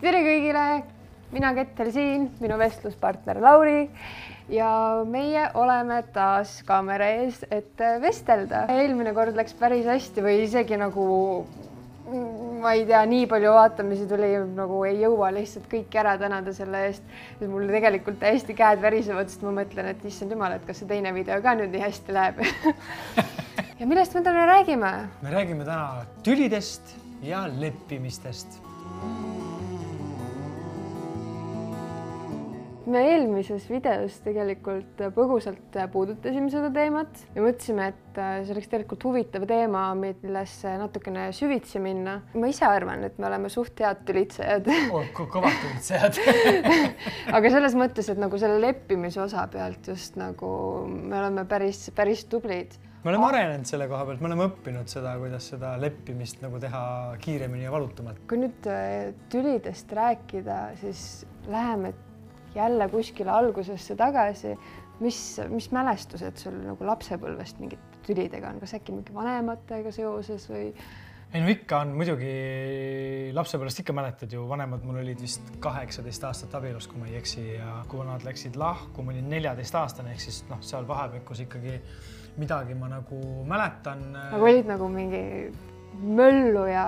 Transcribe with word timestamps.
tere 0.00 0.20
kõigile, 0.24 0.64
mina 1.34 1.52
Kettel 1.56 1.90
siin, 1.92 2.28
minu 2.40 2.56
vestluspartner 2.60 3.40
Lauri 3.42 3.82
ja 4.50 4.70
meie 5.06 5.42
oleme 5.60 6.00
taas 6.14 6.60
kaamera 6.66 7.10
ees, 7.20 7.42
et 7.52 7.82
vestelda. 8.02 8.64
eelmine 8.72 9.12
kord 9.16 9.36
läks 9.36 9.52
päris 9.58 9.84
hästi 9.88 10.24
või 10.24 10.38
isegi 10.46 10.78
nagu 10.80 11.04
ma 12.60 12.72
ei 12.74 12.86
tea, 12.88 13.02
nii 13.06 13.26
palju 13.30 13.52
vaatamisi 13.54 14.06
tuli, 14.10 14.32
nagu 14.56 14.80
ei 14.88 14.96
jõua 15.02 15.28
lihtsalt 15.36 15.68
kõiki 15.70 16.00
ära 16.00 16.16
tänada 16.18 16.54
selle 16.56 16.80
eest. 16.88 17.04
mul 17.44 17.68
tegelikult 17.68 18.18
täiesti 18.24 18.56
käed 18.56 18.80
värisevad, 18.82 19.28
sest 19.28 19.44
ma 19.44 19.52
mõtlen, 19.60 19.92
et 19.92 20.08
issand 20.08 20.32
jumal, 20.32 20.56
et 20.56 20.64
kas 20.66 20.80
see 20.80 20.88
teine 20.88 21.12
video 21.14 21.38
ka 21.44 21.54
nüüd 21.60 21.76
nii 21.76 21.84
hästi 21.84 22.16
läheb 22.16 22.40
ja 23.80 23.86
millest 23.86 24.16
me 24.16 24.24
täna 24.24 24.48
räägime? 24.54 24.94
me 25.20 25.36
räägime 25.36 25.68
täna 25.68 26.08
tülidest 26.24 26.96
ja 27.22 27.44
leppimistest 27.52 28.58
me 32.90 33.02
eelmises 33.12 33.66
videos 33.70 34.18
tegelikult 34.24 35.02
põgusalt 35.16 35.78
puudutasime 35.92 36.50
seda 36.52 36.70
teemat 36.74 37.22
ja 37.34 37.44
mõtlesime, 37.44 37.90
et 37.92 38.20
see 38.46 38.54
oleks 38.54 38.70
tegelikult 38.72 39.06
huvitav 39.08 39.46
teema, 39.48 39.84
millesse 39.98 40.74
natukene 40.80 41.28
süvitsi 41.36 41.82
minna. 41.82 42.20
ma 42.34 42.50
ise 42.50 42.66
arvan, 42.68 43.04
et 43.08 43.18
me 43.20 43.28
oleme 43.28 43.50
suht 43.52 43.80
head 43.84 44.04
tülitsejad 44.08 44.70
oh,. 44.90 45.08
kõvad 45.20 45.56
tülitsejad 45.64 46.20
aga 47.36 47.54
selles 47.56 47.76
mõttes, 47.78 48.12
et 48.12 48.20
nagu 48.20 48.40
selle 48.40 48.60
leppimise 48.62 49.22
osa 49.24 49.46
pealt 49.52 49.92
just 49.92 50.16
nagu 50.20 50.52
me 50.88 51.18
oleme 51.20 51.46
päris, 51.48 51.88
päris 51.96 52.24
tublid 52.30 52.78
me 53.04 53.12
oleme 53.12 53.28
arenenud 53.30 53.68
selle 53.68 53.86
koha 53.88 54.04
pealt, 54.08 54.20
me 54.20 54.28
oleme 54.28 54.46
õppinud 54.50 54.90
seda, 54.92 55.14
kuidas 55.20 55.46
seda 55.54 55.72
leppimist 55.80 56.42
nagu 56.44 56.60
teha 56.60 56.82
kiiremini 57.22 57.64
ja 57.64 57.72
valutumalt. 57.72 58.22
kui 58.28 58.40
nüüd 58.42 58.68
äh, 58.68 59.10
tülidest 59.32 59.92
rääkida, 59.96 60.60
siis 60.80 61.26
läheme 61.48 61.94
jälle 62.54 62.88
kuskile 62.88 63.30
algusesse 63.30 63.96
tagasi, 63.96 64.56
mis, 65.00 65.20
mis 65.48 65.70
mälestused 65.74 66.40
sul 66.40 66.56
nagu 66.64 66.86
lapsepõlvest 66.86 67.62
mingite 67.62 68.02
tülidega 68.06 68.50
on, 68.50 68.58
kas 68.62 68.74
äkki 68.78 68.94
mingi 68.94 69.14
vanematega 69.14 69.92
seoses 69.94 70.48
või? 70.50 70.70
ei 71.30 71.42
no 71.44 71.50
ikka 71.52 71.84
on. 71.84 71.92
Muidugi, 71.94 72.30
lapsepõlvest 73.36 73.84
ikka 73.84 73.94
mäletad 73.94 74.32
ju, 74.34 74.44
vanemad 74.50 74.82
mul 74.86 74.98
olid 75.02 75.20
vist 75.22 75.52
kaheksateist 75.62 76.24
aastat 76.26 76.56
abielus, 76.58 76.88
kui 76.90 76.98
ma 76.98 77.06
ei 77.06 77.20
eksi. 77.20 77.44
Ja 77.54 77.80
kui 77.90 78.02
nad 78.06 78.24
läksid 78.26 78.58
lahku, 78.58 79.04
ma 79.06 79.14
olin 79.14 79.30
neljateistaastane 79.30 80.16
ehk 80.16 80.24
siis 80.26 80.42
noh, 80.50 80.58
seal 80.66 80.88
vahepekus 80.88 81.44
ikkagi 81.46 81.78
midagi 82.40 82.74
ma 82.78 82.90
nagu 82.90 83.20
mäletan. 83.46 84.10
nagu 84.16 84.48
olid 84.50 84.70
nagu 84.70 84.88
mingi 84.90 85.22
möllu 86.00 86.66
ja 86.70 86.84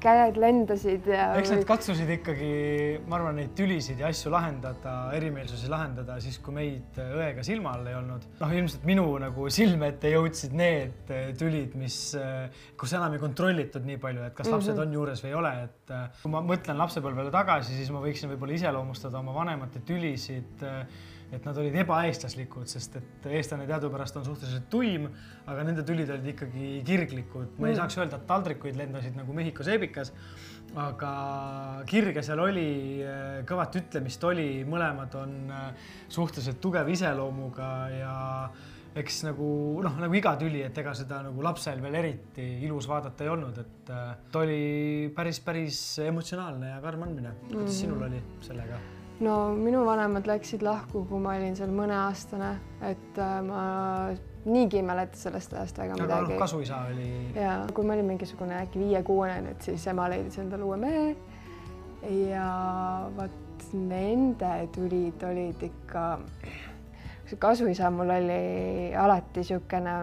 käed 0.00 0.38
lendasid 0.40 1.08
ja. 1.10 1.30
eks 1.38 1.52
nad 1.54 1.64
katsusid 1.68 2.10
ikkagi, 2.16 2.50
ma 3.08 3.18
arvan, 3.18 3.38
neid 3.40 3.52
tülisid 3.58 4.00
ja 4.00 4.10
asju 4.10 4.32
lahendada, 4.32 4.94
erimeelsusi 5.16 5.70
lahendada 5.72 6.18
siis, 6.22 6.38
kui 6.42 6.56
meid 6.56 6.98
õega 7.00 7.44
silma 7.46 7.74
all 7.76 7.90
ei 7.90 7.98
olnud. 7.98 8.26
noh, 8.40 8.54
ilmselt 8.60 8.86
minu 8.88 9.06
nagu 9.22 9.48
silme 9.52 9.92
ette 9.94 10.12
jõudsid 10.14 10.56
need 10.56 11.14
tülid, 11.40 11.76
mis, 11.80 12.00
kus 12.80 12.96
enam 12.98 13.16
ei 13.16 13.22
kontrollitud 13.22 13.86
nii 13.86 14.00
palju, 14.02 14.26
et 14.30 14.36
kas 14.36 14.50
lapsed 14.50 14.74
mm 14.74 14.78
-hmm. 14.78 14.88
on 14.88 14.98
juures 14.98 15.24
või 15.24 15.32
ei 15.32 15.38
ole, 15.42 15.54
et 15.68 15.94
kui 16.22 16.32
ma 16.32 16.42
mõtlen 16.44 16.80
lapsepõlvele 16.80 17.32
tagasi, 17.34 17.76
siis 17.76 17.92
ma 17.94 18.02
võiksin 18.04 18.32
võib-olla 18.32 18.58
iseloomustada 18.58 19.20
oma 19.20 19.34
vanemate 19.36 19.84
tülisid 19.86 20.64
et 21.30 21.44
nad 21.46 21.58
olid 21.62 21.76
ebaeestlaslikud, 21.84 22.66
sest 22.70 22.96
et 22.98 23.26
eestlane 23.38 23.66
teadupärast 23.68 24.16
on 24.18 24.26
suhteliselt 24.26 24.66
tuim, 24.72 25.06
aga 25.46 25.66
nende 25.66 25.84
tülid 25.86 26.10
olid 26.10 26.26
ikkagi 26.32 26.70
kirglikud. 26.86 27.54
ma 27.58 27.68
ei 27.68 27.74
mm. 27.74 27.78
saaks 27.78 28.00
öelda, 28.00 28.18
et 28.18 28.26
taldrikuid 28.30 28.80
lendasid 28.80 29.14
nagu 29.18 29.36
Mehhiko 29.36 29.66
seebikas, 29.66 30.10
aga 30.78 31.12
kirge 31.90 32.24
seal 32.26 32.42
oli, 32.42 32.72
kõvat 33.48 33.78
ütlemist 33.82 34.26
oli, 34.26 34.50
mõlemad 34.66 35.16
on 35.22 35.38
äh, 35.54 35.88
suhteliselt 36.08 36.60
tugeva 36.62 36.90
iseloomuga 36.90 37.70
ja 37.94 38.18
eks 39.00 39.20
nagu 39.28 39.48
noh, 39.84 39.98
nagu 40.02 40.16
iga 40.18 40.34
tüli, 40.38 40.64
et 40.66 40.78
ega 40.82 40.94
seda 40.98 41.20
nagu 41.28 41.44
lapsel 41.46 41.82
veel 41.82 41.98
eriti 42.00 42.46
ilus 42.66 42.90
vaadata 42.90 43.26
ei 43.26 43.30
olnud, 43.30 43.60
et 43.62 43.92
äh, 43.94 44.14
ta 44.32 44.42
oli 44.42 45.10
päris, 45.14 45.42
päris 45.46 45.82
emotsionaalne 46.06 46.74
ja 46.74 46.80
karm 46.82 47.06
andmine. 47.06 47.36
kuidas 47.46 47.70
mm. 47.70 47.76
sinul 47.84 48.08
oli 48.10 48.24
sellega? 48.46 48.80
No 49.24 49.36
minu 49.56 49.84
vanemad 49.86 50.28
läksid 50.28 50.62
lahku, 50.64 51.04
kui 51.08 51.20
ma 51.22 51.34
olin 51.36 51.56
seal 51.58 51.72
mõneaastane, 51.74 52.50
et 52.88 53.20
äh, 53.20 53.34
ma 53.44 53.64
niigi 54.48 54.80
ei 54.80 54.86
mäleta 54.86 55.18
sellest 55.20 55.52
ajast 55.54 55.82
väga 55.82 55.96
aga 55.96 56.06
midagi. 56.06 56.32
noh, 56.32 56.40
kasuisa 56.40 56.80
oli. 56.88 57.10
ja 57.36 57.58
kui 57.76 57.84
ma 57.84 57.96
olin 57.96 58.08
mingisugune 58.14 58.56
äkki 58.62 58.80
viie-kuuene, 58.80 59.54
et 59.54 59.68
siis 59.68 59.84
ema 59.92 60.08
leidis 60.12 60.40
endale 60.40 60.64
uue 60.64 60.80
mehe. 60.80 61.12
ja 62.30 62.48
vot 63.16 63.68
nende 63.76 64.54
tulid 64.74 65.22
olid 65.28 65.62
ikka, 65.68 66.06
kasuisa 67.38 67.92
mul 67.92 68.16
oli 68.16 68.94
alati 68.96 69.44
niisugune 69.44 69.98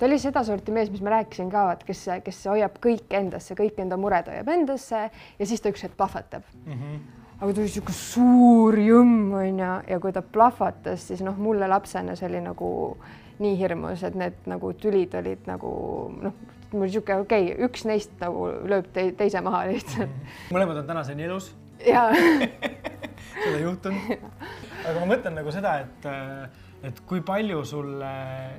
ta 0.00 0.08
oli 0.08 0.18
sedasorti 0.18 0.72
mees, 0.72 0.90
mis 0.90 1.02
ma 1.04 1.14
rääkisin 1.14 1.52
ka, 1.52 1.62
vaat 1.70 1.86
kes, 1.86 2.02
kes 2.24 2.42
hoiab 2.50 2.80
kõik 2.82 3.14
endasse, 3.14 3.54
kõik 3.54 3.78
enda 3.84 4.00
mured 4.00 4.26
hoiab 4.32 4.48
endasse 4.48 5.06
ja 5.06 5.46
siis 5.46 5.62
ta 5.62 5.70
üks 5.70 5.86
hetk 5.86 5.96
plahvatab 5.96 6.42
mm. 6.64 6.74
-hmm 6.74 7.19
aga 7.40 7.50
oli 7.56 7.70
sihuke 7.72 7.94
suur 7.96 8.76
jõmm 8.76 9.32
onju 9.40 9.72
ja 9.88 9.98
kui 10.02 10.12
ta 10.12 10.22
plahvatas, 10.22 11.06
siis 11.08 11.22
noh, 11.24 11.38
mulle 11.40 11.68
lapsena 11.70 12.16
see 12.18 12.28
oli 12.28 12.42
nagu 12.44 12.70
nii 13.40 13.56
hirmus, 13.56 14.04
et 14.04 14.16
need 14.20 14.36
nagu 14.50 14.72
tülid 14.76 15.14
olid 15.16 15.48
nagu 15.48 15.72
noh, 16.20 16.36
mul 16.74 16.90
sihuke 16.92 17.16
okei 17.22 17.50
okay,, 17.52 17.58
üks 17.66 17.86
neist 17.88 18.12
nagu 18.20 18.50
lööb 18.68 18.90
te 18.92 19.08
teise 19.16 19.40
maha 19.44 19.64
lihtsalt. 19.70 20.12
mõlemad 20.54 20.82
on 20.82 20.90
tänaseni 20.90 21.28
elus. 21.28 21.52
jaa 21.86 22.10
seda 23.42 23.54
ei 23.56 23.62
juhtunud. 23.64 24.26
aga 24.84 24.98
ma 24.98 25.06
mõtlen 25.14 25.40
nagu 25.40 25.54
seda, 25.54 25.78
et 25.86 26.10
et 26.82 27.00
kui 27.06 27.20
palju 27.26 27.62
sulle 27.68 28.10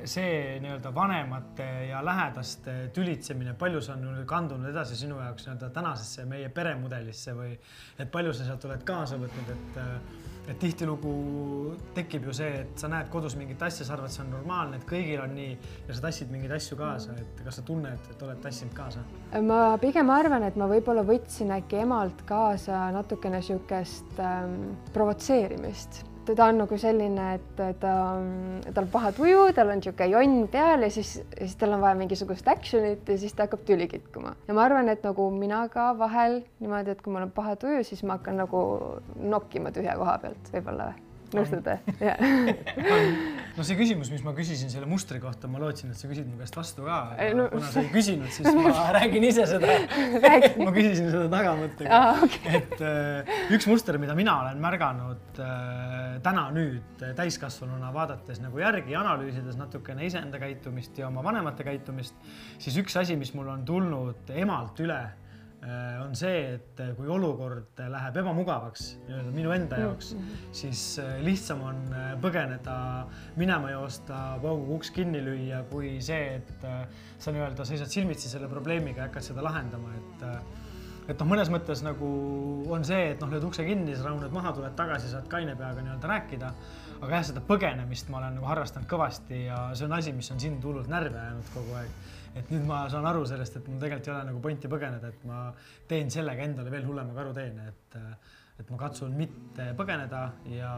see 0.09 0.57
nii-öelda 0.61 0.91
vanemate 0.93 1.69
ja 1.89 2.01
lähedaste 2.05 2.75
tülitsemine, 2.93 3.55
palju 3.59 3.81
see 3.81 3.95
on 3.95 4.25
kandunud 4.29 4.69
edasi 4.69 4.97
sinu 4.99 5.17
jaoks 5.21 5.47
nii-öelda 5.47 5.71
tänasesse 5.73 6.25
meie 6.29 6.49
peremudelisse 6.53 7.33
või 7.37 7.55
et 7.97 8.11
palju 8.11 8.33
sa 8.37 8.49
sealt 8.49 8.67
oled 8.69 8.83
kaasa 8.87 9.21
võtnud, 9.21 9.55
et 9.55 9.81
et 10.49 10.57
tihtilugu 10.59 11.11
tekib 11.95 12.25
ju 12.25 12.33
see, 12.33 12.63
et 12.63 12.81
sa 12.81 12.89
näed 12.91 13.11
kodus 13.13 13.35
mingit 13.37 13.61
asja, 13.61 13.85
sa 13.85 13.93
arvad, 13.93 14.09
see 14.11 14.23
on 14.23 14.31
normaalne, 14.33 14.79
et 14.79 14.87
kõigil 14.89 15.21
on 15.21 15.35
nii 15.37 15.51
ja 15.87 15.95
sa 15.95 16.07
tassid 16.07 16.31
mingeid 16.33 16.55
asju 16.57 16.77
kaasa, 16.79 17.13
et 17.21 17.43
kas 17.45 17.59
sa 17.59 17.65
tunned, 17.67 18.09
et 18.11 18.25
oled 18.25 18.41
tassinud 18.43 18.73
kaasa? 18.75 19.05
ma 19.45 19.61
pigem 19.81 20.09
arvan, 20.13 20.47
et 20.49 20.57
ma 20.59 20.67
võib-olla 20.71 21.05
võtsin 21.07 21.53
äkki 21.59 21.83
emalt 21.85 22.25
kaasa 22.29 22.87
natukene 22.95 23.39
niisugust 23.41 24.17
ähm, 24.19 24.73
provotseerimist 24.93 26.03
ta 26.35 26.47
on 26.51 26.61
nagu 26.63 26.77
selline, 26.79 27.27
et 27.37 27.61
ta, 27.81 27.99
tal 28.71 28.83
on 28.83 28.89
paha 28.93 29.11
tuju, 29.17 29.43
tal 29.57 29.71
on 29.73 29.79
niisugune 29.81 30.09
jonn 30.11 30.47
peal 30.51 30.85
ja 30.85 30.91
siis, 30.93 31.13
siis 31.37 31.55
tal 31.59 31.75
on 31.77 31.83
vaja 31.83 31.97
mingisugust 31.99 32.47
action'it 32.51 33.09
ja 33.09 33.19
siis 33.21 33.35
ta 33.35 33.47
hakkab 33.47 33.65
tüli 33.67 33.87
kitkuma. 33.91 34.35
ja 34.47 34.57
ma 34.57 34.65
arvan, 34.65 34.89
et 34.93 35.05
nagu 35.07 35.29
mina 35.35 35.63
ka 35.73 35.91
vahel 35.99 36.41
niimoodi, 36.59 36.95
et 36.95 37.01
kui 37.01 37.13
mul 37.13 37.27
on 37.27 37.35
paha 37.35 37.55
tuju, 37.61 37.83
siis 37.87 38.03
ma 38.03 38.19
hakkan 38.19 38.41
nagu 38.43 38.65
nokkima 39.21 39.73
tühja 39.75 39.97
koha 39.99 40.17
pealt 40.23 40.53
võib-olla 40.55 40.91
või 40.91 41.10
nõustute? 41.37 41.77
no 43.57 43.65
see 43.67 43.77
küsimus, 43.79 44.11
mis 44.13 44.23
ma 44.25 44.33
küsisin 44.37 44.71
selle 44.73 44.87
mustri 44.89 45.21
kohta, 45.23 45.49
ma 45.51 45.61
lootsin, 45.61 45.93
et 45.93 45.99
sa 45.99 46.09
küsid 46.09 46.27
mu 46.29 46.39
käest 46.39 46.57
vastu 46.57 46.85
ka. 46.87 46.99
No... 47.37 47.47
kuna 47.53 47.71
sa 47.73 47.83
ei 47.83 47.91
küsinud, 47.93 48.31
siis 48.33 48.49
ma 48.57 48.73
räägin 48.97 49.27
ise 49.27 49.47
seda 49.49 49.77
ma 50.61 50.73
küsisin 50.75 51.11
seda 51.13 51.27
tagamõttega 51.31 52.01
ah,. 52.01 52.25
Okay. 52.27 52.61
et 52.61 52.83
äh, 52.85 53.31
üks 53.55 53.67
muster, 53.69 53.97
mida 54.01 54.15
mina 54.17 54.37
olen 54.45 54.61
märganud 54.63 55.41
äh, 55.41 56.19
täna 56.25 56.47
nüüd 56.55 57.05
täiskasvanuna 57.17 57.93
vaadates 57.95 58.41
nagu 58.43 58.61
järgi 58.61 58.97
analüüsides 58.99 59.57
natukene 59.59 60.05
iseenda 60.07 60.41
käitumist 60.41 60.99
ja 61.01 61.09
oma 61.09 61.23
vanemate 61.25 61.65
käitumist, 61.67 62.15
siis 62.61 62.77
üks 62.81 62.97
asi, 62.99 63.17
mis 63.19 63.33
mul 63.37 63.51
on 63.51 63.65
tulnud 63.67 64.31
emalt 64.35 64.79
üle 64.83 65.01
Äh, 65.01 65.17
on 66.01 66.15
see, 66.17 66.55
et 66.55 66.79
äh, 66.81 66.93
kui 66.97 67.09
olukord 67.11 67.77
läheb 67.93 68.15
ebamugavaks 68.23 68.87
nii-öelda 69.05 69.33
minu 69.35 69.51
enda 69.53 69.77
mm, 69.77 69.83
jaoks 69.85 70.13
mm, 70.15 70.21
-hmm. 70.21 70.47
siis 70.57 70.81
äh, 70.99 71.19
lihtsam 71.21 71.61
on 71.61 71.83
põgeneda, 72.21 72.77
minema 73.37 73.69
joosta, 73.71 74.39
pauguga 74.41 74.79
uks 74.79 74.89
kinni 74.91 75.21
lüüa, 75.21 75.61
kui 75.69 75.99
see, 76.01 76.39
et 76.39 76.65
sa 77.19 77.31
nii-öelda 77.31 77.65
seisad 77.65 77.93
silmitsi 77.93 78.29
selle 78.29 78.49
probleemiga 78.49 79.03
ja 79.03 79.07
hakkad 79.09 79.29
seda 79.29 79.43
lahendama, 79.45 79.93
et 79.99 80.25
et 81.09 81.19
noh, 81.19 81.27
mõnes 81.27 81.49
mõttes 81.49 81.81
nagu 81.85 82.07
on 82.71 82.85
see, 82.85 83.11
et 83.11 83.21
noh, 83.21 83.29
lööd 83.29 83.45
ukse 83.45 83.65
kinni, 83.65 83.95
sa 83.97 84.07
rahuned 84.07 84.33
maha, 84.33 84.53
tuled 84.57 84.73
tagasi, 84.77 85.09
saad 85.11 85.27
kaine 85.29 85.55
peaga 85.59 85.81
nii-öelda 85.81 86.07
rääkida. 86.07 86.53
aga 87.01 87.15
jah, 87.15 87.23
seda 87.25 87.41
põgenemist 87.41 88.09
ma 88.09 88.17
olen 88.17 88.35
nagu 88.37 88.45
harrastanud 88.45 88.89
kõvasti 88.89 89.45
ja 89.45 89.61
see 89.73 89.85
on 89.85 89.93
asi, 89.97 90.13
mis 90.13 90.31
on 90.31 90.39
sind 90.39 90.63
hullult 90.63 90.87
närvi 90.87 91.17
ajanud 91.17 91.53
kogu 91.53 91.73
aeg 91.73 91.89
et 92.35 92.51
nüüd 92.53 92.67
ma 92.67 92.83
saan 92.91 93.07
aru 93.09 93.25
sellest, 93.27 93.57
et 93.59 93.71
mul 93.71 93.81
tegelikult 93.81 94.09
ei 94.09 94.13
ole 94.15 94.27
nagu 94.29 94.43
pointi 94.43 94.71
põgeneda, 94.71 95.11
et 95.11 95.25
ma 95.27 95.41
teen 95.89 96.13
sellega 96.13 96.45
endale 96.47 96.71
veel 96.73 96.87
hullema 96.87 97.17
karuteene, 97.17 97.71
et 97.73 97.99
et 98.61 98.69
ma 98.69 98.77
katsun 98.77 99.13
mitte 99.17 99.71
põgeneda 99.77 100.19
ja 100.53 100.71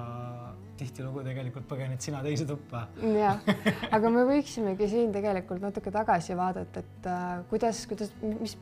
tihtilugu 0.79 1.23
tegelikult 1.25 1.65
põgened 1.67 2.00
sina 2.03 2.21
teise 2.23 2.45
tuppa. 2.47 2.85
jah, 3.01 3.41
aga 3.97 4.11
me 4.13 4.23
võiksimegi 4.29 4.88
siin 4.91 5.11
tegelikult 5.15 5.63
natuke 5.63 5.91
tagasi 5.91 6.38
vaadata, 6.39 6.83
et 6.83 7.09
äh, 7.11 7.33
kuidas, 7.51 7.83
kuidas, 7.89 8.13
mis 8.23 8.56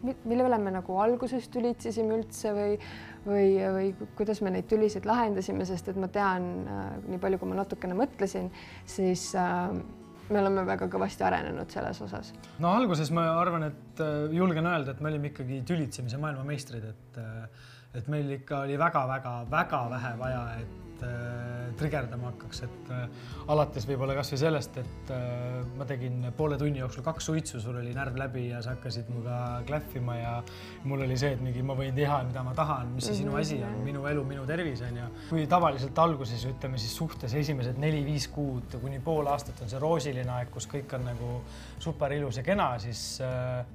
mille 0.00 0.46
üle 0.46 0.58
me 0.62 0.72
nagu 0.72 0.96
alguses 1.02 1.48
tülitsesime 1.52 2.16
üldse 2.16 2.52
või, 2.56 2.76
või, 3.26 3.46
või 3.76 4.10
kuidas 4.16 4.40
me 4.44 4.52
neid 4.54 4.68
tülisid 4.70 5.04
lahendasime, 5.08 5.66
sest 5.68 5.90
et 5.92 6.00
ma 6.00 6.08
tean 6.12 6.50
äh, 6.64 6.84
nii 7.10 7.20
palju, 7.20 7.40
kui 7.42 7.50
ma 7.50 7.60
natukene 7.60 7.96
mõtlesin, 7.98 8.48
siis 8.88 9.30
äh, 9.36 9.74
me 10.30 10.40
oleme 10.40 10.64
väga 10.66 10.88
kõvasti 10.90 11.26
arenenud 11.26 11.72
selles 11.72 12.00
osas. 12.06 12.32
no 12.62 12.74
alguses 12.76 13.10
ma 13.14 13.26
arvan, 13.40 13.68
et 13.70 14.04
äh, 14.04 14.30
julgen 14.36 14.66
öelda, 14.66 14.94
et 14.94 15.00
me 15.00 15.10
olime 15.12 15.32
ikkagi 15.32 15.62
tülitsemise 15.68 16.20
maailmameistrid, 16.22 16.86
et 16.92 17.20
äh, 17.22 17.68
et 17.94 18.06
meil 18.10 18.28
ikka 18.36 18.62
oli 18.66 18.76
väga-väga-väga 18.78 19.80
vähe 19.90 20.12
vaja, 20.18 20.42
et 20.60 20.89
äh, 21.06 21.70
trigerdama 21.78 22.30
hakkaks, 22.30 22.62
et 22.66 22.90
äh, 22.94 23.04
alates 23.52 23.86
võib-olla 23.88 24.14
kasvõi 24.18 24.38
sellest, 24.42 24.78
et 24.82 25.12
äh, 25.14 25.60
ma 25.78 25.86
tegin 25.88 26.26
poole 26.36 26.58
tunni 26.60 26.82
jooksul 26.82 27.04
kaks 27.06 27.30
suitsu, 27.30 27.60
sul 27.62 27.78
oli 27.80 27.94
närv 27.96 28.18
läbi 28.20 28.46
ja 28.50 28.62
sa 28.64 28.74
hakkasid 28.74 29.10
minuga 29.12 29.38
klähvima 29.68 30.16
ja 30.18 30.34
mul 30.84 31.04
oli 31.06 31.18
see, 31.20 31.34
et 31.36 31.44
mingi 31.44 31.64
ma 31.66 31.76
võin 31.78 31.94
teha, 31.96 32.20
mida 32.28 32.44
ma 32.46 32.54
tahan, 32.56 32.94
mis 32.96 33.08
see 33.10 33.20
sinu 33.22 33.36
asi 33.40 33.60
on, 33.60 33.74
mhm. 33.78 33.86
minu 33.90 34.06
elu, 34.10 34.24
minu 34.28 34.46
tervis 34.48 34.84
on 34.86 35.00
ju. 35.00 35.08
kui 35.30 35.46
tavaliselt 35.50 36.02
alguses 36.04 36.46
ütleme 36.50 36.80
siis 36.80 36.96
suhtes 36.96 37.34
esimesed 37.40 37.80
neli-viis 37.80 38.28
kuud 38.34 38.78
kuni 38.80 39.00
pool 39.04 39.30
aastat 39.32 39.64
on 39.64 39.72
see 39.72 39.82
roosiline 39.82 40.32
aeg, 40.36 40.52
kus 40.54 40.68
kõik 40.70 40.96
on 40.98 41.06
nagu 41.10 41.32
super 41.80 42.12
ilus 42.12 42.40
ja 42.40 42.44
kena, 42.46 42.72
siis 42.82 43.20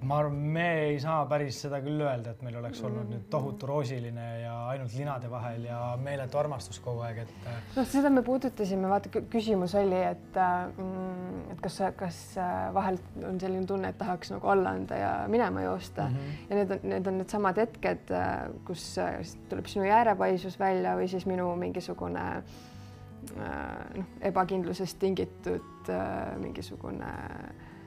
ma 0.06 0.20
arvan, 0.22 0.38
me 0.56 0.68
ei 0.90 1.00
saa 1.02 1.24
päris 1.30 1.60
seda 1.66 1.80
küll 1.84 2.02
öelda, 2.06 2.36
et 2.36 2.44
meil 2.46 2.60
oleks 2.60 2.82
olnud 2.86 3.10
nüüd 3.10 3.28
tohutu 3.32 3.70
roosiline 3.70 4.28
ja 4.44 4.56
ainult 4.72 4.94
linade 4.98 5.30
vahel 5.32 5.66
ja 5.68 5.80
meeletu 6.02 6.40
armastus 6.40 6.80
kogu 6.84 7.04
aeg, 7.06 7.15
et. 7.24 7.34
Äh, 7.48 7.58
noh, 7.76 7.88
seda 7.90 8.12
me 8.14 8.24
puudutasime, 8.26 8.90
vaata 8.92 9.10
küsimus 9.32 9.76
oli, 9.80 10.00
et 10.12 10.40
mm, 10.40 11.42
et 11.54 11.64
kas, 11.64 11.80
kas 12.00 12.20
äh, 12.42 12.54
vahel 12.76 13.00
on 13.28 13.40
selline 13.42 13.68
tunne, 13.70 13.92
et 13.92 14.00
tahaks 14.00 14.34
nagu 14.36 14.52
alla 14.54 14.76
anda 14.76 15.00
ja 15.00 15.12
minema 15.32 15.66
joosta 15.66 16.08
mm 16.10 16.16
-hmm. 16.16 16.50
ja 16.50 16.56
need 16.62 16.72
on, 16.72 16.90
need 16.94 17.08
on 17.08 17.18
needsamad 17.22 17.58
hetked, 17.58 18.16
kus 18.66 18.88
tuleb 19.50 19.66
sinu 19.66 19.86
jäärepaisus 19.86 20.60
välja 20.60 20.96
või 20.98 21.08
siis 21.08 21.26
minu 21.26 21.56
mingisugune 21.56 22.26
noh, 23.36 24.06
ebakindlusest 24.22 25.00
tingitud 25.00 25.90
mingisugune 26.42 27.14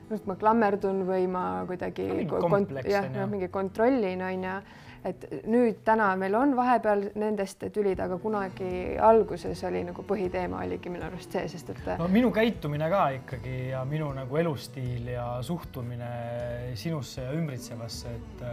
nüüd 0.09 0.27
ma 0.29 0.35
klammerdun 0.39 1.03
või 1.07 1.27
ma 1.31 1.43
kuidagi 1.69 2.07
no, 2.25 2.41
kont 2.49 2.73
jah, 2.87 3.07
noh, 3.13 3.27
mingi 3.29 3.49
kontrollin 3.53 4.23
on 4.25 4.45
ju, 4.47 4.55
et 5.05 5.25
nüüd 5.47 5.79
täna 5.87 6.09
meil 6.19 6.35
on 6.35 6.55
vahepeal 6.57 7.05
nendest 7.19 7.63
tülid, 7.73 7.99
aga 8.03 8.17
kunagi 8.19 8.97
alguses 9.01 9.63
oli 9.67 9.83
nagu 9.87 10.03
põhiteema 10.07 10.63
oligi 10.65 10.91
minu 10.91 11.07
arust 11.07 11.35
see, 11.35 11.47
sest 11.51 11.71
et. 11.75 11.85
no 11.99 12.09
minu 12.11 12.31
käitumine 12.35 12.89
ka 12.91 13.05
ikkagi 13.19 13.57
ja 13.71 13.85
minu 13.87 14.11
nagu 14.15 14.41
elustiil 14.41 15.07
ja 15.13 15.29
suhtumine 15.45 16.11
sinusse 16.79 17.27
ja 17.27 17.33
ümbritsevasse, 17.37 18.15
et 18.19 18.45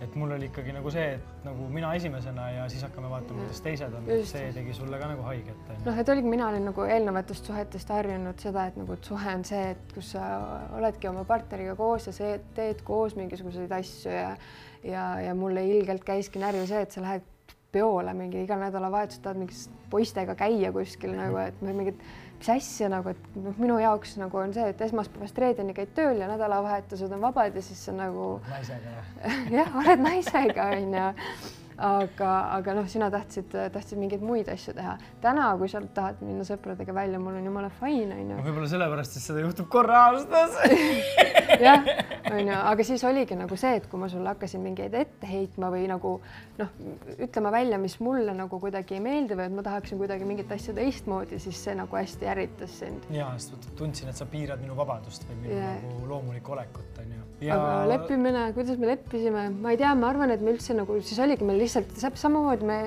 et 0.00 0.14
mul 0.18 0.32
oli 0.34 0.48
ikkagi 0.48 0.72
nagu 0.74 0.90
see, 0.90 1.12
et 1.18 1.44
nagu 1.46 1.68
mina 1.70 1.92
esimesena 1.94 2.48
ja 2.50 2.64
siis 2.72 2.82
hakkame 2.86 3.10
vaatama, 3.10 3.44
kuidas 3.44 3.60
teised 3.64 3.94
on, 3.98 4.08
see 4.30 4.48
tegi 4.56 4.74
sulle 4.74 4.98
ka 4.98 5.10
nagu 5.12 5.22
haiget. 5.28 5.70
noh, 5.84 6.00
et 6.02 6.12
oligi, 6.14 6.32
mina 6.32 6.48
olen 6.48 6.66
nagu 6.70 6.88
eelnevatest 6.88 7.52
suhetest 7.52 7.94
harjunud 7.94 8.42
seda, 8.42 8.66
et 8.70 8.80
nagu, 8.80 8.98
et 8.98 9.12
suhe 9.12 9.36
on 9.36 9.46
see, 9.46 9.62
et 9.76 9.94
kus 9.94 10.14
sa 10.16 10.26
oledki 10.78 11.10
oma 11.10 11.24
partneriga 11.28 11.76
koos 11.78 12.08
ja 12.10 12.16
see, 12.16 12.34
teed 12.56 12.82
koos 12.86 13.16
mingisuguseid 13.18 13.78
asju 13.78 14.12
ja 14.16 14.34
ja, 14.82 15.20
ja 15.20 15.34
mulle 15.34 15.66
ilgelt 15.66 16.04
käiski 16.04 16.40
närvi 16.42 16.66
see, 16.66 16.82
et 16.82 16.94
sa 16.94 17.02
lähed 17.04 17.28
peole 17.72 18.12
mingi 18.14 18.42
iga 18.44 18.58
nädalavahetus 18.60 19.22
tahad 19.24 19.40
mingi 19.40 19.56
poistega 19.90 20.34
käia 20.36 20.72
kuskil 20.74 21.14
nagu, 21.16 21.38
et 21.40 21.62
mingid 21.64 22.00
mis 22.42 22.50
asja 22.50 22.88
nagu, 22.90 23.12
et 23.12 23.36
noh, 23.38 23.54
minu 23.62 23.78
jaoks 23.78 24.16
nagu 24.18 24.40
on 24.40 24.52
see, 24.54 24.66
et 24.72 24.80
esmaspäevast 24.82 25.38
reedeni 25.38 25.74
käid 25.76 25.92
tööl 25.94 26.18
ja 26.18 26.26
nädalavahetused 26.30 27.12
on 27.14 27.22
vabad 27.22 27.54
ja 27.54 27.62
siis 27.62 27.84
sa 27.86 27.94
nagu. 27.94 28.40
naisega 28.50 28.94
jah, 29.58 29.76
oled 29.84 30.02
naisega 30.02 30.70
onju 30.74 31.04
aga, 31.82 32.30
aga 32.56 32.74
noh, 32.76 32.86
sina 32.90 33.08
tahtsid, 33.12 33.52
tahtsid 33.74 33.98
mingeid 34.00 34.22
muid 34.24 34.48
asju 34.52 34.74
teha. 34.76 34.94
täna, 35.22 35.48
kui 35.58 35.70
sa 35.70 35.82
tahad 35.94 36.20
minna 36.22 36.46
sõpradega 36.46 36.94
välja, 36.94 37.18
mul 37.22 37.38
on 37.40 37.48
jumala 37.48 37.70
fine, 37.80 38.18
onju. 38.22 38.38
võib-olla 38.46 38.68
sellepärast, 38.70 39.18
et 39.18 39.26
seda 39.26 39.42
juhtub 39.42 39.68
korra 39.72 40.04
aastas 40.10 40.56
jah, 41.66 41.88
onju, 42.30 42.54
aga 42.72 42.86
siis 42.86 43.04
oligi 43.08 43.38
nagu 43.38 43.58
see, 43.58 43.74
et 43.80 43.88
kui 43.90 44.00
ma 44.00 44.10
sulle 44.12 44.30
hakkasin 44.30 44.62
mingeid 44.64 44.94
ette 44.98 45.28
heitma 45.28 45.72
või 45.74 45.88
nagu 45.90 46.14
noh, 46.60 46.72
ütlema 47.18 47.52
välja, 47.54 47.80
mis 47.82 47.98
mulle 48.04 48.36
nagu 48.36 48.62
kuidagi 48.62 48.98
ei 48.98 49.04
meeldi 49.04 49.38
või 49.38 49.48
et 49.50 49.58
ma 49.58 49.66
tahaksin 49.66 50.00
kuidagi 50.00 50.28
mingit 50.28 50.54
asja 50.54 50.76
teistmoodi, 50.78 51.40
siis 51.42 51.58
see 51.66 51.76
nagu 51.78 51.98
hästi 51.98 52.30
ärritas 52.34 52.78
sind. 52.84 53.10
ja, 53.10 53.32
sest 53.38 53.70
tundsin, 53.78 54.12
et 54.12 54.18
sa 54.18 54.28
piirad 54.30 54.62
minu 54.62 54.78
vabadust 54.78 55.26
või 55.28 55.44
minu 55.44 55.58
yeah. 55.58 55.78
nagu 55.82 56.10
loomulikku 56.14 56.54
olekut, 56.54 57.02
onju 57.02 57.31
ja.... 57.42 57.56
aga 57.56 57.86
leppimine, 57.92 58.48
kuidas 58.56 58.78
me 58.80 58.92
leppisime, 58.92 59.46
ma 59.62 59.72
ei 59.74 59.80
tea, 59.80 59.94
ma 59.98 60.12
arvan, 60.12 60.34
et 60.34 60.44
me 60.44 60.54
üldse 60.54 60.76
nagu 60.78 60.98
siis 61.02 61.22
oligi 61.22 61.46
meil 61.48 61.60
lihtsalt 61.62 61.96
samamoodi 61.98 62.68
me 62.68 62.78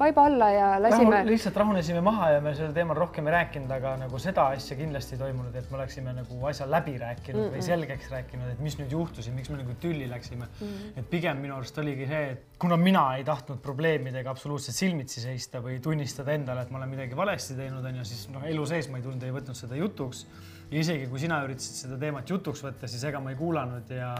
vaiba 0.00 0.24
alla 0.24 0.48
ja 0.50 0.68
lasime 0.82 1.10
Rahu,. 1.16 1.28
lihtsalt 1.28 1.56
rahunesime 1.60 2.00
maha 2.04 2.30
ja 2.34 2.40
me 2.44 2.52
sellel 2.56 2.72
teemal 2.76 2.96
rohkem 2.96 3.26
ei 3.28 3.34
rääkinud, 3.34 3.72
aga 3.74 3.92
nagu 4.00 4.20
seda 4.22 4.46
asja 4.54 4.76
kindlasti 4.78 5.16
ei 5.16 5.20
toimunud, 5.20 5.56
et 5.60 5.70
me 5.70 5.78
oleksime 5.78 6.14
nagu 6.16 6.38
asja 6.48 6.68
läbi 6.70 6.96
rääkinud 7.00 7.40
mm 7.40 7.48
-mm. 7.48 7.56
või 7.56 7.66
selgeks 7.66 8.10
rääkinud, 8.14 8.52
et 8.54 8.62
mis 8.64 8.78
nüüd 8.80 8.94
juhtus 8.96 9.28
ja 9.28 9.34
miks 9.36 9.50
me 9.52 9.58
nagu 9.60 9.76
tülli 9.82 10.08
läksime 10.10 10.46
mm. 10.46 10.68
-hmm. 10.68 10.98
et 11.02 11.10
pigem 11.10 11.42
minu 11.44 11.56
arust 11.56 11.78
oligi 11.78 12.06
see, 12.06 12.22
et 12.36 12.46
kuna 12.58 12.76
mina 12.76 13.04
ei 13.16 13.24
tahtnud 13.24 13.60
probleemidega 13.62 14.30
absoluutselt 14.30 14.76
silmitsi 14.76 15.20
seista 15.20 15.60
või 15.60 15.80
tunnistada 15.80 16.32
endale, 16.32 16.62
et 16.62 16.70
ma 16.70 16.78
olen 16.78 16.88
midagi 16.96 17.16
valesti 17.16 17.54
teinud, 17.54 17.84
on 17.84 18.00
ju, 18.00 18.04
siis 18.04 18.28
noh, 18.32 18.44
elu 18.44 18.66
sees 18.66 18.88
ma 18.88 18.96
ei 18.96 19.02
tulnud, 19.02 19.22
ei 19.22 19.36
võtnud 19.36 19.54
seda 19.54 19.76
jutuks 19.76 20.26
ja 20.70 20.80
isegi 20.80 21.08
kui 21.10 21.20
sina 21.22 21.40
üritasid 21.44 21.84
seda 21.84 21.98
teemat 22.00 22.30
jutuks 22.30 22.62
võtta, 22.64 22.88
siis 22.90 23.02
ega 23.08 23.20
ma 23.22 23.32
ei 23.34 23.38
kuulanud 23.38 23.90
ja 23.94 24.12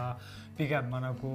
pigem 0.57 0.89
ma 0.91 0.99
nagu 1.01 1.31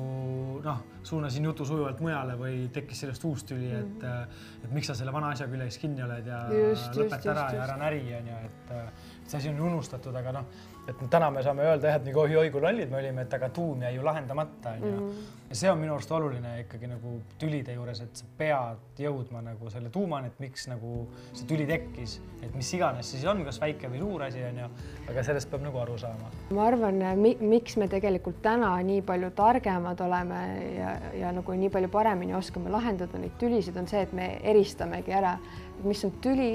noh, 0.64 0.82
suunasin 1.06 1.48
jutu 1.48 1.64
sujuvalt 1.66 2.00
mujale 2.04 2.36
või 2.38 2.66
tekkis 2.72 3.00
sellest 3.04 3.24
uus 3.24 3.44
tüli, 3.48 3.70
et 3.72 4.02
-hmm. 4.04 4.38
et 4.64 4.72
miks 4.76 4.92
sa 4.92 4.94
selle 4.94 5.12
vana 5.12 5.32
asjaga 5.34 5.56
üle 5.56 5.68
kinni 5.80 6.04
oled 6.04 6.26
ja 6.26 6.40
just, 6.52 6.92
lõpeta 6.94 7.16
just, 7.16 7.32
ära 7.32 7.46
just, 7.48 7.56
ja 7.56 7.64
ära 7.64 7.76
näri, 7.80 8.02
onju, 8.20 8.40
et 8.50 8.74
see 9.26 9.38
asi 9.38 9.48
on 9.48 9.60
unustatud, 9.70 10.14
aga 10.14 10.40
noh 10.40 10.75
et 10.86 11.00
täna 11.10 11.30
me 11.34 11.42
saame 11.42 11.64
öelda 11.66 11.90
jah, 11.90 11.98
et 11.98 12.06
nagu 12.06 12.22
oi-oi 12.22 12.50
kui 12.54 12.62
lollid 12.62 12.92
me 12.92 13.00
olime, 13.00 13.24
et 13.26 13.34
aga 13.34 13.48
tuum 13.54 13.82
jäi 13.82 13.96
ju 13.96 14.04
lahendamata 14.06 14.76
onju 14.76 14.92
mm. 14.92 15.24
ja 15.50 15.58
see 15.58 15.70
on 15.70 15.80
minu 15.80 15.94
arust 15.96 16.12
oluline 16.14 16.52
ikkagi 16.62 16.90
nagu 16.90 17.16
tülide 17.40 17.74
juures, 17.74 18.02
et 18.04 18.20
sa 18.20 18.28
pead 18.38 19.02
jõudma 19.02 19.42
nagu 19.44 19.70
selle 19.72 19.90
tuumani, 19.94 20.30
et 20.30 20.38
miks 20.42 20.68
nagu 20.70 20.92
see 21.32 21.48
tüli 21.50 21.66
tekkis, 21.68 22.18
et 22.40 22.54
mis 22.54 22.70
iganes 22.78 23.10
see 23.10 23.18
siis 23.18 23.30
on, 23.30 23.42
kas 23.46 23.58
väike 23.62 23.90
või 23.90 24.02
suur 24.04 24.26
asi 24.28 24.44
onju, 24.46 24.68
aga 25.10 25.26
sellest 25.26 25.50
peab 25.50 25.66
nagu 25.66 25.82
aru 25.82 25.98
saama. 26.02 26.30
ma 26.54 26.68
arvan, 26.70 27.02
miks 27.42 27.76
me 27.82 27.90
tegelikult 27.90 28.38
täna 28.46 28.70
nii 28.86 29.02
palju 29.06 29.32
targemad 29.36 30.00
oleme 30.06 30.40
ja, 30.76 30.94
ja 31.24 31.34
nagu 31.34 31.58
nii 31.64 31.72
palju 31.74 31.90
paremini 31.90 32.38
oskame 32.38 32.70
lahendada 32.70 33.18
neid 33.18 33.34
tülisid, 33.42 33.76
on 33.80 33.90
see, 33.90 34.06
et 34.06 34.14
me 34.14 34.36
eristamegi 34.54 35.14
ära, 35.18 35.36
mis 35.82 36.06
on 36.06 36.14
tüli 36.22 36.50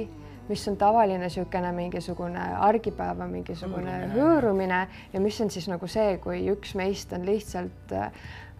mis 0.51 0.67
on 0.67 0.77
tavaline 0.77 1.21
niisugune 1.23 1.71
mingisugune 1.75 2.45
argipäeva 2.67 3.27
mingisugune 3.31 3.97
hõõrumine 4.13 4.85
ja 5.13 5.23
mis 5.23 5.39
on 5.43 5.51
siis 5.53 5.69
nagu 5.71 5.87
see, 5.91 6.17
kui 6.23 6.43
üks 6.51 6.75
meist 6.79 7.13
on 7.15 7.25
lihtsalt 7.27 7.95
äh, 7.95 8.11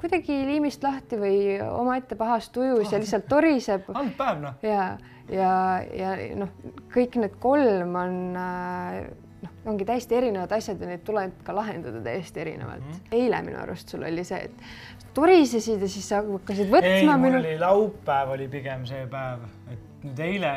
kuidagi 0.02 0.38
liimist 0.48 0.84
lahti 0.84 1.20
või 1.22 1.42
omaette 1.62 2.18
pahas 2.20 2.50
tujus 2.54 2.92
ja 2.92 3.02
lihtsalt 3.02 3.28
toriseb. 3.30 3.90
halb 3.94 4.16
päev 4.18 4.40
noh. 4.46 4.56
ja, 4.66 4.94
ja, 5.30 5.52
ja 5.96 6.14
noh, 6.40 6.54
kõik 6.94 7.20
need 7.22 7.36
kolm 7.44 8.00
on 8.02 8.16
äh, 8.40 9.04
noh, 9.44 9.54
ongi 9.74 9.86
täiesti 9.86 10.18
erinevad 10.18 10.56
asjad 10.58 10.82
ja 10.82 10.90
neid 10.90 11.06
tuleb 11.08 11.44
ka 11.46 11.56
lahendada 11.56 12.02
täiesti 12.08 12.44
erinevalt 12.46 12.88
mm. 12.88 12.98
-hmm. 12.98 13.20
eile 13.20 13.44
minu 13.46 13.62
arust 13.62 13.94
sul 13.94 14.08
oli 14.08 14.26
see, 14.28 14.42
et 14.50 15.14
torisesid 15.14 15.82
ja 15.82 15.92
siis 15.92 16.10
sa 16.10 16.24
hakkasid 16.26 16.72
võtma. 16.72 16.98
ei, 16.98 17.06
mul 17.06 17.24
minu... 17.28 17.40
oli 17.44 17.56
laupäev 17.60 18.36
oli 18.38 18.48
pigem 18.48 18.86
see 18.90 19.06
päev, 19.12 19.46
et 19.72 19.91
nüüd 20.02 20.20
eile 20.26 20.52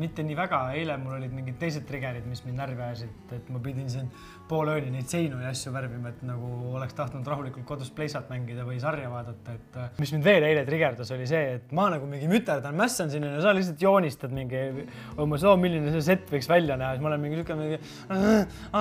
mitte 0.00 0.24
nii 0.24 0.36
väga, 0.36 0.62
eile 0.78 0.96
mul 1.00 1.18
olid 1.18 1.32
mingid 1.34 1.58
teised 1.60 1.84
trigger'id, 1.88 2.24
mis 2.28 2.40
mind 2.46 2.60
närvi 2.62 2.84
ajasid, 2.86 3.34
et 3.36 3.50
ma 3.52 3.60
pidin 3.62 3.90
siin 3.92 4.08
poole 4.48 4.74
ööni 4.76 4.90
neid 4.92 5.08
seinu 5.08 5.38
ja 5.40 5.50
asju 5.52 5.72
värvima, 5.72 6.12
et 6.12 6.22
nagu 6.26 6.48
oleks 6.76 6.96
tahtnud 6.96 7.26
rahulikult 7.28 7.64
kodus 7.68 7.90
pleisat 7.94 8.28
mängida 8.32 8.64
või 8.66 8.78
sarja 8.82 9.08
vaadata, 9.12 9.56
et 9.56 9.78
äh, 9.80 9.90
mis 10.02 10.12
mind 10.14 10.26
veel 10.26 10.46
eile 10.48 10.64
trigerdas, 10.68 11.12
oli 11.14 11.26
see, 11.28 11.58
et 11.58 11.74
ma 11.76 11.88
nagu 11.92 12.08
mingi 12.08 12.28
müterdan, 12.30 12.76
mässan 12.76 13.12
sinna 13.12 13.34
ja 13.36 13.42
sa 13.44 13.54
lihtsalt 13.56 13.82
joonistad 13.82 14.34
mingi 14.34 14.62
umbes, 15.20 15.44
oo, 15.48 15.54
milline 15.60 15.92
see 15.94 16.04
set 16.08 16.32
võiks 16.32 16.48
välja 16.50 16.76
näha, 16.80 16.96
siis 16.96 17.04
ma 17.04 17.12
olen 17.12 17.22
mingi 17.24 17.40
siuke 17.40 17.56
mingi 17.58 17.78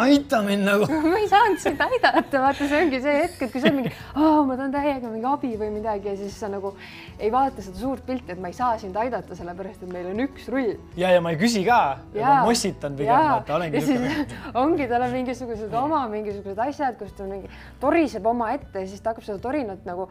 aita 0.01 0.41
mind 0.47 0.67
nagu. 0.67 0.89
Ma 1.11 1.19
ei 1.19 1.29
saanud 1.31 1.61
sind 1.61 1.81
aidata, 1.83 2.43
vaata, 2.43 2.67
see 2.67 2.81
ongi 2.85 3.01
see 3.03 3.15
hetk, 3.21 3.45
et 3.45 3.53
kui 3.53 3.63
sa 3.63 3.71
mingi, 3.75 3.91
ma 4.15 4.55
tahan 4.55 4.73
täiega 4.75 5.11
mingi 5.11 5.27
abi 5.27 5.53
või 5.59 5.71
midagi 5.75 6.11
ja 6.11 6.17
siis 6.19 6.35
sa 6.39 6.49
nagu 6.51 6.73
ei 7.19 7.31
vaata 7.33 7.63
seda 7.63 7.79
suurt 7.79 8.05
pilti, 8.07 8.31
et 8.33 8.41
ma 8.41 8.51
ei 8.51 8.57
saa 8.57 8.77
sind 8.81 8.97
aidata, 8.99 9.35
sellepärast 9.37 9.80
et 9.81 9.93
meil 9.93 10.11
on 10.11 10.25
üks 10.25 10.49
rull. 10.51 10.75
ja, 10.97 11.13
ja 11.15 11.21
ma 11.21 11.35
ei 11.35 11.39
küsi 11.41 11.63
ka, 11.67 11.81
ma 12.15 12.41
mossitan 12.47 12.97
pigem, 12.99 13.13
vaata, 13.13 13.57
olengi 13.57 13.83
siuke. 13.85 14.27
ongi, 14.63 14.87
tal 14.91 15.07
on 15.07 15.15
mingisugused 15.15 15.41
mingisugused 15.51 15.73
oma 15.77 16.05
mingisugused 16.11 16.59
asjad, 16.59 16.97
kus 16.99 17.13
ta 17.17 17.25
mingi 17.29 17.49
toriseb 17.81 18.25
omaette 18.27 18.83
ja 18.83 18.89
siis 18.89 19.01
ta 19.01 19.13
hakkab 19.13 19.27
seda 19.27 19.41
torinat 19.43 19.85
nagu 19.87 20.07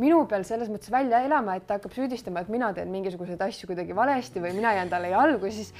minu 0.00 0.22
peal 0.30 0.44
selles 0.48 0.70
mõttes 0.72 0.92
välja 0.92 1.22
elama, 1.26 1.56
et 1.58 1.66
ta 1.68 1.78
hakkab 1.78 1.94
süüdistama, 1.96 2.44
et 2.44 2.52
mina 2.52 2.70
teen 2.76 2.90
mingisuguseid 2.92 3.40
asju 3.44 3.68
kuidagi 3.70 3.96
valesti 3.96 4.42
või 4.42 4.54
mina 4.56 4.72
jään 4.78 4.92
talle 4.92 5.10
jalgu, 5.12 5.50
siis 5.52 5.74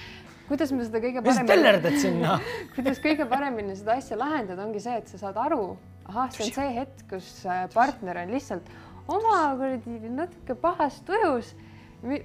kuidas 0.48 0.74
me 0.74 0.84
seda 0.84 1.00
kõige 1.00 1.22
paremini. 1.24 1.46
mis 1.46 1.54
tellerdad 1.54 1.98
sinna 2.02 2.36
kuidas 2.74 3.00
kõige 3.02 3.26
paremini 3.30 3.78
seda 3.78 3.96
asja 4.00 4.18
lahendada, 4.20 4.66
ongi 4.66 4.82
see, 4.82 4.98
et 5.00 5.08
sa 5.08 5.22
saad 5.24 5.40
aru, 5.40 5.64
ahah, 6.10 6.30
see 6.34 6.48
on 6.48 6.54
see 6.58 6.70
hetk, 6.76 7.04
kus 7.12 7.32
äh, 7.46 7.66
partner 7.74 8.24
on 8.24 8.34
lihtsalt 8.34 8.72
oma 9.10 9.38
kuradi 9.58 10.12
natuke 10.12 10.58
pahas 10.58 11.00
tujus 11.06 11.54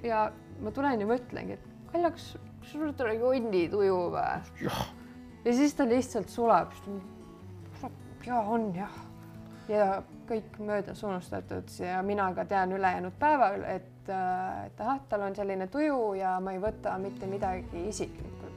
ja 0.03 0.29
ma 0.61 0.71
tulen 0.71 1.01
ja 1.01 1.07
mõtlengi, 1.09 1.57
et 1.59 1.71
Kalja, 1.91 2.11
kas 2.11 2.31
sul 2.67 2.91
tuleb 2.97 3.21
jonni 3.21 3.65
tuju 3.71 3.97
või? 4.11 4.69
ja 5.45 5.53
siis 5.53 5.75
ta 5.77 5.85
lihtsalt 5.87 6.29
sulab. 6.29 6.73
ja 8.25 8.39
on 8.41 8.71
jah. 8.75 8.95
ja 9.69 10.01
kõik 10.29 10.57
möödas 10.59 11.03
unustatud 11.03 11.69
ja 11.79 12.01
mina 12.03 12.31
ka 12.33 12.45
tean 12.45 12.71
ülejäänud 12.73 13.13
päeval, 13.19 13.63
et, 13.69 14.09
äh, 14.09 14.65
et 14.65 14.81
ahah, 14.81 14.99
tal 15.09 15.21
on 15.27 15.35
selline 15.35 15.67
tuju 15.67 16.13
ja 16.19 16.39
ma 16.39 16.55
ei 16.55 16.59
võta 16.61 16.97
mitte 16.99 17.29
midagi 17.29 17.87
isiklikult. 17.89 18.54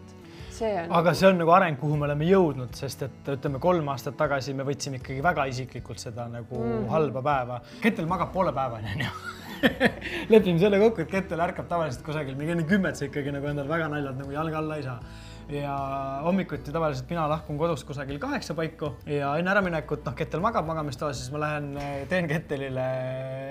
See 0.58 0.74
on. 0.82 0.92
aga 1.00 1.14
see 1.14 1.28
on 1.30 1.40
nagu 1.42 1.54
areng, 1.54 1.78
kuhu 1.80 1.96
me 1.98 2.08
oleme 2.08 2.28
jõudnud, 2.28 2.74
sest 2.78 3.04
et 3.06 3.32
ütleme, 3.34 3.60
kolm 3.62 3.88
aastat 3.94 4.18
tagasi 4.20 4.54
me 4.58 4.66
võtsime 4.68 5.00
ikkagi 5.02 5.22
väga 5.24 5.46
isiklikult 5.52 6.02
seda 6.02 6.28
nagu 6.32 6.58
mm 6.58 6.72
-hmm. 6.72 6.88
halba 6.94 7.22
päeva. 7.30 7.60
Ketel 7.82 8.10
magab 8.10 8.32
poole 8.32 8.52
päevani 8.52 8.94
onju 8.96 9.10
lepime 10.32 10.58
selle 10.58 10.78
kokku, 10.78 11.02
et 11.02 11.10
Ketel 11.10 11.40
ärkab 11.48 11.68
tavaliselt 11.70 12.04
kusagil 12.06 12.36
mingi 12.36 12.54
enne 12.54 12.66
kümmet, 12.68 12.96
sa 12.96 13.08
ikkagi 13.08 13.32
nagu 13.34 13.46
endal 13.46 13.68
väga 13.68 13.88
naljalt 13.88 14.18
nagu 14.18 14.30
jalga 14.30 14.58
alla 14.58 14.76
ei 14.76 14.86
saa 14.86 15.00
ja 15.48 15.74
hommikuti 16.24 16.72
tavaliselt 16.72 17.08
mina 17.10 17.24
lahkun 17.28 17.58
kodust 17.58 17.86
kusagil 17.88 18.18
kaheksa 18.20 18.54
paiku 18.54 18.92
ja 19.08 19.30
enne 19.40 19.50
äraminekut, 19.50 20.04
noh, 20.04 20.14
Kettel 20.16 20.42
magab 20.44 20.66
magamistoas, 20.68 21.16
siis 21.22 21.32
ma 21.32 21.40
lähen 21.40 21.70
teen 22.10 22.28
Kettelile 22.28 22.88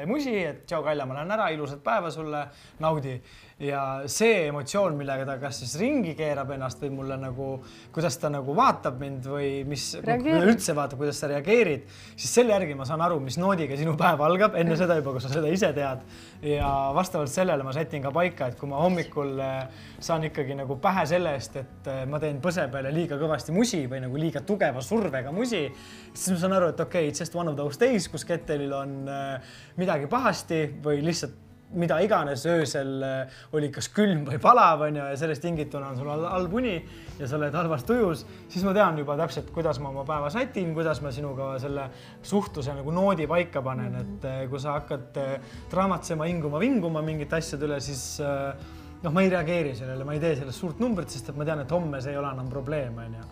musi, 0.10 0.36
et 0.46 0.66
tšau, 0.70 0.84
Kalja, 0.86 1.08
ma 1.10 1.18
lähen 1.18 1.34
ära, 1.34 1.50
ilusat 1.56 1.82
päeva 1.84 2.12
sulle, 2.14 2.46
naudi 2.84 3.16
ja 3.58 3.82
see 4.06 4.44
emotsioon, 4.48 4.94
millega 5.00 5.24
ta 5.26 5.36
kas 5.42 5.64
siis 5.64 5.72
ringi 5.82 6.14
keerab 6.18 6.52
ennast 6.54 6.82
või 6.84 6.92
mulle 6.94 7.16
nagu, 7.18 7.48
kuidas 7.94 8.20
ta 8.22 8.30
nagu 8.30 8.54
vaatab 8.58 9.00
mind 9.02 9.26
või 9.32 9.50
mis, 9.66 9.88
üldse 9.98 10.76
vaatab, 10.78 11.00
kuidas 11.02 11.18
sa 11.18 11.30
reageerid, 11.32 11.88
siis 12.14 12.36
selle 12.38 12.54
järgi 12.54 12.76
ma 12.78 12.86
saan 12.86 13.02
aru, 13.02 13.18
mis 13.24 13.40
noodiga 13.42 13.78
sinu 13.80 13.96
päev 13.98 14.22
algab, 14.28 14.58
enne 14.62 14.78
seda 14.78 15.00
juba, 15.00 15.16
kui 15.16 15.26
sa 15.26 15.32
seda 15.34 15.50
ise 15.50 15.72
tead. 15.74 16.04
ja 16.46 16.70
vastavalt 16.94 17.34
sellele 17.34 17.66
ma 17.66 17.74
sätin 17.74 18.04
ka 18.04 18.12
paika, 18.14 18.52
et 18.52 18.60
kui 18.60 18.70
ma 18.70 18.78
hommikul 18.84 19.42
eh, 19.42 19.82
saan 20.06 20.28
ikkagi 20.30 20.54
nagu 20.60 20.78
pähe 20.82 21.08
selle 21.10 21.34
eest, 21.34 21.58
et 21.58 21.90
eh, 21.90 22.04
ma 22.06 22.22
teen 22.22 22.38
põse 22.44 22.68
peale 22.72 22.94
liiga 22.94 23.18
kõvasti 23.18 23.56
musi 23.56 23.82
või 23.90 24.04
nagu 24.06 24.22
liiga 24.22 24.46
tugeva 24.46 24.86
survega 24.86 25.34
musi, 25.34 25.66
siis 26.14 26.36
ma 26.36 26.40
saan 26.44 26.56
aru, 26.60 26.70
et 26.76 26.86
okei 26.86 27.08
okay,, 27.08 27.10
it's 27.10 27.26
just 27.26 27.34
one 27.36 27.50
of 27.50 27.58
those 27.58 27.82
days, 27.82 28.06
kus 28.06 28.28
Kettelil 28.28 28.78
on 28.78 28.96
eh, 29.10 29.52
midagi 29.82 30.06
pahasti 30.12 30.68
või 30.84 31.02
lihtsalt 31.10 31.47
mida 31.76 31.98
iganes 32.00 32.46
öösel 32.48 33.02
äh, 33.04 33.40
oli 33.56 33.68
kas 33.74 33.90
külm 33.92 34.24
või 34.28 34.40
palav 34.42 34.86
onju 34.86 35.10
ja 35.10 35.18
sellest 35.20 35.44
tingituna 35.44 35.90
on 35.92 35.98
sul 36.00 36.10
halb 36.12 36.54
uni 36.56 36.76
ja 37.20 37.28
sa 37.28 37.36
oled 37.36 37.56
halvas 37.58 37.84
tujus, 37.88 38.24
siis 38.48 38.64
ma 38.64 38.72
tean 38.78 39.00
juba 39.02 39.18
täpselt, 39.20 39.52
kuidas 39.56 39.82
ma 39.84 39.92
oma 39.92 40.06
päeva 40.08 40.30
sätin, 40.32 40.72
kuidas 40.78 41.02
ma 41.04 41.12
sinuga 41.12 41.54
selle 41.60 41.90
suhtluse 42.24 42.78
nagu 42.78 42.94
noodi 42.96 43.28
paika 43.28 43.64
panen, 43.66 44.00
et 44.00 44.30
äh, 44.30 44.40
kui 44.52 44.64
sa 44.64 44.78
hakkad 44.78 45.20
äh, 45.24 45.36
draamatsema, 45.72 46.30
hinguma-vinguma 46.32 47.04
mingite 47.04 47.42
asjade 47.42 47.68
üle, 47.68 47.82
siis 47.84 48.06
noh, 48.22 49.12
ma 49.12 49.26
ei 49.26 49.34
reageeri 49.34 49.76
sellele, 49.76 50.08
ma 50.08 50.16
ei 50.16 50.24
tee 50.24 50.38
sellest 50.40 50.64
suurt 50.64 50.80
numbrit, 50.84 51.12
sest 51.12 51.34
et 51.34 51.38
ma 51.38 51.46
tean, 51.48 51.66
et 51.66 51.76
homme 51.76 52.00
see 52.02 52.16
ei 52.16 52.22
ole 52.22 52.32
enam 52.32 52.50
probleem 52.54 52.96
onju 53.04 53.28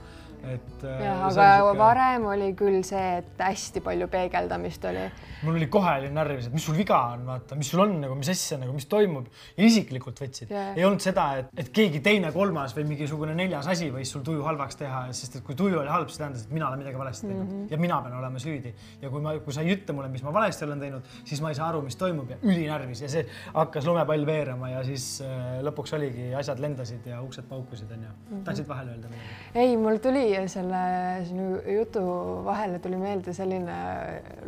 et. 0.53 0.83
Äh, 0.83 1.03
aga 1.11 1.47
siuke... 1.59 1.77
varem 1.79 2.25
oli 2.31 2.49
küll 2.57 2.81
see, 2.87 3.05
et 3.21 3.41
hästi 3.41 3.81
palju 3.85 4.07
peegeldamist 4.11 4.85
oli. 4.89 5.05
mul 5.45 5.57
oli 5.59 5.67
kohe 5.71 5.95
oli 5.99 6.09
närvis, 6.13 6.47
et 6.49 6.55
mis 6.55 6.65
sul 6.65 6.77
viga 6.77 6.97
on, 7.13 7.25
vaata, 7.27 7.57
mis 7.59 7.69
sul 7.73 7.83
on 7.83 7.95
nagu, 8.01 8.15
mis 8.17 8.29
asja 8.31 8.57
nagu, 8.61 8.73
mis 8.75 8.87
toimub 8.89 9.27
isiklikult 9.61 10.21
võtsid 10.21 10.53
yeah.. 10.53 10.71
ei 10.77 10.85
olnud 10.87 11.03
seda, 11.03 11.27
et, 11.41 11.51
et 11.61 11.71
keegi 11.75 12.01
teine, 12.05 12.31
kolmas 12.35 12.75
või 12.77 12.87
mingisugune 12.91 13.35
neljas 13.37 13.69
asi 13.71 13.89
võis 13.93 14.11
sul 14.11 14.23
tuju 14.25 14.45
halvaks 14.45 14.79
teha, 14.79 15.05
sest 15.17 15.39
et 15.39 15.45
kui 15.45 15.57
tuju 15.57 15.81
oli 15.81 15.91
halb, 15.91 16.09
see 16.11 16.21
tähendas, 16.23 16.45
et 16.47 16.55
mina 16.55 16.69
olen 16.69 16.81
midagi 16.83 16.99
valesti 16.99 17.27
teinud 17.27 17.45
mm 17.45 17.51
-hmm. 17.51 17.71
ja 17.71 17.81
mina 17.81 18.01
pean 18.05 18.17
olema 18.19 18.41
süüdi. 18.41 18.73
ja 19.01 19.09
kui 19.09 19.21
ma, 19.21 19.35
kui 19.39 19.53
sa 19.53 19.65
ei 19.65 19.75
ütle 19.75 19.97
mulle, 19.97 20.09
mis 20.13 20.23
ma 20.23 20.33
valesti 20.33 20.65
olen 20.65 20.79
teinud, 20.79 21.11
siis 21.23 21.41
ma 21.41 21.49
ei 21.49 21.59
saa 21.59 21.69
aru, 21.69 21.81
mis 21.81 21.95
toimub 21.95 22.29
ja 22.29 22.37
ülinärvis 22.43 23.01
ja 23.01 23.09
see 23.09 23.25
hakkas 23.53 23.85
lumepall 23.85 24.25
veerema 24.25 24.69
ja 24.69 24.83
siis 24.83 25.21
äh, 25.21 25.61
lõpuks 25.65 25.95
oligi, 25.95 26.33
asjad 26.35 26.59
lendasid 26.59 27.05
ja 27.05 27.21
uksed 27.21 27.45
paukusid, 27.49 27.91
onju. 27.91 28.09
Mhm. 28.29 28.43
tahtsid 28.43 28.67
vahele 28.67 28.95
öelda 28.95 29.07
midagi? 29.07 29.35
ei, 29.55 29.77
mul 29.77 29.97
tuli 29.97 30.35
selle 30.51 30.82
sinu 31.27 31.50
jutu 31.77 32.04
vahele 32.46 32.80
tuli 32.84 33.00
meelde 33.00 33.34
selline 33.36 33.75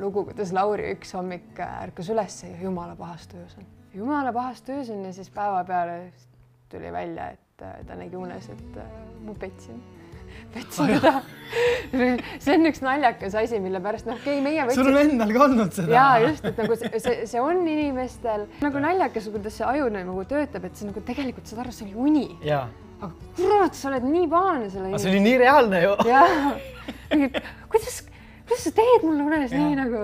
lugu, 0.02 0.26
kuidas 0.30 0.54
Lauri 0.56 0.92
üks 0.96 1.14
hommik 1.18 1.60
ärkas 1.64 2.12
üles 2.14 2.40
ja 2.44 2.54
jumala 2.62 2.96
pahas 3.00 3.28
tujus 3.32 3.58
on. 3.60 3.68
jumala 3.96 4.34
pahas 4.36 4.64
tujus 4.66 4.90
on 4.94 5.06
ja 5.08 5.14
siis 5.16 5.30
päevapeale 5.34 6.00
tuli 6.72 6.92
välja, 6.94 7.32
et 7.36 7.68
ta 7.88 7.96
nägi 7.98 8.18
unes, 8.20 8.50
et 8.54 8.82
ma 9.26 9.36
petsin 9.40 9.80
petsin 10.54 10.92
teda 10.94 11.14
see 12.44 12.56
on 12.56 12.68
üks 12.70 12.82
naljakas 12.84 13.38
asi, 13.40 13.62
mille 13.64 13.82
pärast 13.84 14.10
noh, 14.10 14.18
okei 14.20 14.38
okay,, 14.38 14.44
meie 14.44 14.66
võtsid. 14.68 14.82
sul 14.82 14.92
on 14.92 15.00
endal 15.04 15.32
ka 15.36 15.46
olnud 15.48 15.78
seda. 15.78 15.94
ja 15.96 16.08
just, 16.28 16.46
et 16.48 16.60
nagu 16.62 16.78
see, 16.80 16.92
see, 17.04 17.22
see 17.32 17.44
on 17.44 17.62
inimestel 17.64 18.48
nagu 18.64 18.84
naljakas, 18.84 19.30
kuidas 19.34 19.58
see 19.60 19.70
aju 19.70 19.88
nagu 19.94 20.18
töötab, 20.30 20.68
et 20.68 20.78
see 20.78 20.90
nagu 20.90 21.06
tegelikult 21.08 21.50
saad 21.50 21.64
aru, 21.66 21.76
see 21.76 21.88
oli 21.88 21.98
uni. 22.10 22.28
Aga 22.98 23.14
kurat, 23.38 23.78
sa 23.78 23.90
oled 23.92 24.06
nii 24.10 24.28
pahane 24.32 24.70
selle 24.70 24.90
inimesega. 24.90 25.04
see 25.04 25.14
oli 25.14 25.24
nii 25.26 25.40
reaalne 25.42 25.82
ju. 25.84 25.96
jah, 26.08 26.38
kuidas, 27.72 27.98
kuidas 28.48 28.64
sa 28.66 28.72
teed 28.80 29.06
mulle 29.06 29.28
unes 29.28 29.54
ja. 29.54 29.60
nii 29.62 29.78
nagu. 29.78 30.02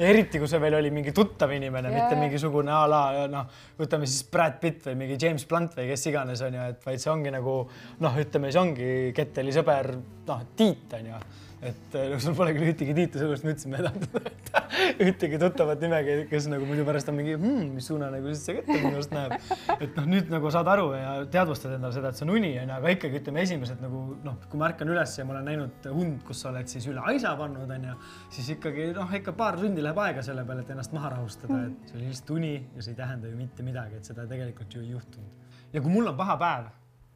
ja 0.00 0.08
eriti, 0.10 0.40
kui 0.42 0.50
see 0.50 0.62
veel 0.62 0.78
oli 0.80 0.90
mingi 0.94 1.14
tuttav 1.16 1.54
inimene, 1.54 1.92
mitte 1.94 2.18
mingisugune 2.18 2.74
a 2.74 2.82
la 2.90 3.02
noh, 3.30 3.62
võtame 3.78 4.10
siis 4.10 4.26
Brad 4.32 4.58
Pitt 4.62 4.90
või 4.90 4.98
mingi 5.04 5.20
James 5.22 5.46
Blunt 5.48 5.78
või 5.78 5.92
kes 5.92 6.08
iganes 6.10 6.42
on 6.46 6.58
ju, 6.58 6.66
et 6.74 6.84
vaid 6.88 7.04
see 7.04 7.12
ongi 7.14 7.34
nagu 7.34 7.56
noh, 8.02 8.20
ütleme, 8.24 8.50
see 8.50 8.64
ongi 8.64 8.92
Ketteli 9.16 9.54
sõber, 9.54 9.94
noh, 10.28 10.44
Tiit 10.58 10.98
on 10.98 11.10
ju 11.12 11.24
et 11.62 11.94
noh, 11.94 12.18
sul 12.18 12.34
pole 12.34 12.52
küll 12.56 12.72
ühtegi 12.72 12.94
tiitu, 12.96 13.20
sellepärast 13.20 13.44
ma 13.46 13.52
ütlesin, 13.52 13.70
ma 13.70 13.78
ei 13.78 13.84
tahtnud 13.86 14.42
ühtegi 15.06 15.38
tuttavat 15.38 15.82
nimega, 15.84 16.16
kes 16.30 16.48
nagu 16.50 16.66
muidu 16.66 16.82
pärast 16.88 17.10
on 17.12 17.16
mingi 17.20 17.36
hmm,, 17.36 17.68
mis 17.76 17.86
suuna 17.86 18.08
nagu 18.10 18.32
siis 18.32 18.42
see 18.48 18.56
Kettel 18.56 18.82
minust 18.82 19.14
näeb. 19.14 19.36
et 19.76 19.94
noh, 19.98 20.08
nüüd 20.10 20.32
nagu 20.32 20.50
saad 20.54 20.70
aru 20.72 20.88
ja 20.96 21.12
teadvustad 21.30 21.76
endale 21.76 21.94
seda, 21.94 22.10
et 22.10 22.18
see 22.18 22.26
on 22.26 22.34
uni 22.34 22.50
onju, 22.64 22.74
aga 22.80 22.94
ikkagi 22.96 23.20
ütleme 23.22 23.46
esimesed 23.46 23.84
nagu 23.84 24.02
noh, 24.26 24.40
kui 24.50 24.58
ma 24.58 24.72
ärkan 24.72 24.90
üles 24.90 25.14
ja 25.20 25.28
ma 25.28 25.36
olen 25.36 25.48
näinud 25.52 25.88
und, 25.92 26.18
kus 26.26 26.42
sa 26.42 26.50
oled 26.50 26.72
siis 26.72 26.90
üle 26.90 27.06
aisa 27.12 27.36
pannud 27.38 27.70
onju, 27.78 27.96
siis 28.34 28.50
ikkagi 28.56 28.90
noh, 28.98 29.16
ikka 29.22 29.38
paar 29.38 29.60
tundi 29.62 29.86
läheb 29.86 30.02
aega 30.02 30.26
selle 30.26 30.46
peale, 30.48 30.66
et 30.66 30.74
ennast 30.74 30.98
maha 30.98 31.14
rahustada, 31.14 31.62
et 31.70 31.90
see 31.92 32.00
oli 32.00 32.10
lihtsalt 32.10 32.36
uni 32.40 32.54
ja 32.58 32.82
see 32.82 32.96
ei 32.96 33.02
tähenda 33.04 33.30
ju 33.30 33.38
mitte 33.38 33.66
midagi, 33.66 34.02
et 34.02 34.10
seda 34.10 34.26
tegelikult 34.26 34.74
ju 34.74 34.82
ei 34.82 34.96
juhtunud. 34.96 35.58
ja 35.72 35.80
kui 35.80 35.94
mul 35.94 36.10
on 36.10 36.18
paha 36.18 36.38
päev, 36.42 36.70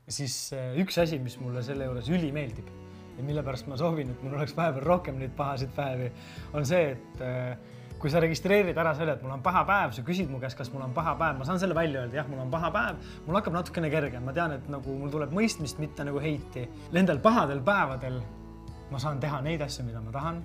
siis 0.06 0.38
eh, 0.54 0.74
üks 0.86 1.02
asi, 1.02 1.18
mis 1.18 1.40
mulle 1.42 1.66
selle 1.66 1.90
juures 1.90 2.14
ülimeeldib 2.14 2.85
ja 3.16 3.24
mille 3.24 3.42
pärast 3.46 3.68
ma 3.70 3.78
soovin, 3.80 4.10
et 4.12 4.22
mul 4.22 4.36
oleks 4.36 4.56
vahepeal 4.56 4.84
rohkem 4.84 5.18
neid 5.20 5.34
pahasid 5.36 5.72
päevi, 5.76 6.10
on 6.54 6.66
see, 6.68 6.92
et 6.96 7.24
äh, 7.24 7.74
kui 8.00 8.12
sa 8.12 8.20
registreerid 8.20 8.76
ära 8.76 8.92
selle, 8.96 9.16
et 9.16 9.22
mul 9.24 9.34
on 9.38 9.44
paha 9.44 9.64
päev, 9.68 9.94
sa 9.96 10.04
küsid 10.06 10.30
mu 10.30 10.40
käest, 10.42 10.58
kas 10.58 10.70
mul 10.72 10.84
on 10.84 10.94
paha 10.96 11.16
päev, 11.18 11.38
ma 11.38 11.46
saan 11.48 11.60
selle 11.62 11.76
välja 11.76 12.04
öelda, 12.04 12.20
jah, 12.20 12.28
mul 12.30 12.42
on 12.44 12.52
paha 12.52 12.70
päev, 12.74 13.12
mul 13.26 13.38
hakkab 13.40 13.56
natukene 13.56 13.90
kergem, 13.92 14.24
ma 14.26 14.34
tean, 14.36 14.56
et 14.58 14.72
nagu 14.72 14.96
mul 15.00 15.12
tuleb 15.12 15.32
mõistmist, 15.36 15.80
mitte 15.82 16.04
nagu 16.06 16.20
heiti. 16.22 16.66
Nendel 16.96 17.22
pahadel 17.24 17.62
päevadel 17.64 18.20
ma 18.90 19.00
saan 19.02 19.20
teha 19.20 19.40
neid 19.42 19.62
asju, 19.64 19.84
mida 19.86 20.00
ma 20.00 20.12
tahan, 20.14 20.40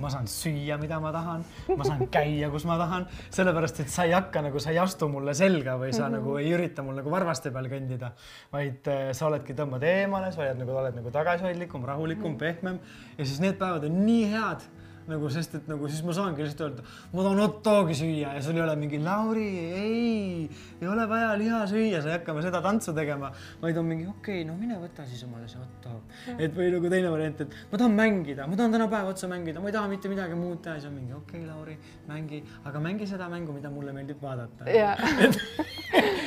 ma 0.00 0.10
saan 0.12 0.28
süüa, 0.30 0.78
mida 0.80 0.98
ma 1.02 1.12
tahan, 1.12 1.44
ma 1.76 1.84
saan 1.84 2.06
käia, 2.12 2.48
kus 2.52 2.64
ma 2.68 2.78
tahan, 2.80 3.06
sellepärast 3.34 3.82
et 3.84 3.92
sa 3.92 4.06
ei 4.08 4.14
hakka 4.16 4.42
nagu, 4.46 4.60
sa 4.62 4.72
ei 4.72 4.80
astu 4.82 5.08
mulle 5.12 5.34
selga 5.36 5.76
või 5.80 5.92
sa 5.92 6.06
mm 6.06 6.08
-hmm. 6.08 6.16
nagu 6.18 6.36
ei 6.38 6.52
ürita 6.56 6.82
mul 6.82 6.96
nagu 7.00 7.10
varvaste 7.10 7.52
peal 7.52 7.68
kõndida, 7.68 8.12
vaid 8.52 8.88
äh, 8.88 9.12
sa 9.12 9.26
oledki, 9.26 9.54
tõmbad 9.54 9.84
eemale, 9.84 10.32
sa 10.32 10.42
oled 10.42 10.58
nagu, 10.58 10.76
oled 10.84 10.94
nagu 10.96 11.10
tagasihoidlikum, 11.10 11.84
rahulikum, 11.84 12.38
pehmem. 12.38 12.78
Ja 13.18 13.24
siis 13.24 13.40
need 13.40 13.58
päevad 13.58 13.84
on 13.84 14.06
nii 14.06 14.24
head 14.32 14.68
nagu, 15.10 15.28
sest 15.32 15.56
et 15.58 15.68
nagu 15.70 15.88
siis 15.90 16.02
ma 16.06 16.14
saangi 16.16 16.44
lihtsalt 16.44 16.62
öelda, 16.66 16.84
ma 17.12 17.24
tahan 17.26 17.40
hot 17.42 17.58
dogi 17.64 17.96
süüa. 17.98 18.34
Ja 18.36 18.42
sul 18.44 18.58
ei 18.58 18.64
ole 18.64 18.76
mingi 18.78 19.00
Lauri, 19.02 19.48
ei, 19.78 20.46
ei 20.80 20.88
ole 20.88 21.06
vaja 21.10 21.32
liha 21.40 21.62
süüa, 21.70 22.02
sa 22.02 22.12
ei 22.12 22.16
hakka 22.18 22.36
seda 22.44 22.62
tantsu 22.64 22.94
tegema, 22.96 23.32
vaid 23.62 23.80
on 23.80 23.88
mingi 23.88 24.06
okei 24.10 24.42
okay,, 24.42 24.46
no 24.48 24.56
mine 24.60 24.78
võta 24.80 25.06
siis 25.08 25.24
omale 25.26 25.48
see 25.50 25.60
hot 25.60 25.74
dog. 25.86 26.16
et 26.38 26.54
või 26.56 26.70
nagu 26.76 26.94
teine 26.94 27.12
variant, 27.14 27.44
et 27.44 27.58
ma 27.72 27.82
tahan 27.82 27.98
mängida, 27.98 28.48
ma 28.50 28.58
tahan 28.60 28.78
täna 28.78 28.88
päev 28.92 29.12
otsa 29.12 29.30
mängida, 29.32 29.64
ma 29.64 29.72
ei 29.72 29.76
taha 29.78 29.92
mitte 29.92 30.12
midagi 30.12 30.38
muud 30.38 30.62
teha, 30.64 30.78
siis 30.78 30.90
on 30.90 30.96
mingi 31.00 31.18
okei 31.18 31.42
okay,, 31.42 31.50
Lauri, 31.50 31.76
mängi, 32.08 32.42
aga 32.68 32.86
mängi 32.88 33.10
seda 33.10 33.28
mängu, 33.32 33.54
mida 33.56 33.70
mulle 33.74 33.94
meeldib 33.96 34.22
vaadata. 34.22 34.66
et, 34.72 35.38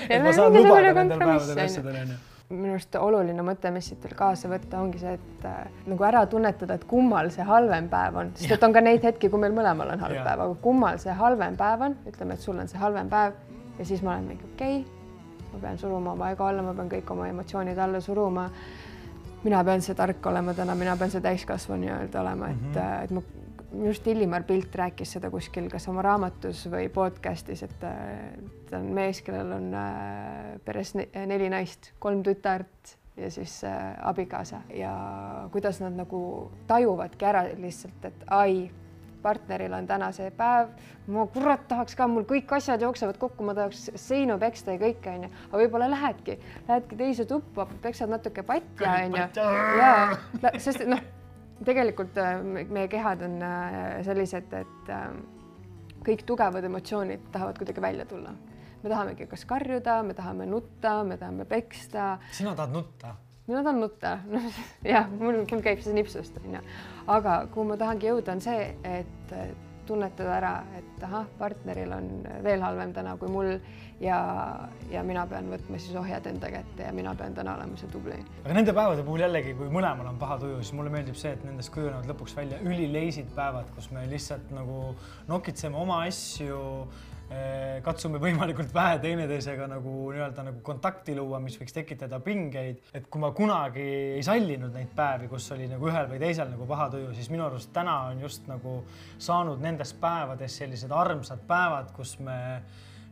et 0.10 0.24
ma 0.24 0.36
saan 0.36 0.55
lubada 0.55 0.96
nendel 0.96 1.22
päevadel 1.22 1.67
asjadel 1.67 2.01
onju 2.05 2.24
minu 2.50 2.75
arust 2.75 2.96
oluline 3.00 3.42
mõte, 3.46 3.72
mis 3.74 3.88
siit 3.90 4.04
veel 4.06 4.14
kaasa 4.18 4.50
võtta, 4.52 4.80
ongi 4.84 5.00
see, 5.02 5.16
et 5.18 5.46
äh, 5.50 5.70
nagu 5.90 6.06
ära 6.06 6.25
tunnetada, 6.30 6.78
et 6.78 6.86
kummal 6.90 7.32
see 7.34 7.46
halvem 7.48 7.88
päev 7.90 8.20
on, 8.22 8.32
sest 8.38 8.54
et 8.54 8.66
on 8.68 8.75
ka 8.75 8.84
neid 8.86 9.06
hetki, 9.06 9.32
kui 9.34 9.42
meil 9.42 9.56
mõlemal 9.56 9.96
on 9.96 10.04
halb 10.06 10.20
ja. 10.20 10.25
päev, 10.28 10.44
aga 10.46 10.58
kummal 10.62 11.00
see 11.02 11.16
halvem 11.18 11.58
päev 11.58 11.88
on, 11.88 11.96
ütleme, 12.12 12.38
et 12.38 12.46
sul 12.46 12.60
on 12.62 12.70
see 12.70 12.82
halvem 12.82 13.10
päev 13.10 13.40
ja 13.80 13.88
siis 13.88 14.04
ma 14.06 14.14
olen 14.14 14.28
mingi 14.30 14.46
okei 14.54 14.84
okay,, 14.84 15.48
ma 15.54 15.64
pean 15.64 15.82
suruma 15.82 16.14
oma 16.14 16.30
ego 16.36 16.46
alla, 16.46 16.66
ma 16.66 16.75
pean 16.78 16.92
kõik 16.92 17.16
oma 17.16 17.32
emotsioonid 17.32 17.82
alla 17.82 18.04
suruma. 18.04 18.50
mina 19.46 19.64
pean 19.64 19.82
see 19.82 19.96
tark 19.96 20.25
olema 20.25 20.54
täna, 20.54 20.75
mina 20.75 20.96
pean 20.98 21.12
see 21.14 21.22
täiskasvanu 21.22 21.82
nii-öelda 21.82 22.22
olema, 22.22 22.48
et 22.50 22.62
mm, 22.62 22.74
-hmm. 22.74 23.04
et 23.04 23.12
ma 23.12 23.22
arust 23.84 24.08
Illimar 24.08 24.44
Pilt 24.48 24.75
rääkis 24.75 25.15
seda 25.17 25.29
kuskil 25.34 25.70
kas 25.72 25.88
oma 25.91 26.03
raamatus 26.05 26.65
või 26.72 26.89
podcast'is, 26.94 27.63
et 27.65 27.75
ta 27.82 28.79
on 28.79 28.91
mees, 28.96 29.22
kellel 29.25 29.51
on 29.58 29.74
äh, 29.79 30.53
peres 30.65 30.96
neli 30.96 31.50
naist, 31.51 31.91
kolm 32.00 32.24
tütart 32.25 32.96
ja 33.17 33.32
siis 33.32 33.63
äh, 33.63 33.94
abikaasa. 34.08 34.62
Ja 34.74 34.96
kuidas 35.51 35.79
nad 35.84 35.96
nagu 35.96 36.51
tajuvadki 36.67 37.25
ära 37.25 37.46
lihtsalt, 37.58 38.10
et 38.10 38.25
ai, 38.32 38.70
partneril 39.25 39.74
on 39.74 39.88
täna 39.89 40.12
see 40.13 40.29
päev, 40.38 40.70
ma 41.10 41.25
kurat 41.34 41.63
tahaks 41.70 41.98
ka, 41.98 42.08
mul 42.12 42.27
kõik 42.29 42.51
asjad 42.58 42.84
jooksevad 42.86 43.17
kokku, 43.22 43.46
ma 43.48 43.55
tahaks 43.58 43.88
seinu 43.98 44.38
peksta 44.41 44.75
ja 44.75 44.82
kõike 44.84 45.15
onju, 45.15 45.32
aga 45.48 45.62
võib-olla 45.63 45.89
lähedki, 45.96 46.38
lähedki 46.67 47.00
teise 47.00 47.25
tuppa, 47.29 47.65
peksad 47.82 48.13
natuke 48.13 48.46
patja 48.46 49.00
onju. 49.08 49.27
ja 49.82 50.53
sest 50.62 50.86
noh, 50.86 51.01
tegelikult 51.63 52.17
äh, 52.17 52.41
meie 52.43 52.88
kehad 52.91 53.24
on 53.25 53.39
äh, 53.43 54.01
sellised, 54.07 54.51
et 54.53 54.91
äh, 54.91 55.07
kõik 56.05 56.25
tugevad 56.27 56.67
emotsioonid 56.67 57.31
tahavad 57.31 57.57
kuidagi 57.62 57.81
välja 57.81 58.05
tulla 58.09 58.35
me 58.85 58.89
tahamegi 58.89 59.25
kas 59.25 59.45
karjuda, 59.50 60.01
me 60.03 60.13
tahame 60.13 60.45
nutta, 60.45 61.03
me 61.03 61.17
tahame 61.17 61.45
peksta. 61.50 62.17
sina 62.31 62.55
tahad 62.55 62.75
nutta? 62.75 63.15
mina 63.47 63.63
tahan 63.63 63.79
nutta 63.81 64.17
jah, 64.93 65.09
mul, 65.09 65.43
mul 65.50 65.63
käib 65.65 65.81
see 65.81 65.95
nipsust 65.95 66.38
onju, 66.43 66.62
aga 67.07 67.39
kuhu 67.53 67.71
ma 67.71 67.79
tahangi 67.81 68.12
jõuda, 68.12 68.35
on 68.35 68.43
see, 68.45 68.67
et 68.83 69.33
tunnetada 69.88 70.36
ära, 70.38 70.54
et 70.77 71.04
ahah, 71.08 71.27
partneril 71.39 71.94
on 71.96 72.10
veel 72.44 72.63
halvem 72.65 72.94
täna 72.96 73.15
kui 73.22 73.32
mul 73.32 73.51
ja, 74.01 74.20
ja 74.92 75.04
mina 75.08 75.25
pean 75.30 75.50
võtma 75.51 75.80
siis 75.82 75.96
ohjad 76.00 76.27
enda 76.32 76.51
kätte 76.51 76.88
ja 76.88 76.94
mina 76.96 77.15
pean 77.15 77.36
täna 77.38 77.56
olema 77.60 77.80
see 77.80 77.92
tubli. 77.94 78.20
aga 78.44 78.58
nende 78.58 78.75
päevade 78.75 79.06
puhul 79.08 79.25
jällegi, 79.25 79.56
kui 79.58 79.72
mõlemal 79.74 80.10
on 80.12 80.22
paha 80.22 80.39
tuju, 80.44 80.62
siis 80.62 80.75
mulle 80.77 80.94
meeldib 80.94 81.18
see, 81.20 81.36
et 81.38 81.44
nendest 81.48 81.74
kujunevad 81.75 82.10
lõpuks 82.12 82.38
välja 82.38 82.62
ülileisid 82.65 83.32
päevad, 83.36 83.70
kus 83.77 83.92
me 83.96 84.06
lihtsalt 84.12 84.51
nagu 84.56 84.94
nokitseme 85.32 85.77
oma 85.80 86.04
asju 86.10 86.62
katsume 87.86 88.20
võimalikult 88.22 88.70
vähe 88.74 89.00
teineteisega 89.01 89.65
nagu 89.70 89.94
nii-öelda 90.13 90.44
nagu 90.46 90.62
kontakti 90.65 91.15
luua, 91.17 91.39
mis 91.41 91.58
võiks 91.58 91.74
tekitada 91.74 92.20
pingeid. 92.24 92.82
et 92.94 93.08
kui 93.10 93.22
ma 93.22 93.32
kunagi 93.32 93.86
ei 94.17 94.24
sallinud 94.24 94.74
neid 94.74 94.94
päevi, 94.96 95.27
kus 95.32 95.50
oli 95.55 95.67
nagu 95.72 95.89
ühel 95.89 96.10
või 96.12 96.20
teisel 96.22 96.51
nagu 96.51 96.67
paha 96.70 96.89
tuju, 96.94 97.13
siis 97.17 97.29
minu 97.34 97.48
arust 97.48 97.74
täna 97.74 97.98
on 98.12 98.22
just 98.22 98.48
nagu 98.48 98.84
saanud 99.17 99.62
nendest 99.62 99.98
päevadest 100.01 100.62
sellised 100.62 100.91
armsad 100.91 101.41
päevad, 101.48 101.91
kus 101.98 102.20
me 102.20 102.38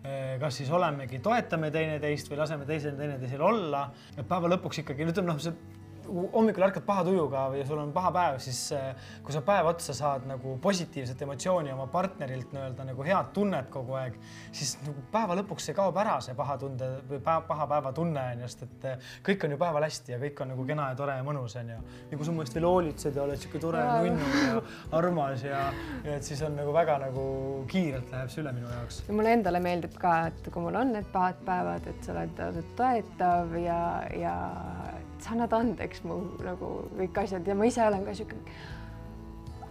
eh, 0.04 0.38
kas 0.40 0.62
siis 0.62 0.70
olemegi, 0.70 1.20
toetame 1.20 1.72
teineteist 1.74 2.30
või 2.30 2.44
laseme 2.44 2.70
teisel 2.70 2.98
teineteisel 3.00 3.42
olla. 3.42 3.88
et 4.18 4.28
päeva 4.28 4.54
lõpuks 4.54 4.84
ikkagi 4.84 5.10
ütleme 5.10 5.34
noh, 5.34 5.42
see 5.42 5.82
hommikul 6.08 6.66
ärkad 6.68 6.86
paha 6.86 7.04
tujuga 7.08 7.46
või 7.54 7.64
sul 7.68 7.80
on 7.82 7.92
paha 7.96 8.12
päev, 8.14 8.40
siis 8.44 8.60
äh, 8.76 9.10
kui 9.24 9.34
sa 9.36 9.42
päev 9.46 9.70
otsa 9.72 9.96
saad 9.98 10.26
nagu 10.28 10.56
positiivset 10.62 11.22
emotsiooni 11.26 11.72
oma 11.74 11.88
partnerilt 11.92 12.54
nii-öelda 12.56 12.88
nagu 12.88 13.06
head 13.08 13.32
tunnet 13.36 13.70
kogu 13.74 13.98
aeg, 14.00 14.18
siis 14.52 14.76
nagu 14.84 15.04
päeva 15.14 15.38
lõpuks 15.40 15.70
see 15.70 15.78
kaob 15.78 15.98
ära, 16.02 16.18
see 16.24 16.36
paha 16.38 16.58
tunde 16.62 16.90
või 17.10 17.22
päev, 17.24 17.46
paha 17.50 17.68
päeva 17.72 17.94
tunne 17.96 18.26
on 18.34 18.44
just, 18.46 18.66
et 18.68 18.88
äh, 18.90 19.12
kõik 19.26 19.46
on 19.48 19.56
ju 19.56 19.60
päeval 19.62 19.88
hästi 19.88 20.16
ja 20.16 20.20
kõik 20.22 20.44
on 20.44 20.54
nagu 20.54 20.68
kena 20.68 20.90
ja 20.92 21.00
tore 21.00 21.18
ja 21.20 21.28
mõnus 21.28 21.58
on 21.60 21.72
ju. 21.76 21.80
ja 22.12 22.20
kui 22.20 22.28
sa 22.28 22.36
mu 22.36 22.46
eest 22.46 22.58
veel 22.58 22.70
hoolitsed 22.70 23.20
ja 23.20 23.26
oled 23.28 23.42
sihuke 23.42 23.64
tore 23.64 23.84
nunnu 23.84 24.44
ja 24.44 24.60
armas 25.00 25.46
ja, 25.48 25.64
ja 26.04 26.18
et 26.18 26.28
siis 26.28 26.42
on 26.46 26.58
nagu 26.60 26.76
väga 26.76 27.00
nagu 27.08 27.26
kiirelt 27.72 28.12
läheb 28.14 28.34
see 28.34 28.44
üle 28.44 28.54
minu 28.56 28.70
jaoks. 28.72 29.04
mulle 29.12 29.38
endale 29.40 29.64
meeldib 29.64 29.96
ka, 30.02 30.18
et 30.32 30.52
kui 30.52 30.64
mul 30.64 30.82
on 30.82 30.94
need 30.98 31.10
pahad 31.14 31.40
päevad, 31.48 31.88
et 31.90 32.06
sa 32.06 32.18
oled 32.18 32.62
toetav 32.78 33.58
ja, 33.62 33.82
ja 34.18 34.36
sa 35.24 35.34
annad 35.36 35.54
andeks 35.56 36.04
mu 36.08 36.20
nagu 36.44 36.76
kõik 36.98 37.24
asjad 37.24 37.48
ja 37.48 37.56
ma 37.58 37.68
ise 37.70 37.84
olen 37.86 38.06
ka 38.06 38.16
siuke. 38.18 38.40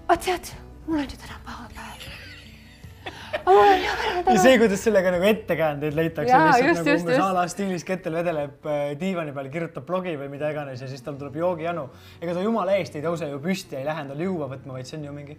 aga 0.07 0.19
tead, 0.27 0.53
mul 0.87 1.03
on 1.03 1.09
ju 1.11 1.19
täna 1.21 1.41
paha 1.47 1.69
päev. 1.77 2.11
ja 3.43 4.39
see, 4.39 4.57
kuidas 4.61 4.85
sellega 4.85 5.13
nagu 5.15 5.27
ettekäändeid 5.27 5.97
leitakse, 5.99 6.33
lihtsalt 6.33 6.69
just, 6.69 6.85
nagu 6.87 7.01
umbes 7.01 7.23
a 7.25 7.29
la 7.37 7.45
stiilis 7.51 7.85
kettel 7.89 8.17
vedeleb 8.21 8.69
äh, 8.69 8.83
diivani 9.01 9.35
peal, 9.37 9.51
kirjutab 9.53 9.87
blogi 9.89 10.15
või 10.21 10.31
mida 10.33 10.53
iganes 10.53 10.85
ja 10.85 10.89
siis 10.91 11.03
tal 11.05 11.19
tuleb 11.21 11.37
joogijanu. 11.41 11.89
ega 12.21 12.37
ta 12.37 12.45
jumala 12.45 12.79
eest 12.79 12.97
ei 12.97 13.05
tõuse 13.05 13.29
ju 13.33 13.41
püsti, 13.43 13.81
ei 13.81 13.89
lähe 13.89 14.07
endale 14.07 14.29
juua 14.29 14.49
võtma, 14.53 14.79
vaid 14.79 14.89
see 14.89 15.01
on 15.01 15.09
ju 15.11 15.17
mingi 15.17 15.39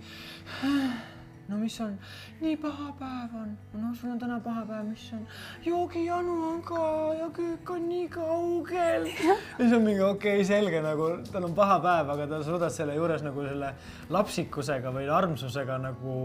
no 1.48 1.58
mis 1.60 1.76
on, 1.84 1.96
nii 2.42 2.56
paha 2.62 2.90
päev 3.00 3.36
on, 3.42 3.50
no 3.82 3.92
sul 4.00 4.14
on 4.14 4.20
täna 4.22 4.40
paha 4.44 4.64
päev, 4.68 4.86
mis 4.88 5.04
on, 5.16 5.24
joogijanu 5.66 6.36
on 6.50 6.62
ka 6.66 6.84
ja 7.20 7.30
köök 7.36 7.74
on 7.76 7.88
nii 7.90 8.08
kaugel. 8.14 9.08
ja 9.08 9.38
siis 9.58 9.74
on 9.74 9.84
mingi 9.84 10.02
okei 10.02 10.38
okay,, 10.40 10.48
selge 10.48 10.82
nagu 10.86 11.10
tal 11.32 11.50
on 11.50 11.56
paha 11.58 11.80
päev, 11.84 12.14
aga 12.16 12.28
ta 12.32 12.44
suudab 12.48 12.72
selle 12.74 12.96
juures 12.96 13.26
nagu 13.26 13.48
selle 13.48 13.74
lapsikusega 14.14 14.94
või 14.96 15.10
armsusega 15.12 15.80
nagu 15.84 16.16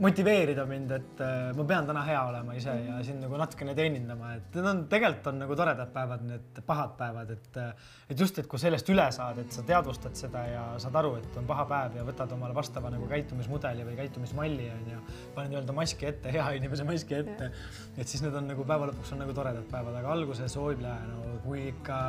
motiveerida 0.00 0.64
mind, 0.68 0.92
et 0.96 1.20
äh, 1.24 1.50
ma 1.56 1.64
pean 1.68 1.88
täna 1.88 2.02
hea 2.06 2.20
olema 2.30 2.54
ise 2.56 2.72
ja 2.72 2.98
sind 3.04 3.20
nagu 3.24 3.36
natukene 3.40 3.74
teenindama, 3.76 4.32
et 4.38 4.56
need 4.56 4.68
on 4.70 4.82
tegelikult 4.90 5.28
on 5.32 5.40
nagu 5.42 5.56
toredad 5.58 5.90
päevad, 5.92 6.24
need 6.24 6.60
pahad 6.66 6.94
päevad, 6.98 7.32
et 7.36 7.58
äh, 7.60 7.90
et 8.10 8.22
just, 8.24 8.38
et 8.40 8.48
kui 8.50 8.60
sellest 8.62 8.88
üle 8.92 9.04
saad, 9.14 9.38
et 9.42 9.52
sa 9.54 9.64
teadvustad 9.66 10.16
seda 10.18 10.44
ja 10.48 10.62
saad 10.82 10.96
aru, 11.02 11.12
et 11.20 11.36
on 11.40 11.48
paha 11.48 11.66
päev 11.68 12.00
ja 12.00 12.06
võtad 12.06 12.32
omale 12.36 12.56
vastava 12.56 12.92
nagu 12.92 13.08
käitumismudeli 13.10 13.84
või 13.86 13.98
käitumismalli 14.00 14.70
on 14.72 14.88
ju, 14.94 15.02
paned 15.36 15.52
nii-öelda 15.52 15.76
maski 15.76 16.08
ette, 16.08 16.32
hea 16.32 16.48
inimese 16.58 16.86
maski 16.88 17.20
ette. 17.20 17.50
et 17.96 18.08
siis 18.08 18.24
need 18.24 18.34
on 18.40 18.48
nagu 18.50 18.64
päeva 18.66 18.88
lõpuks 18.90 19.12
on 19.14 19.22
nagu 19.24 19.36
toredad 19.36 19.68
päevad, 19.70 20.00
aga 20.00 20.14
alguses 20.16 20.56
hoidla, 20.56 20.96
no 21.12 21.36
kui 21.44 21.68
ikka 21.70 22.00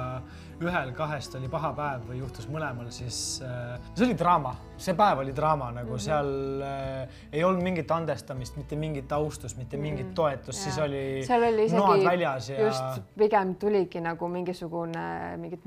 ühel-kahest 0.64 1.36
oli 1.40 1.52
paha 1.52 1.74
päev 1.76 2.08
või 2.10 2.22
juhtus 2.24 2.48
mõlemal, 2.52 2.90
siis 2.94 3.42
äh, 3.46 3.76
see 3.94 4.08
oli 4.08 4.18
draama, 4.18 4.56
see 4.82 4.96
päev 4.98 5.22
oli 5.22 5.34
draama 5.36 5.70
nagu 5.72 5.90
mm 5.90 5.96
-hmm. 5.96 6.00
seal 6.00 6.62
äh, 6.62 7.10
ei 7.32 7.44
olnud 7.44 7.64
mingit 7.64 7.92
andestamist, 7.92 8.58
mitte 8.58 8.76
mingit 8.76 9.12
austust, 9.12 9.58
mitte 9.58 9.78
mingit 9.78 10.06
mm 10.06 10.12
-hmm. 10.12 10.16
toetust, 10.16 10.60
siis 10.60 10.78
oli, 10.78 11.22
oli 11.38 11.68
noad 11.72 12.04
väljas 12.06 12.50
ja. 12.50 12.62
just 12.66 13.02
pigem 13.18 13.56
tuligi 13.56 14.02
nagu 14.02 14.28
mingisugune 14.28 15.38
mingit 15.38 15.62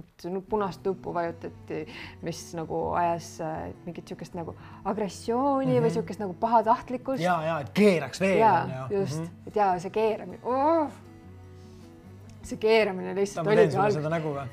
punast 0.49 0.85
nuppu 0.85 1.15
vajutati, 1.15 1.87
mis 2.23 2.55
nagu 2.55 2.91
ajas 2.93 3.41
äh, 3.41 3.75
mingit 3.85 4.05
niisugust 4.05 4.35
nagu 4.35 4.55
agressiooni 4.85 5.67
mm 5.67 5.73
-hmm. 5.73 5.81
või 5.81 5.83
niisugust 5.83 6.21
mhm. 6.21 6.29
nagu 6.29 6.35
pahatahtlikkust. 6.41 7.23
ja, 7.23 7.43
ja 7.43 7.61
et 7.61 7.71
keeraks 7.71 8.21
veel. 8.21 8.39
ja 8.39 8.87
just 8.91 9.19
mm, 9.19 9.25
-hmm. 9.25 9.47
et 9.49 9.57
ja 9.57 9.79
see 9.79 9.91
keeramine 9.91 10.39
oh!, 10.43 10.89
see 12.43 12.59
keeramine 12.59 13.15
lihtsalt 13.15 13.47
oligi 13.47 13.77
halb. 13.77 13.93
seda 13.93 14.09
nägu 14.09 14.35
või 14.35 14.49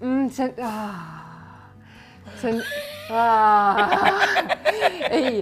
mm,? 0.00 0.30
see 0.30 0.54
ah 0.62 1.27
see 2.40 2.54
on 2.54 2.62
ei, 5.16 5.40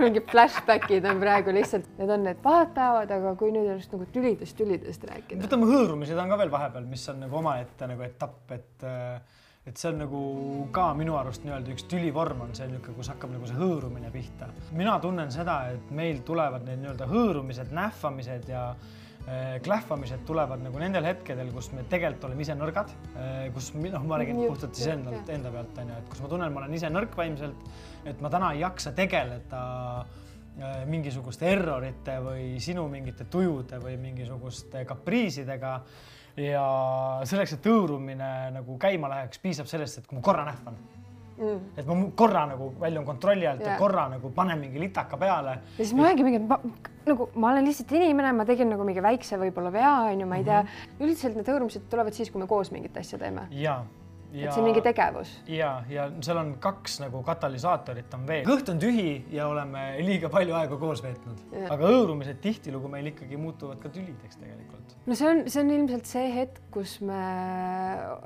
mingid 0.00 0.24
flashbackid 0.30 1.06
on 1.06 1.20
praegu 1.22 1.54
lihtsalt, 1.54 1.86
need 2.00 2.10
on 2.10 2.24
need 2.26 2.40
pahad 2.42 2.72
päevad, 2.74 3.12
aga 3.14 3.34
kui 3.38 3.52
nüüd 3.54 3.68
just 3.76 3.94
nagu 3.94 4.08
tülidest, 4.14 4.56
tülidest 4.58 5.06
rääkida. 5.06 5.42
võtame 5.44 5.70
hõõrumised 5.70 6.18
on 6.18 6.34
ka 6.34 6.40
veel 6.42 6.52
vahepeal, 6.52 6.86
mis 6.90 7.06
on 7.12 7.22
nagu 7.22 7.42
omaette 7.42 7.90
nagu 7.92 8.06
etapp, 8.06 8.56
et 8.58 8.88
et 9.66 9.80
see 9.80 9.88
on 9.90 9.96
nagu 9.98 10.18
ka 10.74 10.92
minu 10.94 11.16
arust 11.18 11.42
nii-öelda 11.42 11.72
üks 11.74 11.88
tülivorm 11.90 12.44
on 12.44 12.52
see 12.54 12.68
niisugune, 12.70 12.94
kus 12.98 13.08
hakkab 13.10 13.32
nagu 13.34 13.48
see 13.50 13.58
hõõrumine 13.58 14.12
pihta. 14.14 14.46
mina 14.78 14.94
tunnen 15.02 15.32
seda, 15.34 15.56
et 15.74 15.90
meil 15.90 16.22
tulevad 16.26 16.62
need 16.66 16.84
nii-öelda 16.84 17.10
hõõrumised, 17.10 17.74
nähvamised 17.74 18.46
ja 18.50 18.68
Äh, 18.70 18.95
klähvamised 19.62 20.22
tulevad 20.26 20.60
nagu 20.62 20.78
nendel 20.78 21.06
hetkedel, 21.08 21.48
kus 21.54 21.72
me 21.74 21.82
tegelikult 21.90 22.28
oleme 22.28 22.44
ise 22.44 22.54
nõrgad, 22.54 22.92
äh, 23.18 23.48
kus 23.54 23.72
noh, 23.74 24.04
ma 24.06 24.20
räägin 24.20 24.38
puhtalt 24.38 24.78
siis 24.78 24.92
endalt, 24.92 25.30
enda 25.34 25.50
pealt 25.50 25.80
onju, 25.82 25.96
et 25.98 26.12
kus 26.12 26.22
ma 26.22 26.30
tunnen, 26.30 26.52
ma 26.54 26.62
olen 26.62 26.76
ise 26.78 26.90
nõrk 26.92 27.16
vaimselt, 27.18 27.66
et 28.06 28.22
ma 28.22 28.30
täna 28.30 28.52
ei 28.54 28.62
jaksa 28.62 28.92
tegeleda 28.94 29.62
äh, 30.02 30.84
mingisuguste 30.92 31.50
errorite 31.50 32.20
või 32.22 32.46
sinu 32.62 32.86
mingite 32.92 33.26
tujude 33.30 33.80
või 33.82 33.96
mingisuguste 34.04 34.84
kapriisidega. 34.86 35.80
ja 36.36 36.66
selleks, 37.24 37.56
et 37.56 37.66
hõõrumine 37.66 38.30
nagu 38.54 38.78
käima 38.78 39.10
läheks, 39.10 39.42
piisab 39.42 39.66
sellest, 39.66 39.98
et 39.98 40.06
kui 40.06 40.20
ma 40.20 40.22
korra 40.22 40.46
nähvan 40.46 40.78
mm.. 41.38 41.60
et 41.76 41.88
ma 41.88 41.98
korra 42.18 42.46
nagu 42.52 42.70
väljun 42.80 43.06
kontrolli 43.08 43.46
alt 43.46 43.60
yeah. 43.64 43.74
ja 43.74 43.80
korra 43.80 44.08
nagu 44.12 44.30
panen 44.36 44.62
mingi 44.62 44.80
litaka 44.80 45.18
peale. 45.20 45.58
ja 45.76 45.82
siis 45.82 45.94
ma 45.96 46.06
olengi 46.06 46.26
mingi, 46.26 46.42
nagu 47.06 47.28
ma 47.34 47.52
olen 47.52 47.68
lihtsalt 47.68 47.92
inimene, 47.98 48.32
ma 48.36 48.48
tegin 48.48 48.72
nagu 48.72 48.86
mingi 48.88 49.04
väikse 49.04 49.40
võib-olla 49.40 49.72
vea, 49.74 49.92
onju, 50.14 50.26
ma 50.30 50.40
ei 50.40 50.48
tea 50.48 50.62
mm 50.62 50.72
-hmm.. 50.72 51.04
üldiselt 51.06 51.38
need 51.38 51.52
hõõrumised 51.52 51.86
tulevad 51.90 52.16
siis, 52.16 52.32
kui 52.32 52.42
me 52.42 52.50
koos 52.50 52.72
mingit 52.74 52.96
asja 52.96 53.18
teeme. 53.18 53.48
jaa 53.50 53.84
et 54.44 54.52
see 54.52 54.60
on 54.60 54.66
mingi 54.66 54.82
tegevus. 54.84 55.30
ja, 55.48 55.70
ja 55.90 56.06
seal 56.24 56.40
on 56.40 56.52
kaks 56.62 57.00
nagu 57.04 57.22
katalüsaatorit 57.26 58.14
on 58.18 58.26
veel. 58.28 58.44
kõht 58.48 58.70
on 58.72 58.80
tühi 58.82 59.10
ja 59.32 59.48
oleme 59.48 59.86
liiga 60.04 60.30
palju 60.32 60.56
aega 60.58 60.78
koos 60.80 61.02
veetnud, 61.04 61.42
aga 61.64 61.92
hõõrumised 61.92 62.40
tihtilugu 62.44 62.90
meil 62.92 63.12
ikkagi 63.12 63.38
muutuvad 63.40 63.80
ka 63.82 63.92
tülideks 63.92 64.40
tegelikult. 64.42 64.85
No 65.06 65.14
see 65.14 65.28
on, 65.28 65.42
see 65.50 65.62
on 65.62 65.70
ilmselt 65.70 66.08
see 66.10 66.30
hetk, 66.34 66.60
kus 66.76 66.98
me 67.06 67.20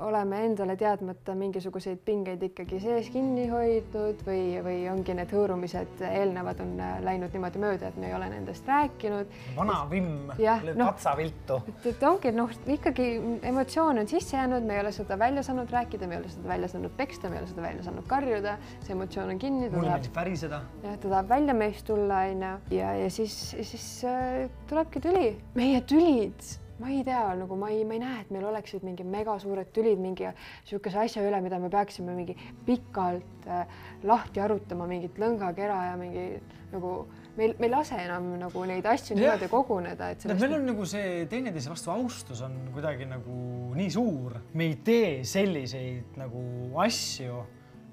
oleme 0.03 0.41
endale 0.47 0.75
teadmata 0.81 1.37
mingisuguseid 1.39 2.01
pingeid 2.07 2.43
ikkagi 2.49 2.81
sees 2.83 3.11
kinni 3.15 3.47
hoidnud 3.51 4.25
või, 4.27 4.43
või 4.65 4.79
ongi 4.91 5.15
need 5.15 5.35
hõõrumised 5.35 6.03
eelnevad 6.09 6.63
on 6.65 6.73
läinud 7.05 7.37
niimoodi 7.37 7.63
mööda, 7.63 7.93
et 7.93 8.01
me 8.01 8.11
ei 8.11 8.17
ole 8.17 8.31
nendest 8.33 8.67
rääkinud. 8.71 9.37
vana 9.59 9.85
vimm 9.91 10.33
lööb 10.39 10.81
no, 10.81 10.91
katsa 10.91 11.15
viltu. 11.19 11.61
et, 11.69 11.91
et 11.93 12.09
ongi 12.09 12.35
noh, 12.35 12.51
ikkagi 12.79 13.11
emotsioon 13.53 14.03
on 14.03 14.11
sisse 14.11 14.39
jäänud, 14.39 14.67
me 14.67 14.79
ei 14.79 14.85
ole 14.85 14.95
seda 14.97 15.19
välja 15.21 15.45
saanud 15.47 15.71
rääkida 15.71 15.91
rääkida, 15.91 16.07
me 16.07 16.15
ei 16.15 16.21
ole 16.21 16.29
seda 16.29 16.49
välja 16.49 16.69
saanud 16.69 16.91
peksta, 16.97 17.29
me 17.29 17.37
ei 17.37 17.43
ole 17.43 17.49
seda 17.49 17.63
välja 17.63 17.83
saanud 17.83 18.07
karjuda, 18.07 18.57
see 18.85 18.95
emotsioon 18.95 19.31
on 19.31 19.39
kinni. 19.39 19.71
mulle 19.71 19.91
meeldib 19.91 20.15
väriseda. 20.15 20.63
jah, 20.83 20.97
ta 20.99 21.09
tahab 21.09 21.29
välja 21.29 21.55
meist 21.55 21.87
tulla, 21.87 22.25
onju, 22.31 22.53
ja, 22.71 22.95
ja 22.95 23.11
siis, 23.11 23.37
siis 23.63 24.05
äh, 24.05 24.51
tulebki 24.69 25.01
tüli. 25.01 25.37
meie 25.55 25.81
tülid 25.81 26.70
ma 26.81 26.89
ei 26.89 27.03
tea, 27.05 27.23
nagu 27.37 27.57
ma 27.61 27.69
ei, 27.71 27.85
ma 27.85 27.97
ei 27.97 28.03
näe, 28.03 28.23
et 28.25 28.31
meil 28.33 28.47
oleksid 28.49 28.85
mingi 28.87 29.05
megasuured 29.05 29.71
tülid 29.77 30.01
mingi 30.01 30.29
niisuguse 30.31 31.03
asja 31.05 31.25
üle, 31.27 31.41
mida 31.45 31.61
me 31.61 31.69
peaksime 31.73 32.15
mingi 32.17 32.37
pikalt 32.67 33.49
äh, 33.49 33.81
lahti 34.09 34.41
arutama, 34.41 34.89
mingit 34.91 35.21
lõngakera 35.21 35.81
ja 35.91 35.99
mingi 36.01 36.25
nagu 36.73 36.95
meil, 37.37 37.55
me 37.59 37.69
ei 37.69 37.73
lase 37.73 37.99
enam 38.01 38.31
nagu 38.41 38.65
neid 38.69 38.87
asju 38.89 39.17
niimoodi 39.19 39.49
koguneda, 39.53 40.11
et 40.13 40.25
sellest... 40.25 40.41
meil 40.41 40.57
on 40.57 40.69
nagu 40.71 40.87
see 40.89 41.25
teineteise 41.31 41.73
vastu 41.73 41.93
austus 41.95 42.43
on 42.47 42.57
kuidagi 42.75 43.09
nagu 43.11 43.39
nii 43.77 43.91
suur, 43.93 44.39
me 44.55 44.71
ei 44.71 44.79
tee 44.85 45.11
selliseid 45.29 46.17
nagu 46.21 46.45
asju, 46.85 47.43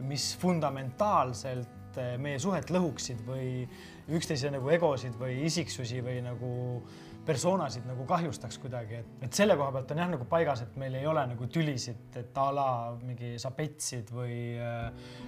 mis 0.08 0.30
fundamentaalselt 0.40 2.00
äh, 2.00 2.16
meie 2.22 2.40
suhet 2.40 2.72
lõhuksid 2.74 3.24
või 3.28 3.66
üksteise 4.16 4.54
nagu 4.54 4.72
egosid 4.72 5.18
või 5.20 5.42
isiksusi 5.50 6.00
või 6.06 6.22
nagu 6.24 6.52
persoonasid 7.28 7.86
nagu 7.88 8.06
kahjustaks 8.08 8.60
kuidagi, 8.64 9.02
et, 9.02 9.14
et 9.28 9.40
selle 9.40 9.58
koha 9.60 9.74
pealt 9.76 9.92
on 9.94 10.02
jah 10.02 10.12
nagu 10.12 10.28
paigas, 10.30 10.64
et 10.64 10.78
meil 10.80 10.96
ei 11.00 11.08
ole 11.10 11.24
nagu 11.34 11.48
tülisid, 11.52 12.00
et 12.20 12.40
a 12.40 12.48
la 12.56 12.68
mingi 13.02 13.34
sa 13.42 13.52
petsid 13.56 14.12
või, 14.16 14.38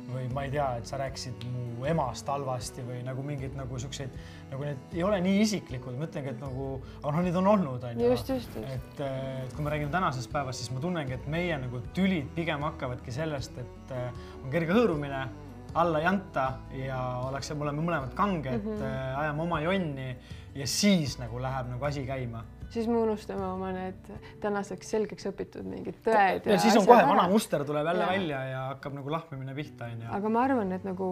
või 0.09 0.27
ma 0.35 0.45
ei 0.47 0.53
tea, 0.55 0.69
et 0.79 0.89
sa 0.89 0.99
rääkisid 1.01 1.43
mu 1.51 1.87
emast 1.89 2.29
halvasti 2.31 2.85
või 2.87 3.01
nagu 3.07 3.25
mingid 3.25 3.57
nagu 3.59 3.79
siukseid 3.81 4.15
nagu 4.49 4.65
need 4.65 4.95
ei 4.97 5.03
ole 5.05 5.19
nii 5.23 5.43
isiklikud, 5.43 5.97
ma 5.99 6.07
ütlengi, 6.07 6.33
et 6.33 6.39
nagu, 6.41 6.69
aga 7.01 7.13
noh, 7.13 7.21
neid 7.25 7.37
on 7.41 7.51
olnud, 7.51 7.83
onju. 7.91 8.07
just, 8.13 8.31
just, 8.33 8.55
just. 8.55 8.71
et, 8.73 9.03
et 9.43 9.53
kui 9.55 9.65
me 9.65 9.73
räägime 9.73 9.93
tänasest 9.93 10.31
päevast, 10.33 10.63
siis 10.63 10.73
ma 10.73 10.81
tunnengi, 10.83 11.19
et 11.19 11.29
meie 11.29 11.59
nagu 11.61 11.83
tülid 11.97 12.31
pigem 12.37 12.65
hakkavadki 12.65 13.13
sellest, 13.13 13.59
et 13.61 13.93
on 13.93 14.49
kerge 14.53 14.73
hõõrumine 14.73 15.27
alla 15.73 15.99
ei 15.99 16.05
anta 16.09 16.51
ja 16.73 16.99
ollakse, 17.27 17.53
me 17.53 17.67
oleme 17.67 17.83
mõlemad 17.85 18.13
kanged 18.17 18.63
mm, 18.63 18.77
-hmm. 18.77 19.19
ajame 19.23 19.41
oma 19.41 19.61
jonni 19.61 20.15
ja 20.55 20.67
siis 20.67 21.19
nagu 21.19 21.41
läheb 21.41 21.69
nagu 21.69 21.85
asi 21.85 22.05
käima 22.05 22.43
siis 22.69 22.87
me 22.87 22.97
unustame 22.97 23.45
oma 23.45 23.71
need 23.73 24.11
tänaseks 24.41 24.91
selgeks 24.93 25.27
õpitud 25.31 25.65
mingid 25.65 25.97
tõed. 26.05 26.45
ja, 26.45 26.59
siis 26.61 26.77
on 26.77 26.85
kohe 26.87 27.01
vana 27.07 27.25
muster 27.31 27.65
tuleb 27.65 27.87
jälle 27.89 28.05
ja. 28.05 28.11
välja 28.13 28.43
ja 28.49 28.61
hakkab 28.73 28.95
nagu 28.99 29.11
lahmimine 29.11 29.55
pihta 29.57 29.89
onju. 29.89 30.09
aga 30.19 30.31
ma 30.33 30.45
arvan, 30.45 30.73
et 30.77 30.85
nagu 30.87 31.09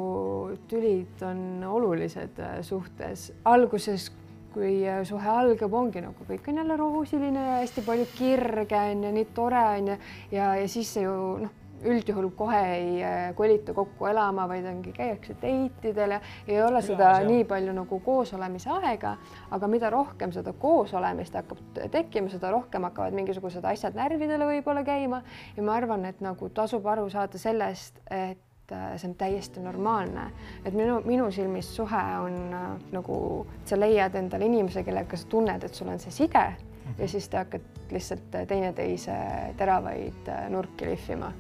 tülid 0.70 1.26
on 1.26 1.66
olulised 1.66 2.40
äh, 2.44 2.58
suhtes. 2.66 3.32
alguses, 3.46 4.12
kui 4.54 4.82
äh, 4.88 5.02
suhe 5.08 5.34
algab, 5.34 5.74
ongi 5.74 6.04
nagu 6.06 6.30
kõik 6.30 6.50
on 6.52 6.62
jälle 6.62 6.78
roosiline 6.78 7.46
ja 7.50 7.62
hästi 7.64 7.86
palju 7.86 8.10
kirge 8.18 8.84
on 8.92 9.08
ja 9.10 9.14
nii 9.20 9.30
tore 9.34 9.64
on 9.78 9.94
ja, 9.94 10.02
ja, 10.32 10.52
ja 10.62 10.68
siis 10.72 10.94
see 10.94 11.08
ju 11.08 11.16
noh 11.46 11.64
üldjuhul 11.86 12.30
kohe 12.36 12.62
ei 12.76 13.04
äh, 13.04 13.36
kolita 13.36 13.74
kokku 13.74 14.08
elama, 14.10 14.48
vaid 14.50 14.66
ongi, 14.66 14.94
käiakse 14.96 15.36
date 15.42 15.92
idel 15.92 16.16
ja 16.18 16.22
ei 16.48 16.62
ole 16.64 16.82
seda 16.86 17.12
ja, 17.18 17.28
nii 17.28 17.44
palju 17.50 17.76
nagu 17.76 18.00
koosolemise 18.06 18.72
aega, 18.80 19.16
aga 19.54 19.70
mida 19.72 19.92
rohkem 19.94 20.34
seda 20.36 20.54
koosolemist 20.58 21.38
hakkab 21.38 21.62
tekkima, 21.94 22.32
seda 22.34 22.52
rohkem 22.54 22.88
hakkavad 22.90 23.16
mingisugused 23.18 23.66
asjad 23.66 23.98
närvidele 23.98 24.50
võib-olla 24.50 24.84
käima 24.88 25.22
ja 25.56 25.64
ma 25.64 25.78
arvan, 25.78 26.06
et 26.10 26.22
nagu 26.24 26.50
tasub 26.50 26.86
aru 26.90 27.08
saada 27.14 27.42
sellest, 27.42 28.02
et 28.10 28.74
äh, 28.74 28.94
see 28.98 29.12
on 29.12 29.18
täiesti 29.20 29.64
normaalne, 29.64 30.30
et 30.66 30.74
minu, 30.74 31.02
minu 31.06 31.30
silmis 31.32 31.70
suhe 31.76 32.06
on 32.24 32.40
äh, 32.58 32.70
nagu, 32.96 33.20
sa 33.66 33.80
leiad 33.80 34.18
endale 34.18 34.50
inimese, 34.50 34.86
kellega 34.88 35.20
sa 35.20 35.30
tunned, 35.30 35.64
et 35.64 35.78
sul 35.78 35.94
on 35.94 36.02
see 36.02 36.12
side 36.24 36.48
-hmm. 36.88 37.02
ja 37.02 37.08
siis 37.08 37.30
te 37.30 37.38
hakkate 37.38 37.92
lihtsalt 37.92 38.32
teineteise 38.48 39.18
teravaid 39.58 40.32
nurki 40.50 40.86
lihvima 40.86 41.32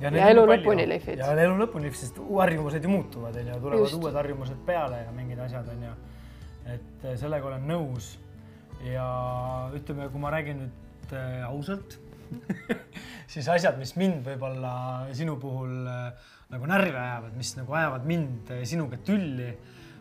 ja, 0.00 0.10
ja 0.10 0.30
elu 0.34 0.44
lõpuni 0.50 0.86
lihvid. 0.88 1.20
ja 1.22 1.32
elu 1.46 1.56
lõpuni 1.60 1.88
lihvid, 1.88 2.00
sest 2.00 2.20
harjumused 2.20 2.84
ju 2.84 2.92
muutuvad, 2.92 3.36
onju, 3.42 3.60
tulevad 3.62 3.84
Just. 3.86 3.98
uued 4.00 4.18
harjumused 4.20 4.62
peale 4.68 5.02
ja 5.04 5.12
mingid 5.16 5.42
asjad, 5.46 5.68
onju. 5.74 5.92
et 6.74 7.04
eh, 7.04 7.18
sellega 7.20 7.52
olen 7.52 7.68
nõus. 7.68 8.16
ja 8.84 9.06
ütleme, 9.76 10.10
kui 10.12 10.20
ma 10.20 10.34
räägin 10.34 10.66
nüüd 10.66 11.14
äh, 11.16 11.46
ausalt 11.48 11.98
siis 13.32 13.46
asjad, 13.48 13.78
mis 13.80 13.94
mind 13.96 14.26
võib-olla 14.26 14.74
sinu 15.16 15.36
puhul 15.40 15.86
äh, 15.88 16.28
nagu 16.52 16.68
närvi 16.68 16.94
ajavad, 16.94 17.32
mis 17.38 17.54
nagu 17.58 17.74
ajavad 17.74 18.06
mind 18.08 18.52
äh, 18.54 18.62
sinuga 18.68 18.98
tülli 19.06 19.50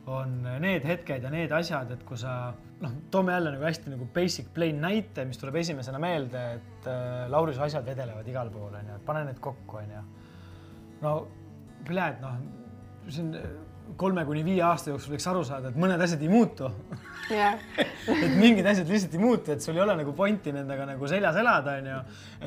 on 0.08 0.38
need 0.62 0.86
hetked 0.86 1.24
ja 1.26 1.32
need 1.34 1.54
asjad, 1.56 1.92
et 1.96 2.04
kui 2.06 2.18
sa 2.20 2.54
noh, 2.82 2.98
toome 3.12 3.34
jälle 3.34 3.56
nagu 3.56 3.66
hästi 3.66 3.94
nagu 3.94 4.08
basic 4.14 4.52
plain 4.54 4.82
näite, 4.82 5.26
mis 5.26 5.40
tuleb 5.42 5.58
esimesena 5.62 6.00
meelde, 6.02 6.44
et 6.60 6.90
äh, 6.92 7.26
Lauri, 7.32 7.56
su 7.56 7.64
asjad 7.66 7.86
vedelevad 7.88 8.28
igal 8.30 8.52
pool 8.54 8.76
onju, 8.82 9.00
pane 9.06 9.26
need 9.30 9.40
kokku 9.44 9.82
onju. 9.82 10.04
no, 11.02 11.16
pljääd 11.88 12.22
noh, 12.24 12.38
see 13.10 13.26
on 13.26 13.34
kolme 13.98 14.26
kuni 14.26 14.44
viie 14.46 14.64
aasta 14.66 14.92
jooksul 14.92 15.16
võiks 15.16 15.28
aru 15.30 15.44
saada, 15.48 15.70
et 15.72 15.78
mõned 15.80 16.02
asjad 16.02 16.22
ei 16.26 16.30
muutu 16.32 16.68
yeah. 17.32 17.60
et 18.26 18.34
mingid 18.38 18.66
asjad 18.68 18.90
lihtsalt 18.92 19.16
ei 19.16 19.22
muutu, 19.22 19.54
et 19.54 19.64
sul 19.64 19.78
ei 19.78 19.84
ole 19.84 19.96
nagu 20.00 20.14
pointi 20.18 20.54
nendega 20.56 20.88
nagu 20.90 21.10
seljas 21.10 21.38
elada, 21.40 21.78
onju. 21.80 22.00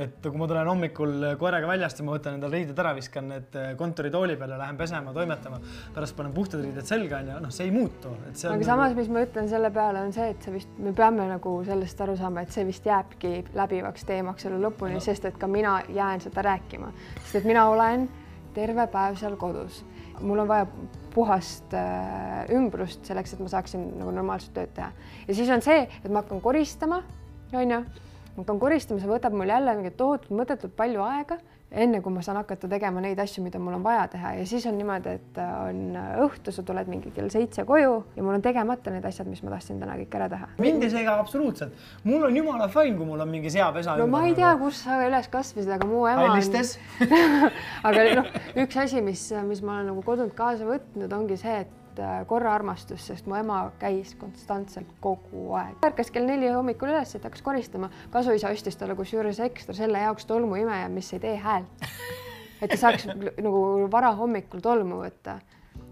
et 0.04 0.18
kui 0.26 0.40
ma 0.40 0.48
tulen 0.50 0.70
hommikul 0.70 1.26
koeraga 1.40 1.70
väljast 1.70 2.02
ja 2.02 2.06
ma 2.06 2.16
võtan 2.16 2.38
endale 2.38 2.60
riided 2.60 2.82
ära, 2.82 2.92
viskan 2.96 3.30
need 3.32 3.58
kontoritooli 3.80 4.36
peale, 4.40 4.58
lähen 4.60 4.80
pesema, 4.80 5.14
toimetama, 5.16 5.60
pärast 5.96 6.16
panen 6.18 6.34
puhtad 6.36 6.62
riided 6.64 6.88
selga, 6.88 7.22
onju, 7.22 7.40
noh, 7.46 7.54
see 7.54 7.68
ei 7.68 7.74
muutu. 7.74 8.14
aga 8.28 8.54
nagu... 8.54 8.68
samas, 8.68 8.96
mis 8.98 9.12
ma 9.14 9.24
ütlen 9.26 9.50
selle 9.50 9.72
peale, 9.74 10.04
on 10.04 10.14
see, 10.16 10.30
et 10.34 10.48
see 10.48 10.56
vist, 10.58 10.72
me 10.82 10.94
peame 10.96 11.28
nagu 11.30 11.54
sellest 11.66 12.06
aru 12.06 12.16
saama, 12.20 12.44
et 12.44 12.54
see 12.54 12.66
vist 12.68 12.88
jääbki 12.88 13.34
läbivaks 13.56 14.08
teemaks 14.08 14.50
elu 14.50 14.60
lõpuni 14.68 14.98
no., 14.98 15.04
sest 15.04 15.30
et 15.30 15.38
ka 15.40 15.50
mina 15.50 15.78
jään 15.94 16.24
seda 16.24 16.44
rääkima, 16.50 16.92
sest 17.22 17.42
et 17.42 17.48
mina 17.48 17.68
olen 17.72 18.08
terve 18.54 18.88
päev 18.90 19.16
seal 19.20 19.36
kodus 19.38 19.84
mul 20.20 20.38
on 20.38 20.48
vaja 20.48 20.66
puhast 21.18 21.74
äh, 21.74 22.46
ümbrust 22.54 23.06
selleks, 23.08 23.34
et 23.34 23.42
ma 23.42 23.50
saaksin 23.50 23.88
nagu 23.98 24.14
normaalset 24.14 24.54
tööd 24.54 24.74
teha. 24.76 24.92
ja 25.26 25.34
siis 25.34 25.50
on 25.50 25.64
see, 25.64 25.86
et 25.98 26.10
ma 26.10 26.22
hakkan 26.22 26.42
koristama, 26.44 27.02
onju, 27.52 27.82
ma 27.82 28.42
hakkan 28.42 28.62
koristama, 28.62 29.02
see 29.02 29.10
võtab 29.10 29.34
mul 29.34 29.50
jälle 29.50 29.74
mingit 29.80 29.98
tohutult 29.98 30.34
mõttetult 30.38 30.76
palju 30.78 31.02
aega 31.08 31.40
enne 31.70 32.00
kui 32.00 32.12
ma 32.12 32.22
saan 32.24 32.38
hakata 32.40 32.68
tegema 32.70 33.00
neid 33.04 33.18
asju, 33.20 33.42
mida 33.44 33.60
mul 33.60 33.76
on 33.76 33.82
vaja 33.84 34.06
teha 34.12 34.32
ja 34.38 34.44
siis 34.48 34.64
on 34.70 34.78
niimoodi, 34.78 35.16
et 35.18 35.40
äh, 35.42 35.50
on 35.68 35.96
äh, 36.00 36.14
õhtu, 36.24 36.52
sa 36.54 36.64
tuled 36.66 36.88
mingi 36.88 37.12
kell 37.14 37.28
seitse 37.32 37.64
koju 37.68 37.94
ja 38.16 38.24
mul 38.24 38.38
on 38.38 38.44
tegemata 38.44 38.92
need 38.94 39.04
asjad, 39.08 39.28
mis 39.28 39.42
ma 39.44 39.52
tahtsin 39.52 39.80
täna 39.82 39.98
kõik 40.00 40.16
ära 40.16 40.30
teha. 40.32 40.48
mind 40.64 40.86
ei 40.86 40.92
sega 40.94 41.18
absoluutselt, 41.20 41.76
mul 42.08 42.24
on 42.30 42.36
jumala 42.40 42.70
fine, 42.72 42.96
kui 42.96 43.08
mul 43.08 43.24
on 43.24 43.32
mingi 43.32 43.52
seapesa. 43.52 43.98
no 44.00 44.08
ma 44.10 44.24
ei 44.28 44.36
tea, 44.38 44.54
kus 44.60 44.80
sa 44.86 45.02
üles 45.04 45.28
kasvasid, 45.32 45.74
aga 45.76 45.88
mu 45.88 46.06
ema 46.08 46.30
Hallistes. 46.32 46.78
on 47.02 47.18
aga 47.92 48.06
noh, 48.22 48.32
üks 48.64 48.80
asi, 48.84 49.04
mis, 49.04 49.28
mis 49.50 49.60
ma 49.64 49.78
olen 49.78 49.92
nagu 49.92 50.06
kodunt 50.06 50.32
kaasa 50.38 50.68
võtnud, 50.68 51.12
ongi 51.20 51.36
see, 51.40 51.60
et 51.66 51.77
Äh, 51.98 52.26
korraarmastus, 52.26 53.06
sest 53.08 53.26
mu 53.26 53.34
ema 53.34 53.72
käis 53.80 54.12
konstantselt 54.20 54.90
kogu 55.02 55.48
aeg. 55.58 55.80
ärkas 55.82 56.12
kell 56.14 56.28
neli 56.30 56.46
hommikul 56.54 56.92
üles, 56.92 57.16
et 57.16 57.24
hakkas 57.26 57.42
koristama. 57.42 57.88
kasuisa 58.14 58.52
ostis 58.54 58.78
talle 58.78 58.94
kusjuures 58.94 59.40
ekstra 59.42 59.74
selle 59.74 59.98
jaoks 60.04 60.26
tolmuimeja, 60.30 60.88
mis 60.94 61.10
ei 61.12 61.20
tee 61.24 61.34
häält. 61.42 61.88
et 62.62 62.70
ta 62.70 62.76
saaks 62.78 63.08
nagu 63.42 63.62
varahommikul 63.90 64.62
tolmu 64.62 65.00
võtta 65.02 65.40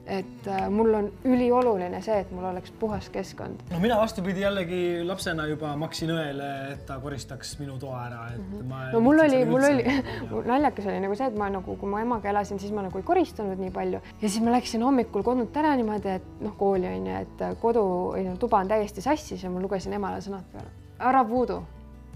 et 0.07 0.47
äh, 0.47 0.69
mul 0.71 0.95
on 0.95 1.09
ülioluline 1.27 1.99
see, 2.05 2.21
et 2.23 2.31
mul 2.31 2.45
oleks 2.47 2.71
puhas 2.81 3.09
keskkond. 3.11 3.63
no 3.71 3.79
mina 3.83 3.97
vastupidi 3.99 4.41
jällegi 4.41 4.81
lapsena 5.05 5.47
juba 5.51 5.73
maksin 5.77 6.13
õele, 6.15 6.51
et 6.73 6.85
ta 6.87 7.01
koristaks 7.03 7.57
minu 7.59 7.79
toa 7.83 8.05
ära, 8.07 8.21
et 8.35 8.39
mm 8.39 8.53
-hmm. 8.53 8.69
ma. 8.71 8.83
no 8.93 9.01
mul 9.01 9.19
oli, 9.25 9.45
mul 9.45 9.65
oli 9.65 9.85
naljakas 10.53 10.87
oli 10.87 11.01
nagu 11.01 11.15
see, 11.15 11.27
et 11.27 11.39
ma 11.39 11.51
nagu, 11.51 11.77
kui 11.77 11.91
ma 11.91 12.01
emaga 12.01 12.31
elasin, 12.31 12.59
siis 12.59 12.73
ma 12.73 12.87
nagu 12.87 12.99
ei 12.99 13.05
koristanud 13.05 13.59
nii 13.59 13.71
palju 13.71 14.01
ja 14.23 14.29
siis 14.29 14.41
ma 14.45 14.55
läksin 14.55 14.83
hommikul 14.83 15.23
kodunt 15.23 15.57
ära 15.57 15.75
niimoodi, 15.77 16.09
et 16.09 16.41
noh, 16.41 16.57
kooli 16.57 16.87
on 16.87 17.07
ju, 17.07 17.17
et 17.17 17.61
kodu 17.61 17.85
või 18.15 18.25
no 18.29 18.37
tuba 18.37 18.63
on 18.63 18.69
täiesti 18.69 19.01
sassis 19.01 19.43
ja 19.43 19.51
ma 19.51 19.61
lugesin 19.61 19.93
emale 19.93 20.21
sõnad 20.21 20.47
peale. 20.53 20.71
ära 20.99 21.25
puudu, 21.25 21.63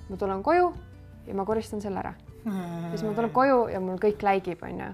ma 0.08 0.16
tulen 0.16 0.42
koju 0.42 0.72
ja 1.26 1.34
ma 1.34 1.44
koristan 1.44 1.80
selle 1.80 1.98
ära. 1.98 2.14
siis 2.90 3.02
ma 3.02 3.14
tulen 3.14 3.30
koju 3.30 3.68
ja 3.68 3.80
mul 3.80 3.98
kõik 3.98 4.22
läigib, 4.22 4.62
on 4.62 4.78
ju 4.78 4.92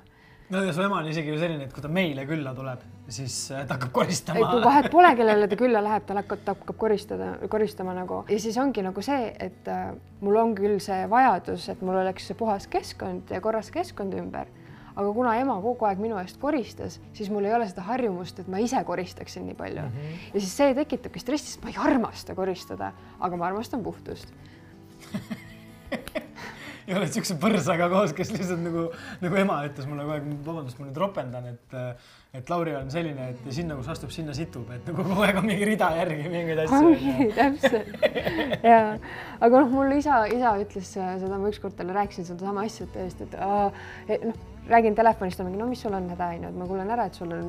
no 0.50 0.62
ja 0.64 0.72
su 0.72 0.82
ema 0.82 1.00
on 1.00 1.08
isegi 1.10 1.32
ju 1.32 1.38
selline, 1.40 1.66
et 1.66 1.72
kui 1.74 1.82
ta 1.82 1.88
meile 1.92 2.26
külla 2.28 2.52
tuleb, 2.56 2.82
siis 3.08 3.38
äh, 3.54 3.64
ta 3.66 3.76
hakkab 3.76 3.94
koristama. 3.96 4.50
kui 4.50 4.64
vahet 4.64 4.90
pole, 4.92 5.14
kellele 5.18 5.48
ta 5.50 5.58
külla 5.58 5.82
läheb, 5.84 6.06
ta 6.06 6.18
hakkab, 6.20 6.44
ta 6.44 6.54
hakkab 6.56 6.78
koristada, 6.84 7.32
koristama 7.52 7.96
nagu 7.96 8.22
ja 8.30 8.38
siis 8.42 8.58
ongi 8.62 8.84
nagu 8.86 9.04
see, 9.04 9.32
et 9.48 9.72
äh, 9.72 9.88
mul 10.20 10.38
on 10.42 10.54
küll 10.58 10.78
see 10.82 11.02
vajadus, 11.10 11.68
et 11.72 11.82
mul 11.82 11.98
oleks 12.02 12.30
puhas 12.38 12.68
keskkond 12.70 13.34
ja 13.34 13.42
korras 13.44 13.72
keskkond 13.74 14.14
ümber 14.20 14.52
aga 14.96 15.12
kuna 15.12 15.34
ema 15.36 15.58
kogu 15.60 15.84
aeg 15.88 16.00
minu 16.00 16.16
eest 16.22 16.38
koristas, 16.40 17.00
siis 17.16 17.28
mul 17.32 17.44
ei 17.44 17.52
ole 17.52 17.66
seda 17.68 17.84
harjumust, 17.90 18.40
et 18.40 18.48
ma 18.48 18.60
ise 18.64 18.80
koristaksin 18.88 19.44
nii 19.50 19.56
palju 19.58 19.82
mm. 19.82 19.90
-hmm. 19.92 20.30
ja 20.34 20.40
siis 20.40 20.56
see 20.56 20.74
tekitabki 20.74 21.20
stressi, 21.20 21.52
sest 21.52 21.64
ma 21.64 21.74
ei 21.74 21.80
armasta 21.90 22.34
koristada, 22.34 22.92
aga 23.20 23.36
ma 23.36 23.46
armastan 23.50 23.82
puhtust 23.84 24.32
ei 26.86 26.94
ole 26.98 27.08
siukse 27.10 27.36
põrsaga 27.42 27.88
koos, 27.92 28.14
kes 28.16 28.30
lihtsalt 28.34 28.62
nagu, 28.62 28.86
nagu 29.22 29.40
ema 29.42 29.58
ütles 29.68 29.88
mulle 29.90 30.06
kogu 30.06 30.16
aeg, 30.16 30.30
vabandust, 30.46 30.78
ma 30.80 30.88
nüüd 30.88 31.02
ropendan, 31.02 31.50
et 31.54 31.76
et 32.36 32.50
Lauri 32.52 32.74
on 32.76 32.90
selline, 32.92 33.30
et 33.32 33.46
sinna, 33.54 33.76
kus 33.78 33.86
astub, 33.94 34.10
sinna 34.12 34.34
situb, 34.36 34.68
et 34.74 34.84
nagu 34.88 35.04
kogu 35.06 35.22
aeg 35.24 35.38
on 35.40 35.46
mingi 35.48 35.68
rida 35.70 35.88
järgi 35.96 36.26
mingeid 36.28 36.64
asju. 36.66 36.80
ongi 36.90 37.28
täpselt 37.36 38.66
ja, 38.66 38.80
aga 39.40 39.62
noh, 39.62 39.70
mul 39.72 39.94
isa, 39.96 40.24
isa 40.28 40.52
ütles 40.60 40.90
seda, 40.96 41.38
ma 41.38 41.48
ükskord 41.52 41.78
talle 41.78 41.96
rääkisin 41.96 42.28
sedasama 42.28 42.66
asja 42.68 42.88
tõesti, 42.92 43.30
et, 43.30 43.80
et 44.18 44.26
noh, 44.28 44.42
räägin 44.68 44.98
telefonist, 44.98 45.38
ta 45.38 45.46
mingi, 45.46 45.58
no 45.60 45.68
mis 45.70 45.80
sul 45.80 45.94
on 45.96 46.08
häda, 46.10 46.28
onju, 46.34 46.50
et 46.50 46.58
ma 46.58 46.66
kuulen 46.68 46.90
ära, 46.92 47.06
et 47.08 47.16
sul 47.16 47.32
on, 47.32 47.46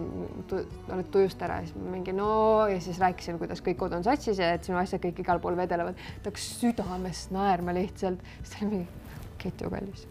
oled 0.53 1.09
tujust 1.13 1.41
ära, 1.43 1.59
siis 1.65 1.75
mingi 1.81 2.13
no 2.15 2.29
ja 2.69 2.77
siis 2.83 3.01
rääkisin, 3.01 3.39
kuidas 3.41 3.63
kõik 3.65 3.79
kod 3.81 3.97
on 3.97 4.05
satsis 4.05 4.39
ja 4.39 4.53
et 4.55 4.67
sinu 4.67 4.79
asjad 4.79 5.01
kõik 5.03 5.23
igal 5.25 5.41
pool 5.43 5.57
vedelevad. 5.59 5.97
ta 6.21 6.31
hakkas 6.31 6.47
südamest 6.61 7.33
naerma 7.35 7.75
lihtsalt, 7.75 8.23
siis 8.43 8.53
ta 8.53 8.61
oli 8.61 8.71
mingi, 8.75 9.06
Ketu 9.47 9.71
kallis 9.73 10.05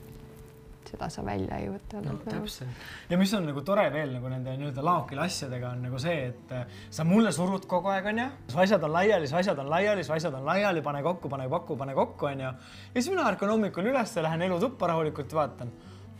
seda 0.87 1.09
sa 1.11 1.23
välja 1.27 1.59
ei 1.61 1.69
võta. 1.71 2.01
no 2.03 2.17
täpselt 2.25 3.11
ja 3.11 3.19
mis 3.19 3.33
on 3.37 3.47
nagu 3.49 3.63
tore 3.67 3.87
veel 3.93 4.13
nagu 4.17 4.31
nende 4.31 4.55
nii-öelda 4.59 4.85
laokil 4.87 5.21
asjadega 5.25 5.73
on 5.75 5.87
nagu 5.89 5.99
see, 6.03 6.29
et 6.31 6.53
äh, 6.55 6.77
sa 6.91 7.07
mulle 7.09 7.33
surud 7.35 7.67
kogu 7.71 7.91
aeg 7.93 8.07
onju, 8.13 8.27
su 8.53 8.61
asjad 8.63 8.87
on 8.87 8.95
laiali, 8.95 9.31
su 9.31 9.39
asjad 9.39 9.59
on 9.63 9.71
laiali, 9.73 10.05
su 10.07 10.15
asjad 10.17 10.37
on 10.39 10.47
laiali, 10.47 10.85
pane 10.87 11.03
kokku, 11.07 11.31
pane 11.33 11.49
kokku, 11.53 11.79
pane 11.81 11.97
kokku 11.99 12.31
onju. 12.31 12.53
ja 12.53 12.95
siis 13.01 13.11
mina 13.13 13.27
ärkan 13.31 13.53
hommikul 13.55 13.91
üles, 13.91 14.15
lähen 14.29 14.47
elutuppa 14.49 14.93
rahulikult 14.93 15.35
vaatan 15.41 15.75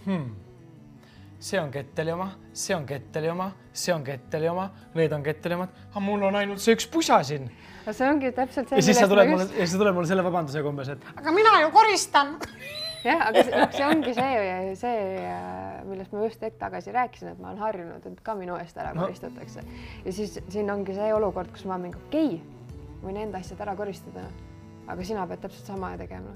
hmm 0.07 0.35
see 1.39 1.61
on 1.61 1.71
Ketteli 1.71 2.13
oma, 2.13 2.31
see 2.53 2.75
on 2.75 2.87
Ketteli 2.87 3.29
oma, 3.29 3.51
see 3.73 3.93
on 3.95 4.05
Ketteli 4.05 4.49
oma, 4.49 4.71
need 4.95 5.13
on 5.13 5.23
Ketteli 5.23 5.55
omad, 5.55 5.75
aga 5.91 6.01
mul 6.01 6.25
on 6.31 6.39
ainult 6.41 6.63
see 6.65 6.75
üks 6.77 6.89
pusa 6.89 7.21
siin. 7.29 7.51
no 7.85 7.93
see 7.93 8.09
ongi 8.09 8.33
täpselt 8.33 8.73
see. 8.73 8.81
ja 8.81 8.87
siis 8.89 8.99
sa 8.99 9.09
tuled 9.11 9.29
mulle, 9.29 9.47
ja 9.53 9.67
siis 9.67 9.77
sa 9.77 9.83
tuled 9.83 9.99
mulle 9.99 10.09
selle 10.09 10.25
vabandusega 10.25 10.73
umbes, 10.73 10.91
et 10.97 11.05
aga 11.13 11.35
mina 11.37 11.59
ju 11.61 11.71
koristan 11.77 12.35
jah, 13.07 13.23
aga 13.29 13.45
see, 13.45 13.55
noh, 13.55 13.71
see 13.77 13.87
ongi 13.87 14.15
see, 14.17 14.75
see, 14.81 15.31
millest 15.91 16.15
ma 16.15 16.25
just 16.27 16.43
hetk 16.47 16.59
tagasi 16.61 16.95
rääkisin, 16.97 17.35
et 17.35 17.43
ma 17.43 17.53
olen 17.53 17.63
harjunud, 17.63 18.11
et 18.11 18.25
ka 18.27 18.35
minu 18.39 18.59
eest 18.61 18.79
ära 18.83 18.93
koristatakse 18.97 19.65
no. 19.65 19.79
ja 20.07 20.17
siis 20.17 20.39
siin 20.49 20.73
ongi 20.73 20.97
see 20.97 21.13
olukord, 21.15 21.53
kus 21.55 21.67
ma 21.71 21.79
mingi 21.81 22.01
okei 22.09 22.37
okay,, 22.37 22.99
võin 23.05 23.23
enda 23.27 23.43
asjad 23.43 23.63
ära 23.67 23.77
koristada, 23.79 24.27
aga 24.87 25.07
sina 25.07 25.27
pead 25.31 25.47
täpselt 25.47 25.75
sama 25.75 25.95
tegema 26.01 26.35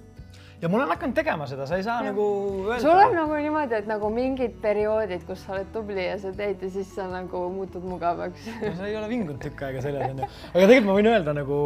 ja 0.60 0.68
ma 0.68 0.76
olen 0.76 0.90
hakanud 0.92 1.16
tegema 1.16 1.46
seda, 1.48 1.64
sa 1.68 1.78
ei 1.80 1.84
saa 1.84 2.00
ja. 2.04 2.10
nagu 2.10 2.24
öelda. 2.66 2.80
sul 2.82 2.92
on 2.92 3.14
nagu 3.16 3.36
niimoodi, 3.40 3.76
et 3.78 3.86
nagu 3.88 4.10
mingid 4.12 4.56
perioodid, 4.62 5.24
kus 5.28 5.44
sa 5.46 5.54
oled 5.56 5.70
tubli 5.74 6.04
ja 6.04 6.18
sa 6.20 6.32
teed 6.36 6.64
ja 6.66 6.72
siis 6.72 6.90
sa 6.96 7.06
nagu 7.10 7.46
muutud 7.54 7.84
mugavaks 7.88 8.48
no 8.60 8.72
sa 8.76 8.88
ei 8.88 8.96
ole 8.98 9.08
vingunud 9.10 9.40
tükk 9.42 9.64
aega 9.68 9.84
selles 9.84 10.10
onju, 10.10 10.28
aga 10.52 10.64
tegelikult 10.66 10.90
ma 10.90 10.98
võin 10.98 11.10
öelda 11.14 11.36
nagu 11.36 11.60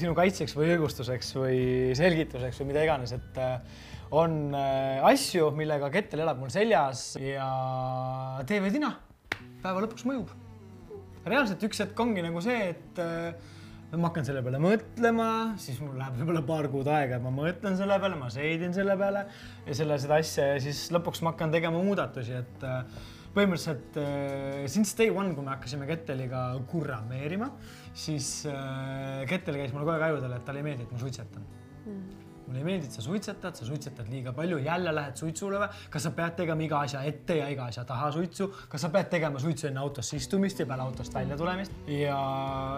sinu 0.00 0.16
kaitseks 0.18 0.56
või 0.58 0.74
õigustuseks 0.74 1.32
või 1.38 1.62
selgituseks 1.98 2.60
või 2.60 2.72
mida 2.72 2.84
iganes, 2.88 3.16
et 3.16 3.40
äh, 3.40 3.88
on 4.10 4.54
äh, 4.54 4.98
asju, 5.06 5.50
millega 5.56 5.90
kettel 5.94 6.24
elab 6.24 6.40
mul 6.42 6.50
seljas 6.52 7.14
ja 7.22 7.46
tee 8.48 8.58
või 8.62 8.72
tina, 8.74 8.92
päeva 9.62 9.84
lõpuks 9.84 10.06
mõjub. 10.08 10.32
reaalselt 11.26 11.62
üks 11.68 11.82
hetk 11.84 12.02
ongi 12.02 12.24
nagu 12.24 12.42
see, 12.42 12.72
et 12.72 13.00
äh, 13.02 13.30
ma 13.94 14.08
hakkan 14.08 14.26
selle 14.26 14.42
peale 14.46 14.58
mõtlema, 14.62 15.30
siis 15.62 15.78
mul 15.82 15.94
läheb 15.98 16.18
võib-olla 16.18 16.42
paar 16.46 16.68
kuud 16.72 16.90
aega, 16.90 17.18
et 17.18 17.24
ma 17.24 17.32
mõtlen 17.34 17.78
selle 17.78 17.98
peale, 18.02 18.18
ma 18.18 18.30
seedin 18.34 18.74
selle 18.74 18.98
peale 18.98 19.24
ja 19.68 19.78
selle, 19.78 19.98
seda 20.02 20.18
asja 20.22 20.52
ja 20.52 20.60
siis 20.62 20.88
lõpuks 20.94 21.22
ma 21.22 21.34
hakkan 21.34 21.54
tegema 21.54 21.82
muudatusi, 21.82 22.38
et 22.42 22.66
äh, 22.66 23.10
põhimõtteliselt 23.30 23.98
since 24.72 24.96
day 24.98 25.12
one, 25.14 25.36
kui 25.36 25.46
me 25.46 25.52
hakkasime 25.52 25.86
Ketteliga 25.86 26.48
kurrameerima, 26.72 27.46
siis 27.94 28.40
Kettel 29.30 29.60
käis 29.60 29.70
mulle 29.70 29.86
kogu 29.86 29.94
aeg 29.94 30.08
ajudel, 30.08 30.34
et 30.34 30.48
talle 30.48 30.64
ei 30.64 30.66
meeldi, 30.66 30.88
et 30.88 30.96
ma 30.96 30.98
suitsetan 31.04 31.46
mm 31.84 32.19
mulle 32.50 32.64
ei 32.64 32.66
meeldi, 32.66 32.88
et 32.90 32.96
sa 32.98 33.04
suitsetad, 33.04 33.54
sa 33.54 33.66
suitsetad 33.68 34.08
liiga 34.10 34.32
palju, 34.34 34.58
jälle 34.64 34.94
lähed 34.94 35.20
suitsule 35.20 35.60
või? 35.62 35.68
kas 35.90 36.06
sa 36.08 36.12
pead 36.16 36.34
tegema 36.40 36.66
iga 36.66 36.80
asja 36.86 37.02
ette 37.06 37.36
ja 37.38 37.46
iga 37.52 37.68
asja 37.70 37.84
taha 37.86 38.10
suitsu, 38.16 38.48
kas 38.72 38.84
sa 38.86 38.90
pead 38.90 39.10
tegema 39.12 39.42
suitsu 39.42 39.70
enne 39.70 39.82
autosse 39.82 40.18
istumist 40.18 40.60
ja 40.60 40.66
peale 40.66 40.82
autost 40.82 41.14
välja 41.14 41.38
tulemist 41.38 41.88
ja 41.94 42.18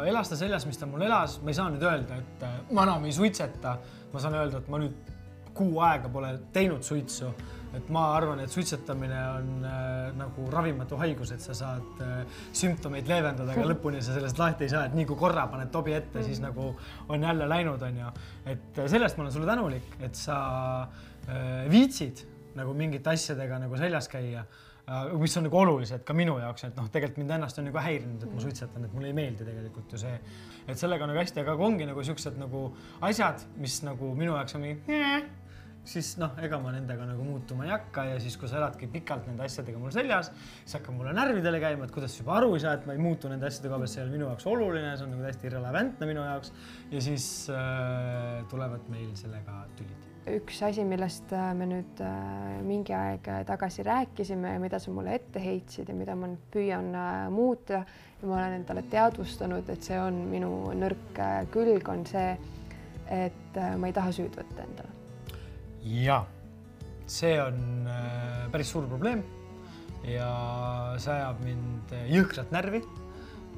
elas 0.09 0.29
ta 0.29 0.37
seljas, 0.37 0.69
mis 0.69 0.81
ta 0.81 0.89
mul 0.91 1.07
elas, 1.09 1.39
ma 1.43 1.53
ei 1.53 1.59
saa 1.59 1.71
nüüd 1.73 1.89
öelda, 1.89 2.21
et 2.21 2.47
äh, 2.47 2.61
ma 2.71 2.85
enam 2.87 3.09
ei 3.09 3.17
suitseta. 3.17 3.79
ma 4.13 4.21
saan 4.21 4.37
öelda, 4.37 4.61
et 4.61 4.69
ma 4.69 4.79
nüüd 4.83 5.13
kuu 5.57 5.81
aega 5.81 6.09
pole 6.13 6.35
teinud 6.53 6.85
suitsu 6.85 7.33
et 7.77 7.91
ma 7.93 8.05
arvan, 8.17 8.41
et 8.43 8.53
suitsetamine 8.53 9.21
on 9.33 9.67
äh, 9.67 10.11
nagu 10.17 10.47
ravimatu 10.53 10.99
haigus, 11.01 11.33
et 11.35 11.45
sa 11.45 11.55
saad 11.57 12.03
äh, 12.05 12.41
sümptomeid 12.57 13.09
leevendada, 13.09 13.55
aga 13.55 13.69
lõpuni 13.73 14.03
sa 14.05 14.17
sellest 14.17 14.41
lahti 14.41 14.67
ei 14.67 14.73
saa, 14.73 14.87
et 14.89 14.97
nii 14.97 15.07
kui 15.09 15.19
korra 15.21 15.47
paned 15.53 15.73
tobi 15.75 15.97
ette, 15.97 16.25
siis 16.25 16.41
mm. 16.43 16.51
nagu 16.51 17.15
on 17.15 17.29
jälle 17.29 17.49
läinud, 17.49 17.87
onju. 17.89 18.13
et 18.45 18.83
äh, 18.83 18.91
sellest 18.93 19.17
ma 19.19 19.27
olen 19.27 19.37
sulle 19.39 19.49
tänulik, 19.49 19.97
et 20.05 20.19
sa 20.19 20.37
äh, 20.83 21.65
viitsid 21.73 22.27
nagu 22.59 22.77
mingite 22.77 23.15
asjadega 23.15 23.63
nagu 23.63 23.79
seljas 23.81 24.11
käia 24.13 24.45
äh,, 24.45 25.13
mis 25.17 25.37
on 25.41 25.49
nagu 25.49 25.57
olulised 25.63 26.05
ka 26.05 26.17
minu 26.17 26.37
jaoks, 26.43 26.69
et 26.69 26.77
noh, 26.77 26.91
tegelikult 26.93 27.23
mind 27.23 27.39
ennast 27.39 27.61
on 27.63 27.71
nagu 27.71 27.81
häirinud, 27.81 28.21
et 28.21 28.29
ma 28.29 28.37
mm. 28.37 28.47
suitsetan, 28.49 28.85
et 28.85 28.97
mulle 28.97 29.09
ei 29.09 29.17
meeldi 29.17 29.49
tegelikult 29.49 29.97
ju 29.97 30.03
see, 30.05 30.19
et 30.67 30.77
sellega 30.77 31.09
on 31.09 31.15
nagu 31.15 31.25
hästi, 31.25 31.41
aga 31.47 31.57
ongi 31.57 31.89
nagu 31.89 32.05
siuksed 32.05 32.37
nagu 32.41 32.67
asjad, 33.09 33.47
mis 33.63 33.81
nagu 33.89 34.13
minu 34.19 34.37
jaoks 34.37 34.61
on 34.61 34.69
mingi 34.69 35.01
siis 35.85 36.13
noh, 36.21 36.37
ega 36.43 36.59
ma 36.63 36.73
nendega 36.75 37.07
nagu 37.09 37.25
muutuma 37.27 37.67
ei 37.67 37.73
hakka 37.73 38.05
ja 38.13 38.21
siis, 38.23 38.37
kui 38.39 38.51
sa 38.51 38.61
eladki 38.61 38.87
pikalt 38.91 39.27
nende 39.27 39.47
asjadega 39.47 39.81
mul 39.83 39.91
seljas, 39.95 40.31
siis 40.63 40.77
hakkab 40.79 40.95
mulle 40.99 41.15
närvidele 41.17 41.59
käima, 41.63 41.89
et 41.89 41.95
kuidas 41.95 42.15
sa 42.15 42.23
juba 42.23 42.37
aru 42.39 42.55
ei 42.57 42.63
saa, 42.63 42.77
et 42.79 42.87
ma 42.87 42.95
ei 42.95 43.03
muutu 43.03 43.31
nende 43.31 43.49
asjade 43.49 43.71
koha 43.71 43.83
pealt, 43.83 43.95
see 43.95 44.03
ei 44.03 44.07
ole 44.07 44.15
minu 44.15 44.29
jaoks 44.29 44.47
oluline, 44.53 44.95
see 44.95 45.09
on 45.09 45.13
nagu 45.17 45.27
täiesti 45.27 45.51
irrelevantne 45.51 46.09
minu 46.13 46.23
jaoks. 46.29 46.55
ja 46.93 47.03
siis 47.09 47.27
äh, 47.51 48.47
tulevad 48.53 48.87
meil 48.95 49.11
sellega 49.19 49.65
tülid. 49.81 50.09
üks 50.37 50.63
asi, 50.69 50.87
millest 50.87 51.35
äh, 51.35 51.51
me 51.59 51.67
nüüd 51.73 52.05
äh, 52.07 52.63
mingi 52.63 52.95
aeg 52.95 53.27
tagasi 53.49 53.83
rääkisime 53.89 54.55
ja 54.55 54.63
mida 54.63 54.79
sa 54.79 54.95
mulle 54.95 55.19
ette 55.19 55.43
heitsid 55.43 55.91
ja 55.91 55.99
mida 55.99 56.15
ma 56.15 56.31
nüüd 56.31 56.47
püüan 56.55 56.95
äh, 56.95 57.27
muuta 57.35 57.83
ja 57.83 58.31
ma 58.31 58.39
olen 58.39 58.61
endale 58.61 58.87
teadvustanud, 58.87 59.67
et 59.75 59.83
see 59.83 59.99
on 59.99 60.23
minu 60.31 60.55
nõrk 60.79 61.23
külg, 61.51 61.91
on 61.91 62.07
see, 62.07 62.37
et 63.11 63.63
ma 63.83 63.91
ei 63.91 63.97
taha 63.97 64.15
süüd 64.15 64.39
võtta 64.39 64.63
endale 64.63 65.02
ja 65.85 66.23
see 67.07 67.37
on 67.43 67.89
äh, 67.91 68.49
päris 68.53 68.71
suur 68.73 68.87
probleem 68.91 69.23
ja 70.07 70.31
see 71.03 71.15
ajab 71.15 71.43
mind 71.45 71.95
äh, 71.95 72.09
jõhkralt 72.13 72.55
närvi. 72.55 72.83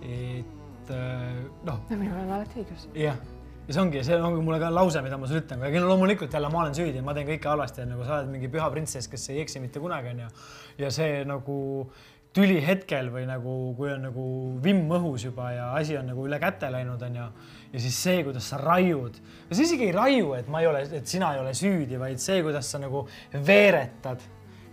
et 0.05 0.91
äh, 0.93 1.45
noh. 1.65 1.81
minul 1.91 2.19
on 2.25 2.35
alati 2.39 2.63
õigus. 2.63 2.89
jah, 2.99 3.21
ja 3.67 3.77
see 3.77 3.83
ongi, 3.83 4.03
see 4.07 4.19
ongi 4.21 4.43
mulle 4.45 4.59
ka 4.63 4.73
lause, 4.73 5.03
mida 5.05 5.19
ma 5.21 5.29
sulle 5.31 5.45
ütlen, 5.45 5.63
aga 5.65 5.85
no 5.85 5.93
loomulikult 5.93 6.33
jälle 6.33 6.51
ma 6.53 6.65
olen 6.65 6.77
süüdi, 6.77 7.05
ma 7.05 7.15
teen 7.17 7.29
kõike 7.29 7.53
halvasti, 7.53 7.87
nagu 7.89 8.05
sa 8.05 8.19
oled 8.21 8.33
mingi 8.35 8.51
püha 8.53 8.67
printsess, 8.73 9.09
kes 9.13 9.31
ei 9.33 9.45
eksi 9.45 9.63
mitte 9.63 9.83
kunagi, 9.83 10.13
onju. 10.13 10.29
ja 10.83 10.91
see 10.93 11.23
nagu 11.29 11.57
tüli 12.35 12.59
hetkel 12.65 13.13
või 13.15 13.29
nagu, 13.31 13.53
kui 13.79 13.93
on 13.95 14.09
nagu 14.09 14.25
vimm 14.63 14.91
õhus 14.97 15.29
juba 15.29 15.53
ja 15.55 15.69
asi 15.79 15.97
on 15.97 16.11
nagu 16.11 16.27
üle 16.27 16.41
käte 16.43 16.71
läinud, 16.75 17.03
onju. 17.09 17.29
Ja 17.75 17.81
siis 17.83 17.97
see, 18.07 18.23
kuidas 18.23 18.47
sa 18.53 18.61
raiud, 18.61 19.19
sa 19.51 19.63
isegi 19.63 19.89
ei 19.89 19.93
raiu, 19.95 20.33
et 20.39 20.49
ma 20.53 20.63
ei 20.63 20.71
ole, 20.71 20.85
et 20.95 21.11
sina 21.11 21.33
ei 21.35 21.43
ole 21.43 21.55
süüdi, 21.59 21.99
vaid 21.99 22.23
see, 22.23 22.39
kuidas 22.47 22.71
sa 22.71 22.79
nagu 22.83 23.03
veeretad 23.35 24.23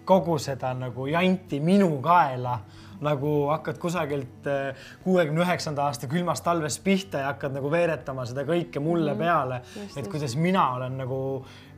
kogu 0.06 0.38
seda 0.42 0.74
nagu 0.78 1.08
janti 1.10 1.60
minu 1.64 1.96
kaela. 2.04 2.60
Nagu 3.02 3.30
hakkad 3.50 3.80
kusagilt 3.82 4.46
eh, 4.46 4.82
kuuekümne 5.02 5.42
üheksanda 5.42 5.88
aasta 5.90 6.06
külmast 6.06 6.44
talvest 6.46 6.84
pihta 6.86 7.24
ja 7.24 7.32
hakkad 7.32 7.56
nagu 7.56 7.72
veeretama 7.74 8.28
seda 8.30 8.44
kõike 8.46 8.78
mulle 8.78 9.16
mm, 9.16 9.24
peale, 9.24 9.58
et 9.98 10.10
kuidas 10.12 10.36
mina 10.38 10.68
olen 10.76 11.00
nagu, 11.02 11.18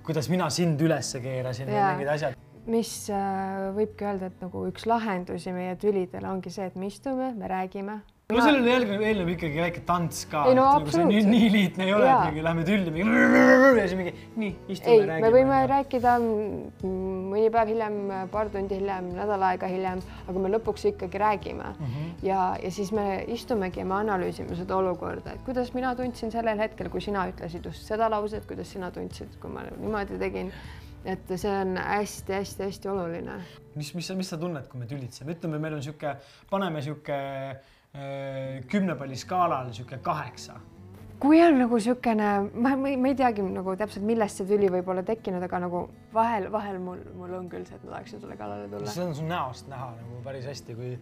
kuidas 0.04 0.28
mina 0.28 0.50
sind 0.52 0.84
ülesse 0.84 1.24
keerasin 1.24 1.72
ja 1.72 1.94
mingid 1.94 2.12
asjad. 2.12 2.36
Mis 2.68 2.92
äh, 3.12 3.70
võibki 3.76 4.04
öelda, 4.04 4.28
et 4.34 4.44
nagu 4.44 4.66
üks 4.68 4.84
lahendusi 4.88 5.56
meie 5.56 5.78
tülidele 5.80 6.28
ongi 6.28 6.52
see, 6.52 6.68
et 6.68 6.76
me 6.76 6.92
istume, 6.92 7.32
me 7.40 7.48
räägime. 7.48 8.02
No 8.32 8.40
sellele 8.40 8.72
eelneb, 8.72 9.02
eelneb 9.04 9.30
ikkagi 9.34 9.60
väike 9.60 9.82
tants 9.88 10.24
ka. 10.32 10.46
ei 10.48 10.56
no 10.56 10.66
absoluutselt. 10.70 11.10
Nagu 11.10 11.32
nii, 11.32 11.32
nii 11.34 11.50
lihtne 11.52 11.88
ei 11.88 11.94
ole, 11.96 12.08
et 12.08 12.30
mingi 12.30 12.44
lähme 12.46 12.64
tülli 12.68 12.94
mingi 12.96 13.18
ja 13.20 13.88
siis 13.88 13.98
mingi 14.00 14.14
nii, 14.40 14.52
istume, 14.76 15.08
räägime. 15.10 15.26
me 15.26 15.32
võime 15.36 15.58
ja. 15.58 15.66
rääkida 15.74 16.14
mõni 16.24 17.50
päev 17.54 17.74
hiljem, 17.74 17.98
paar 18.32 18.52
tundi 18.54 18.80
hiljem, 18.80 19.10
nädal 19.18 19.44
aega 19.50 19.70
hiljem, 19.72 20.04
aga 20.24 20.46
me 20.46 20.54
lõpuks 20.54 20.88
ikkagi 20.94 21.22
räägime 21.24 21.74
mm. 21.74 21.90
-hmm. 21.90 22.14
ja, 22.30 22.46
ja 22.64 22.72
siis 22.72 22.94
me 22.96 23.26
istumegi 23.36 23.84
ja 23.84 23.90
me 23.90 24.00
analüüsime 24.00 24.56
seda 24.60 24.78
olukorda, 24.80 25.36
et 25.36 25.44
kuidas 25.44 25.74
mina 25.76 25.92
tundsin 26.00 26.32
sellel 26.32 26.64
hetkel, 26.64 26.90
kui 26.94 27.04
sina 27.04 27.28
ütlesid 27.28 27.68
just 27.68 27.84
seda 27.92 28.10
lauset, 28.14 28.48
kuidas 28.48 28.72
sina 28.72 28.92
tundsid, 28.92 29.36
kui 29.42 29.52
ma 29.52 29.68
niimoodi 29.76 30.22
tegin 30.22 30.54
et 31.04 31.32
see 31.36 31.52
on 31.52 31.76
hästi-hästi-hästi 31.76 32.88
oluline. 32.88 33.42
mis, 33.76 33.94
mis, 33.94 34.12
mis 34.16 34.30
sa 34.30 34.38
tunned, 34.40 34.68
kui 34.72 34.80
me 34.80 34.88
tülitseme, 34.88 35.36
ütleme, 35.36 35.60
meil 35.60 35.76
on 35.76 35.84
niisugune, 35.84 36.16
paneme 36.50 36.80
niisugune 36.80 37.60
kümne 38.72 38.96
palli 38.98 39.16
skaalal 39.16 39.68
niisugune 39.68 40.00
kaheksa. 40.02 40.54
kui 41.20 41.40
on 41.46 41.60
nagu 41.60 41.78
niisugune, 41.78 42.30
ma, 42.54 42.72
ma, 42.76 42.94
ma 43.00 43.12
ei 43.12 43.16
teagi 43.16 43.44
nagu 43.46 43.76
täpselt, 43.80 44.04
millest 44.06 44.42
see 44.42 44.48
tüli 44.50 44.68
võib 44.74 44.90
olla 44.92 45.04
tekkinud, 45.08 45.44
aga 45.46 45.60
nagu 45.64 45.84
vahel, 46.14 46.50
vahel 46.52 46.80
mul, 46.84 47.04
mul 47.16 47.36
on 47.38 47.46
küll 47.52 47.68
see, 47.70 47.78
et 47.78 47.86
ma 47.86 47.94
tahaksin 47.94 48.24
sulle 48.24 48.36
kallale 48.40 48.66
tulla. 48.72 48.90
see 48.92 49.06
on 49.06 49.14
su 49.16 49.28
näost 49.28 49.70
näha 49.72 49.92
nagu 50.00 50.24
päris 50.26 50.50
hästi, 50.50 50.76
kui 50.80 50.98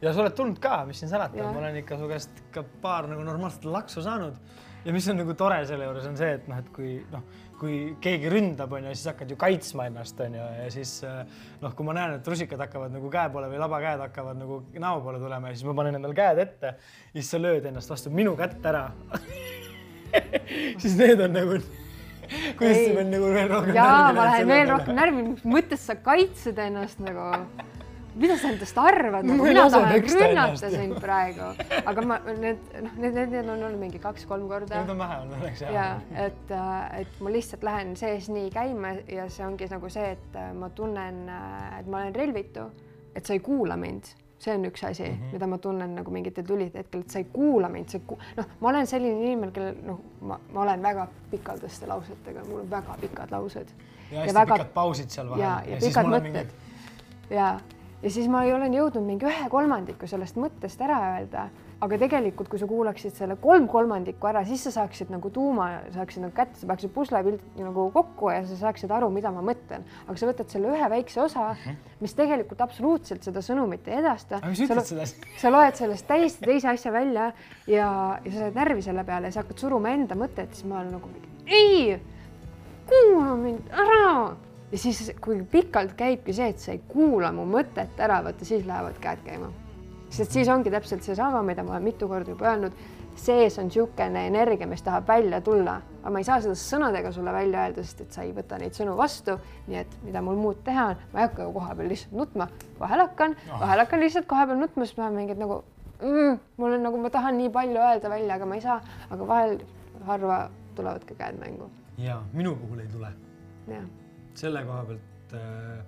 ja 0.00 0.12
sa 0.12 0.22
oled 0.22 0.38
tulnud 0.38 0.62
ka, 0.62 0.78
mis 0.88 1.02
siin 1.02 1.10
salata, 1.10 1.50
ma 1.50 1.60
olen 1.64 1.82
ikka 1.82 1.98
su 2.00 2.08
käest 2.08 2.40
ikka 2.46 2.64
paar 2.80 3.10
nagu 3.10 3.26
normaalset 3.26 3.66
laksu 3.68 4.06
saanud 4.06 4.38
ja 4.86 4.94
mis 4.94 5.08
on 5.10 5.20
nagu 5.20 5.34
tore 5.34 5.58
selle 5.66 5.90
juures 5.90 6.06
on 6.08 6.16
see, 6.16 6.38
et 6.38 6.48
noh, 6.48 6.62
et 6.62 6.72
kui 6.78 6.96
noh 7.12 7.26
kui 7.60 7.78
keegi 8.02 8.30
ründab, 8.32 8.74
onju, 8.76 8.92
siis 8.94 9.10
hakkad 9.12 9.32
ju 9.32 9.38
kaitsma 9.40 9.86
ennast, 9.90 10.20
onju, 10.20 10.44
ja 10.60 10.66
siis 10.74 10.98
eh, 11.06 11.22
noh, 11.62 11.72
kui 11.76 11.86
ma 11.88 11.96
näen, 11.96 12.18
et 12.18 12.28
rusikad 12.28 12.60
hakkavad 12.66 12.94
nagu 12.94 13.10
käe 13.12 13.32
poole 13.32 13.48
või 13.52 13.62
labakäed 13.62 14.04
hakkavad 14.08 14.38
nagu 14.40 14.60
näo 14.76 15.00
poole 15.04 15.22
tulema 15.22 15.50
ja 15.50 15.58
siis 15.58 15.68
ma 15.68 15.76
panen 15.80 15.98
endale 16.00 16.16
käed 16.16 16.42
ette 16.44 16.76
siis 17.14 17.32
sa 17.32 17.40
lööd 17.40 17.66
ennast 17.68 17.90
vastu 17.90 18.12
minu 18.12 18.36
kätt 18.38 18.64
ära. 18.66 18.88
Siis 20.80 20.94
need 20.96 21.20
on 21.20 21.34
nagu 21.34 21.58
kuidas 22.58 22.78
sa 22.80 22.92
pead 22.96 23.08
nagu 23.10 23.30
veel 23.34 23.48
rohkem 23.50 23.76
jaa, 23.76 24.12
ma 24.16 24.26
lähen 24.30 24.50
veel 24.50 24.70
rohkem 24.70 24.96
närvi, 24.98 25.24
mis 25.30 25.44
mõttes 25.46 25.84
sa 25.88 25.96
kaitsed 26.00 26.58
ennast 26.62 27.02
nagu 27.04 27.26
mida 28.16 28.36
sa 28.40 28.50
endast 28.52 28.78
arvad 28.80 29.26
nagu,, 29.28 29.44
mina 29.44 29.66
tahan 29.70 29.94
rünnata 30.00 30.70
sind 30.72 30.98
praegu, 31.02 31.52
aga 31.84 32.04
ma 32.08 32.18
need 32.32 32.74
noh, 32.82 32.98
need, 33.02 33.18
need 33.20 33.38
on 33.44 33.54
olnud 33.56 33.80
mingi 33.80 34.00
kaks-kolm 34.02 34.48
korda. 34.50 34.82
Need 34.82 34.92
on 34.94 35.00
vähe 35.04 35.18
olnud 35.22 35.38
õnneks 35.40 35.64
jah. 35.64 35.74
ja 35.76 35.86
et, 36.26 36.52
äh, 36.56 37.00
et 37.02 37.22
ma 37.24 37.32
lihtsalt 37.34 37.66
lähen 37.66 37.96
sees 38.00 38.30
nii 38.32 38.50
käima 38.54 38.96
ja 39.12 39.28
see 39.32 39.46
ongi 39.46 39.68
nagu 39.72 39.90
see, 39.92 40.12
et 40.16 40.38
äh, 40.38 40.52
ma 40.56 40.70
tunnen, 40.74 41.24
äh, 41.32 41.80
et 41.80 41.90
ma 41.90 42.04
olen 42.04 42.16
relvitu, 42.16 42.70
et 43.14 43.26
sa 43.26 43.36
ei 43.36 43.44
kuula 43.44 43.76
mind 43.80 44.14
see 44.38 44.52
on 44.52 44.64
üks 44.68 44.84
asi 44.84 45.02
mm, 45.02 45.14
-hmm. 45.14 45.32
mida 45.32 45.46
ma 45.46 45.58
tunnen 45.58 45.94
nagu 45.94 46.10
mingitel 46.10 46.44
tülide 46.44 46.78
hetkel, 46.78 47.00
et 47.00 47.10
sa 47.10 47.18
ei 47.18 47.24
kuula 47.32 47.68
mind, 47.68 47.88
sa 47.88 47.98
ku... 48.06 48.18
noh, 48.36 48.44
ma 48.60 48.68
olen 48.68 48.86
selline 48.86 49.24
inimene, 49.24 49.52
kellel 49.52 49.76
noh, 49.84 50.00
ma, 50.20 50.38
ma 50.52 50.60
olen 50.62 50.82
väga 50.82 51.06
pikaldaste 51.30 51.86
lausetega, 51.86 52.44
mul 52.44 52.60
on 52.60 52.70
väga 52.70 52.96
pikad 53.00 53.30
laused. 53.30 53.72
ja 54.10 54.20
hästi 54.20 54.28
ja 54.28 54.40
väga... 54.40 54.54
pikad 54.54 54.74
pausid 54.74 55.10
seal 55.10 55.30
vahel. 55.30 55.42
ja, 55.42 55.62
ja, 55.66 55.74
ja 55.74 55.80
pikad 55.80 56.06
mõtted 56.12 56.32
mingid... 56.32 56.52
ja 57.30 57.48
ja 58.02 58.10
siis 58.12 58.28
ma 58.30 58.42
olen 58.46 58.74
jõudnud 58.74 59.06
mingi 59.06 59.26
ühe 59.28 59.48
kolmandiku 59.52 60.08
sellest 60.08 60.36
mõttest 60.40 60.80
ära 60.84 60.98
öelda, 61.14 61.46
aga 61.84 61.98
tegelikult, 62.00 62.48
kui 62.48 62.60
sa 62.60 62.68
kuulaksid 62.68 63.14
selle 63.16 63.36
kolm 63.40 63.66
kolmandikku 63.68 64.28
ära, 64.30 64.42
siis 64.48 64.62
sa 64.66 64.72
saaksid 64.78 65.10
nagu 65.12 65.30
tuuma, 65.32 65.68
saaksid 65.94 66.24
nagu 66.24 66.34
kätte, 66.36 66.56
sa 66.60 66.68
paneksid 66.68 66.92
puslepildi 66.94 67.64
nagu 67.64 67.88
kokku 67.94 68.30
ja 68.32 68.40
sa 68.48 68.58
saaksid 68.62 68.92
aru, 68.96 69.10
mida 69.12 69.32
ma 69.34 69.44
mõtlen. 69.44 69.84
aga 70.06 70.16
sa 70.16 70.30
võtad 70.30 70.52
selle 70.52 70.72
ühe 70.72 70.90
väikse 70.92 71.20
osa, 71.24 71.50
mhm. 71.54 71.92
mis 72.04 72.16
tegelikult 72.16 72.64
absoluutselt 72.64 73.26
seda 73.26 73.44
sõnumit 73.44 73.88
ei 73.90 74.00
edasta. 74.00 74.40
ütled 74.52 74.88
sellest? 74.88 75.28
sa 75.42 75.52
loed 75.52 75.76
sellest 75.76 76.08
täiesti 76.08 76.48
teise 76.48 76.72
asja 76.72 76.92
välja 76.92 77.30
ja, 77.66 77.88
ja 78.24 78.32
sa 78.32 78.46
saad 78.46 78.60
närvi 78.60 78.84
selle 78.84 79.04
peale 79.04 79.28
ja 79.28 79.36
sa 79.36 79.44
hakkad 79.44 79.66
suruma 79.66 79.92
enda 79.96 80.16
mõtet, 80.18 80.52
siis 80.56 80.68
ma 80.68 80.80
olen 80.80 80.96
nagu 80.96 81.12
ei, 81.46 81.96
kuula 82.88 83.36
mind 83.38 83.70
ära 83.72 84.36
ja 84.76 84.80
siis, 84.80 85.12
kui 85.24 85.38
pikalt 85.50 85.94
käibki 85.96 86.34
see, 86.36 86.50
et 86.52 86.60
sa 86.60 86.74
ei 86.74 86.82
kuula 86.90 87.30
mu 87.32 87.46
mõtet 87.48 87.96
ära, 88.02 88.18
vaata 88.26 88.44
siis 88.44 88.66
lähevad 88.68 88.98
käed 89.00 89.22
käima. 89.24 89.48
sest 90.10 90.32
siis 90.32 90.48
ongi 90.48 90.70
täpselt 90.70 91.02
seesama, 91.02 91.40
mida 91.42 91.64
ma 91.64 91.74
olen 91.74 91.88
mitu 91.88 92.08
korda 92.08 92.30
juba 92.30 92.50
öelnud, 92.50 92.76
sees 93.16 93.56
on 93.58 93.70
niisugune 93.70 94.26
energia, 94.28 94.68
mis 94.68 94.84
tahab 94.84 95.08
välja 95.08 95.40
tulla, 95.40 95.78
aga 96.02 96.12
ma 96.12 96.20
ei 96.20 96.28
saa 96.28 96.38
seda 96.44 96.54
sõnadega 96.60 97.12
sulle 97.12 97.32
välja 97.32 97.64
öelda, 97.64 97.84
sest 97.88 98.04
et 98.04 98.12
sa 98.18 98.22
ei 98.26 98.34
võta 98.36 98.60
neid 98.60 98.76
sõnu 98.76 98.96
vastu. 99.00 99.38
nii 99.66 99.80
et 99.80 99.98
mida 100.04 100.22
mul 100.22 100.36
muud 100.40 100.62
teha 100.64 100.86
on, 100.92 101.02
ma 101.12 101.22
ei 101.22 101.28
hakka 101.28 101.48
ju 101.48 101.56
kohapeal 101.56 101.92
lihtsalt 101.94 102.16
nutma, 102.20 102.48
vahel 102.78 103.06
hakkan 103.06 103.36
no., 103.48 103.60
vahel 103.64 103.84
hakkan 103.84 104.04
lihtsalt 104.04 104.28
kohapeal 104.28 104.60
nutma, 104.60 104.84
siis 104.84 104.98
ma 105.00 105.08
olen 105.08 105.20
mingid 105.22 105.40
nagu 105.40 105.62
mm, 106.02 106.40
mul 106.60 106.78
on 106.78 106.88
nagu, 106.90 107.00
ma 107.00 107.12
tahan 107.18 107.40
nii 107.40 107.52
palju 107.56 107.84
öelda 107.90 108.12
välja, 108.12 108.34
aga 108.36 108.52
ma 108.52 108.60
ei 108.60 108.66
saa, 108.68 108.80
aga 109.10 109.32
vahel 109.34 109.60
harva 110.06 110.40
tulevad 110.76 111.08
ka 111.08 111.16
käed 111.16 111.40
mängu. 111.40 111.70
ja 111.98 112.20
minu 112.32 112.56
puhul 112.60 112.84
ei 112.84 112.92
tule. 112.92 113.16
jah 113.72 113.86
selle 114.36 114.64
koha 114.64 114.84
pealt 114.84 115.34
äh, 115.34 115.84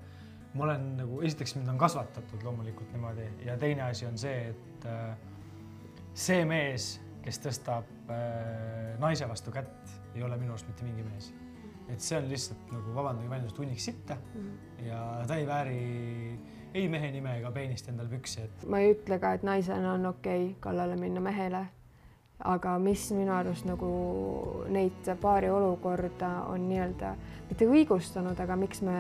ma 0.55 0.65
olen 0.65 0.87
nagu, 0.99 1.21
esiteks 1.23 1.57
mind 1.57 1.69
on 1.69 1.79
kasvatatud 1.79 2.43
loomulikult 2.43 2.93
niimoodi 2.93 3.27
ja 3.47 3.57
teine 3.59 3.83
asi 3.83 4.07
on 4.07 4.19
see, 4.19 4.49
et 4.51 4.87
äh, 4.87 5.17
see 6.15 6.45
mees, 6.49 6.97
kes 7.23 7.41
tõstab 7.45 8.11
äh, 8.13 8.97
naise 9.03 9.29
vastu 9.29 9.55
kätt, 9.55 9.93
ei 10.15 10.25
ole 10.27 10.39
minu 10.41 10.55
arust 10.57 10.69
mitte 10.71 10.87
mingi 10.87 11.05
mees. 11.07 11.33
et 11.89 12.05
see 12.05 12.19
on 12.19 12.29
lihtsalt 12.29 12.73
nagu, 12.73 12.95
vabandage 12.95 13.31
väljendust, 13.31 13.59
hunnik 13.59 13.81
sitta 13.81 14.15
mm 14.15 14.41
-hmm. 14.41 14.87
ja 14.87 15.25
ta 15.27 15.37
ei 15.37 15.47
vääri 15.47 16.41
ei 16.75 16.89
mehe 16.89 17.11
nime 17.11 17.39
ega 17.39 17.51
peenist 17.51 17.89
endale 17.89 18.09
püksi, 18.09 18.41
et. 18.45 18.67
ma 18.67 18.79
ei 18.79 18.93
ütle 18.93 19.19
ka, 19.19 19.33
et 19.33 19.43
naisena 19.43 19.93
on 19.93 20.07
okei 20.07 20.45
okay 20.45 20.61
kallale 20.61 20.97
minna 20.97 21.21
mehele 21.21 21.67
aga 22.45 22.77
mis 22.79 23.09
minu 23.11 23.33
arust 23.35 23.67
nagu 23.67 23.89
neid 24.71 25.11
paari 25.21 25.51
olukorda 25.51 26.31
on 26.53 26.69
nii-öelda 26.69 27.15
mitte 27.49 27.67
õigustanud, 27.67 28.39
aga 28.39 28.57
miks 28.57 28.83
me 28.87 28.99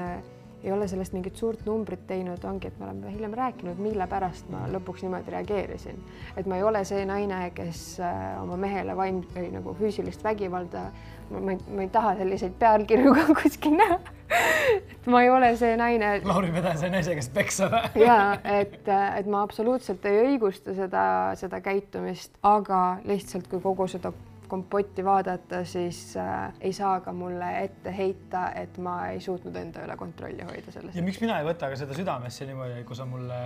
ei 0.64 0.72
ole 0.72 0.88
sellest 0.88 1.12
mingit 1.12 1.36
suurt 1.36 1.64
numbrit 1.66 2.06
teinud, 2.06 2.44
ongi, 2.44 2.68
et 2.68 2.78
me 2.78 2.84
oleme 2.88 3.12
hiljem 3.12 3.34
rääkinud, 3.38 3.78
mille 3.82 4.06
pärast 4.10 4.50
ma 4.50 4.64
lõpuks 4.72 5.04
niimoodi 5.04 5.34
reageerisin. 5.34 6.02
et 6.36 6.46
ma 6.46 6.56
ei 6.56 6.62
ole 6.62 6.84
see 6.84 7.04
naine, 7.06 7.50
kes 7.54 8.00
äh, 8.00 8.42
oma 8.42 8.56
mehele 8.56 8.96
vaim- 8.96 9.24
või 9.34 9.52
nagu 9.54 9.74
füüsilist 9.78 10.24
vägivalda, 10.24 10.88
ma 11.30 11.54
ei, 11.54 11.58
ma 11.74 11.82
ei 11.86 11.90
taha 11.92 12.16
selliseid 12.18 12.58
pealkirju 12.58 13.14
ka 13.14 13.26
kuskil 13.42 13.76
näha 13.78 14.00
et 14.30 15.06
ma 15.06 15.22
ei 15.22 15.30
ole 15.30 15.50
see 15.56 15.76
naine. 15.76 16.10
Lauri 16.24 16.50
Pedas 16.52 16.82
on 16.84 16.92
naise, 16.92 17.14
kes 17.18 17.28
peksab 17.34 17.76
ja 18.08 18.18
et, 18.44 18.80
et 18.88 19.30
ma 19.30 19.42
absoluutselt 19.46 20.04
ei 20.08 20.24
õigusta 20.26 20.74
seda, 20.76 21.04
seda 21.40 21.62
käitumist, 21.64 22.34
aga 22.42 22.98
lihtsalt 23.08 23.48
kui 23.50 23.62
kogu 23.64 23.88
seda 23.90 24.12
kompotti 24.48 25.04
vaadata, 25.04 25.62
siis 25.68 26.16
äh, 26.16 26.52
ei 26.60 26.72
saa 26.76 26.98
ka 27.04 27.12
mulle 27.12 27.48
ette 27.62 27.92
heita, 27.94 28.48
et 28.58 28.78
ma 28.82 28.96
ei 29.12 29.20
suutnud 29.24 29.56
enda 29.56 29.84
üle 29.86 29.96
kontrolli 30.00 30.46
hoida 30.48 30.74
selles. 30.74 30.96
ja 30.96 31.04
miks 31.04 31.20
mina 31.22 31.38
ei 31.40 31.48
võta 31.48 31.70
ka 31.70 31.78
seda 31.80 31.96
südamesse 31.96 32.48
niimoodi, 32.48 32.82
kui 32.88 32.98
sa 32.98 33.06
mulle 33.08 33.40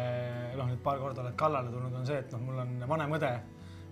noh, 0.56 0.70
nüüd 0.70 0.82
paar 0.84 1.02
korda 1.02 1.24
oled 1.24 1.36
kallale 1.38 1.72
tulnud, 1.74 1.98
on 2.00 2.08
see, 2.08 2.22
et 2.22 2.32
noh, 2.34 2.42
mul 2.46 2.62
on 2.64 2.74
vanem 2.88 3.16
õde 3.18 3.32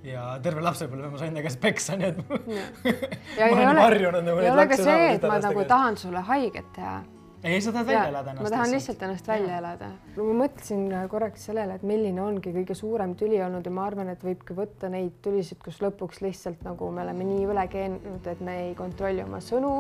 ja 0.07 0.27
terve 0.43 0.65
lapsepõlve 0.65 1.13
ma 1.13 1.21
sain 1.21 1.37
ta 1.37 1.45
käest 1.45 1.61
peksa, 1.61 1.97
nii 2.01 2.11
et 2.11 2.21
ma 2.31 3.55
olen 3.55 3.83
harjunud 3.85 4.27
nagu. 4.27 4.45
ei 4.45 4.53
ole 4.53 4.69
ka 4.71 4.79
see, 4.81 5.09
et 5.15 5.27
ma 5.29 5.41
nagu 5.43 5.65
tahan 5.69 5.99
sulle 6.01 6.23
haiget 6.31 6.71
teha 6.77 7.01
ei, 7.43 7.61
sa 7.61 7.73
tahad 7.73 7.87
välja 7.87 8.09
elada 8.09 8.31
ennast. 8.31 8.45
ma 8.45 8.51
tahan 8.51 8.71
lihtsalt 8.75 9.03
ennast 9.03 9.29
välja 9.29 9.59
elada. 9.59 9.91
ma 10.17 10.37
mõtlesin 10.43 10.85
korraks 11.09 11.47
sellele, 11.49 11.79
et 11.79 11.83
milline 11.87 12.23
ongi 12.23 12.53
kõige 12.55 12.77
suurem 12.77 13.15
tüli 13.17 13.41
olnud 13.45 13.67
ja 13.67 13.73
ma 13.75 13.87
arvan, 13.89 14.13
et 14.13 14.25
võibki 14.25 14.57
võtta 14.57 14.91
neid 14.93 15.19
tülisid, 15.25 15.61
kus 15.65 15.81
lõpuks 15.83 16.23
lihtsalt 16.25 16.65
nagu 16.67 16.91
me 16.93 17.05
oleme 17.05 17.27
nii 17.29 17.45
üle 17.49 17.67
keenud, 17.73 18.27
et 18.27 18.41
me 18.45 18.57
ei 18.67 18.75
kontrolli 18.79 19.25
oma 19.25 19.41
sõnu, 19.45 19.75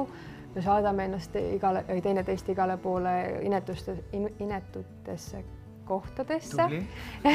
me 0.54 0.64
saadame 0.64 1.08
ennast 1.10 1.36
igale, 1.40 1.84
teineteist 2.02 2.48
igale 2.48 2.76
poole 2.80 3.16
inetuste 3.46 3.96
in,, 4.16 4.30
inetutesse 4.38 5.44
kohtadesse 5.90 6.68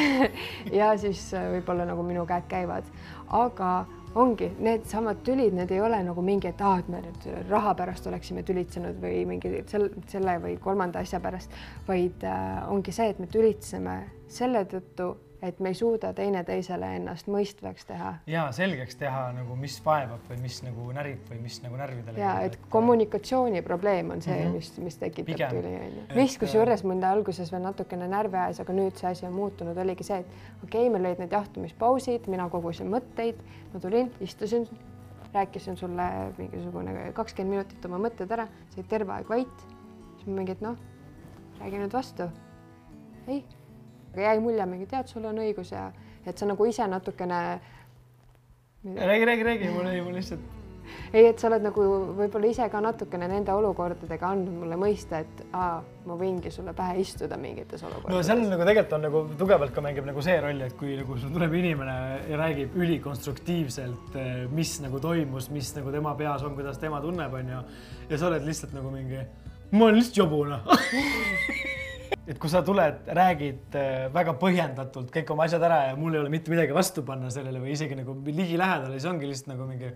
ja 0.79 0.93
siis 0.97 1.27
võib-olla 1.35 1.85
nagu 1.89 2.03
minu 2.07 2.25
käed 2.29 2.47
käivad, 2.49 2.87
aga 3.27 3.71
ongi 4.15 4.49
needsamad 4.63 5.19
tülid, 5.27 5.55
need 5.57 5.71
ei 5.75 5.81
ole 5.83 5.99
nagu 6.07 6.23
mingi, 6.23 6.49
et 6.51 6.61
aa, 6.63 6.79
et 6.79 6.87
me 6.91 7.01
nüüd 7.03 7.27
raha 7.49 7.73
pärast 7.75 8.07
oleksime 8.07 8.45
tülitsenud 8.47 8.99
või 9.01 9.25
mingi 9.27 9.51
selle, 9.67 9.91
selle 10.11 10.37
või 10.43 10.55
kolmanda 10.63 11.03
asja 11.03 11.19
pärast, 11.23 11.53
vaid 11.87 12.23
äh, 12.23 12.63
ongi 12.71 12.95
see, 12.95 13.09
et 13.11 13.19
me 13.19 13.27
tülitseme 13.31 13.97
selle 14.31 14.63
tõttu, 14.71 15.11
et 15.41 15.59
me 15.59 15.69
ei 15.69 15.77
suuda 15.77 16.11
teineteisele 16.15 16.87
ennast 16.97 17.27
mõistvaks 17.31 17.87
teha. 17.87 18.13
ja 18.29 18.45
selgeks 18.55 18.95
teha 18.99 19.27
nagu, 19.35 19.55
mis 19.59 19.77
vaevab 19.85 20.23
või 20.29 20.39
mis 20.45 20.61
nagu 20.63 20.87
närib 20.95 21.27
või 21.29 21.41
mis 21.43 21.59
nagu 21.63 21.77
närvidele. 21.79 22.19
ja 22.19 22.35
et 22.47 22.57
kommunikatsiooniprobleem 22.69 24.11
on 24.15 24.21
see 24.21 24.35
mm, 24.35 24.47
-hmm. 24.47 24.55
mis, 24.55 24.71
mis 24.87 24.97
tekitab 25.01 25.55
tüli 25.55 25.73
onju. 25.75 26.05
mis 26.15 26.37
kusjuures 26.41 26.83
mind 26.83 27.03
alguses 27.03 27.51
veel 27.51 27.63
natukene 27.65 28.07
närvi 28.07 28.37
ajas, 28.37 28.61
aga 28.63 28.73
nüüd 28.73 28.97
see 29.01 29.11
asi 29.11 29.25
on 29.25 29.33
muutunud, 29.33 29.77
oligi 29.77 30.07
see, 30.07 30.19
et 30.23 30.63
okei 30.63 30.87
okay,, 30.87 30.89
meil 30.89 31.11
olid 31.11 31.23
need 31.23 31.37
jahtumispausid, 31.37 32.29
mina 32.31 32.49
kogusin 32.49 32.89
mõtteid, 32.91 33.41
ma 33.73 33.79
tulin, 33.79 34.11
istusin, 34.21 34.67
rääkisin 35.33 35.77
sulle 35.77 36.09
mingisugune 36.37 37.11
kakskümmend 37.13 37.57
minutit 37.57 37.85
oma 37.85 37.99
mõtted 38.07 38.31
ära, 38.31 38.47
sa 38.69 38.79
olid 38.79 38.89
terve 38.89 39.13
aeg 39.17 39.29
vait, 39.29 39.67
siis 40.15 40.27
ma 40.27 40.39
mingi, 40.39 40.55
et 40.55 40.65
noh, 40.65 40.79
räägi 41.59 41.83
nüüd 41.83 41.93
vastu. 41.93 42.31
ei 43.27 43.43
aga 44.15 44.31
jäi 44.31 44.39
mulje 44.39 44.65
mingi, 44.69 44.87
tead, 44.87 45.11
sul 45.11 45.25
on 45.27 45.43
õigus 45.43 45.75
ja 45.75 45.89
et 46.25 46.37
sa 46.37 46.47
nagu 46.47 46.65
ise 46.65 46.87
natukene. 46.87 47.59
räägi, 48.95 49.25
räägi, 49.25 49.43
räägi, 49.43 49.69
mul 49.69 49.85
oli, 49.85 50.01
mul 50.01 50.13
lihtsalt. 50.13 50.39
ei, 51.13 51.25
et 51.25 51.39
sa 51.41 51.47
oled 51.49 51.63
nagu 51.65 51.83
võib-olla 52.15 52.47
ise 52.47 52.67
ka 52.69 52.79
natukene 52.81 53.27
nende 53.27 53.53
olukordadega 53.53 54.29
andnud 54.29 54.59
mulle 54.61 54.77
mõista, 54.77 55.23
et 55.25 55.41
aa, 55.57 55.79
ma 56.05 56.17
võingi 56.19 56.51
sulle 56.53 56.75
pähe 56.77 56.99
istuda 57.01 57.39
mingites 57.41 57.81
olukordades. 57.83 58.13
no 58.13 58.21
seal 58.23 58.43
nagu 58.45 58.67
tegelikult 58.69 58.93
on 58.93 59.05
nagu 59.07 59.23
tugevalt 59.39 59.73
ka 59.75 59.81
mängib 59.81 60.05
nagu 60.05 60.21
see 60.23 60.35
roll, 60.41 60.61
et 60.61 60.75
kui 60.77 60.93
nagu 60.99 61.17
sul 61.17 61.33
tuleb 61.33 61.57
inimene 61.61 61.95
ja 62.29 62.37
räägib 62.39 62.77
ülikonstruktiivselt, 62.77 64.19
eh, 64.21 64.35
mis 64.51 64.77
nagu 64.85 65.01
toimus, 65.01 65.49
mis 65.49 65.73
nagu 65.75 65.91
tema 65.91 66.13
peas 66.15 66.45
on, 66.45 66.53
kuidas 66.55 66.77
tema 66.79 67.01
tunneb, 67.01 67.33
onju. 67.33 67.63
ja 68.09 68.21
sa 68.21 68.29
oled 68.29 68.45
lihtsalt 68.45 68.77
nagu 68.77 68.93
mingi, 68.93 69.25
ma 69.71 69.89
olen 69.89 69.99
lihtsalt 69.99 70.21
jobu 70.21 70.45
noh 70.45 70.69
et 72.25 72.39
kui 72.41 72.51
sa 72.51 72.63
tuled, 72.65 73.05
räägid 73.19 73.77
äh, 73.77 74.07
väga 74.13 74.35
põhjendatult 74.41 75.13
kõik 75.13 75.31
oma 75.35 75.45
asjad 75.45 75.63
ära 75.67 75.79
ja 75.89 75.95
mul 75.99 76.15
ei 76.15 76.23
ole 76.23 76.33
mitte 76.33 76.53
midagi 76.53 76.75
vastu 76.75 77.05
panna 77.05 77.31
sellele 77.33 77.61
või 77.61 77.75
isegi 77.75 77.97
nagu 77.99 78.17
ligilähedale, 78.25 78.97
siis 78.97 79.09
ongi 79.11 79.29
lihtsalt 79.29 79.53
nagu 79.53 79.69
mingi. 79.69 79.93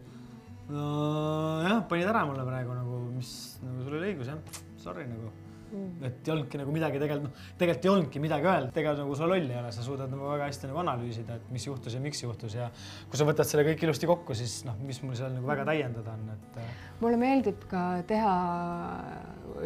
nojah, 0.69 1.83
panid 1.89 2.09
ära 2.11 2.25
mulle 2.29 2.45
praegu 2.45 2.77
nagu, 2.77 3.03
mis 3.15 3.31
nagu 3.65 3.85
sul 3.85 3.97
oli 3.97 4.11
õigus 4.13 4.29
jah, 4.29 4.59
sorry 4.77 5.07
nagu 5.09 5.31
mm.. 5.71 6.03
et 6.07 6.27
ei 6.27 6.33
olnudki 6.33 6.59
nagu 6.61 6.73
midagi 6.73 7.01
tegelikult, 7.01 7.29
noh, 7.29 7.47
tegelikult 7.59 7.85
ei 7.85 7.91
olnudki 7.93 8.21
midagi 8.23 8.49
öelda, 8.49 8.71
ega 8.81 8.93
nagu 8.99 9.15
sa 9.17 9.29
loll 9.29 9.49
ei 9.49 9.59
ole, 9.59 9.71
sa 9.75 9.85
suudad 9.85 10.11
nagu 10.11 10.27
väga 10.31 10.49
hästi 10.49 10.69
nagu 10.69 10.81
analüüsida, 10.83 11.37
et 11.39 11.51
mis 11.53 11.65
juhtus 11.67 11.95
ja 11.95 12.01
miks 12.03 12.23
juhtus. 12.23 12.55
Ja 12.57 12.69
kui 13.09 13.19
sa 13.19 13.27
võtad 13.27 13.49
selle 13.49 13.65
kõik 13.67 13.85
ilusti 13.85 14.09
kokku, 14.09 14.37
siis 14.37 14.59
noh, 14.67 14.77
mis 14.85 15.01
mul 15.03 15.15
seal 15.19 15.33
nagu 15.35 15.49
väga 15.49 15.65
täiendada 15.69 16.15
on, 16.15 16.25
et. 16.35 16.59
Äh, 16.61 16.73
mulle 17.03 17.19
meeldib 17.21 17.63
ka 17.71 17.83
teha, 18.09 18.33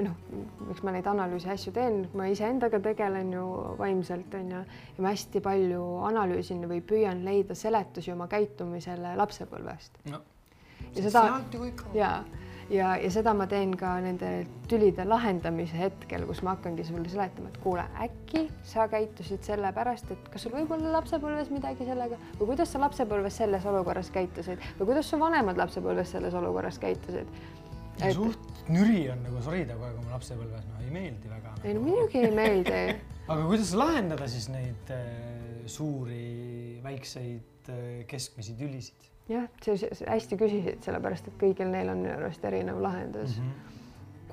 noh, 0.07 0.19
miks 0.69 0.83
ma 0.85 0.95
neid 0.95 1.09
analüüsi 1.09 1.51
asju 1.53 1.73
teen, 1.75 2.03
ma 2.17 2.29
iseendaga 2.31 2.81
tegelen 2.83 3.33
ju 3.33 3.47
vaimselt 3.79 4.33
onju 4.39 4.61
ja 4.61 5.05
ma 5.05 5.13
hästi 5.13 5.43
palju 5.43 5.83
analüüsin 6.11 6.63
või 6.69 6.83
püüan 6.85 7.23
leida 7.25 7.57
seletusi 7.57 8.13
oma 8.13 8.29
käitumisele 8.31 9.15
lapsepõlvest. 9.19 10.03
No,. 10.11 10.23
ja 10.93 11.03
seda 11.05 11.21
ja 11.95 12.09
ja, 12.71 12.93
ja 13.01 13.09
seda 13.11 13.33
ma 13.37 13.47
teen 13.49 13.73
ka 13.77 13.95
nende 14.03 14.31
tülide 14.71 15.05
lahendamise 15.07 15.77
hetkel, 15.79 16.25
kus 16.29 16.43
ma 16.45 16.55
hakkangi 16.55 16.85
sulle 16.87 17.09
seletama, 17.11 17.51
et 17.51 17.59
kuule, 17.63 17.85
äkki 18.05 18.45
sa 18.67 18.87
käitusid 18.91 19.43
sellepärast, 19.45 20.13
et 20.15 20.29
kas 20.33 20.45
sul 20.45 20.55
võib 20.55 20.71
olla 20.75 20.93
lapsepõlves 20.97 21.51
midagi 21.53 21.87
sellega 21.87 22.19
või 22.39 22.53
kuidas 22.53 22.73
sa 22.73 22.81
lapsepõlves 22.83 23.41
selles 23.43 23.67
olukorras 23.69 24.11
käitusid 24.13 24.63
või 24.79 24.93
kuidas 24.93 25.09
su 25.09 25.19
vanemad 25.21 25.59
lapsepõlves 25.59 26.15
selles 26.15 26.35
olukorras 26.39 26.79
käitusid. 26.81 27.29
Et... 28.01 28.13
suht 28.15 28.63
nüri 28.73 29.05
on 29.13 29.21
nagu 29.21 29.41
sorida 29.45 29.75
kogu 29.77 29.89
aeg 29.89 29.97
oma 30.01 30.15
lapsepõlves, 30.15 30.67
no 30.69 30.81
ei 30.81 30.91
meeldi 30.93 31.29
väga. 31.29 31.55
ei 31.63 31.75
no 31.77 31.83
muidugi 31.85 32.23
ei 32.23 32.31
meeldi 32.33 32.77
aga 33.31 33.47
kuidas 33.47 33.73
lahendada 33.77 34.27
siis 34.31 34.49
neid 34.51 34.93
äh, 34.95 35.03
suuri, 35.69 36.79
väikseid 36.83 37.69
äh,, 37.69 38.05
keskmisi 38.09 38.55
tülisid? 38.59 39.12
Jah, 39.29 39.45
sa 39.63 39.75
hästi 40.11 40.39
küsisid, 40.39 40.81
sellepärast 40.85 41.29
et 41.29 41.37
kõigil 41.39 41.71
neil 41.71 41.91
on 41.93 42.03
minu 42.03 42.15
arust 42.17 42.43
erinev 42.45 42.81
lahendus 42.83 43.37
mm. 43.39 43.45
-hmm 43.45 43.71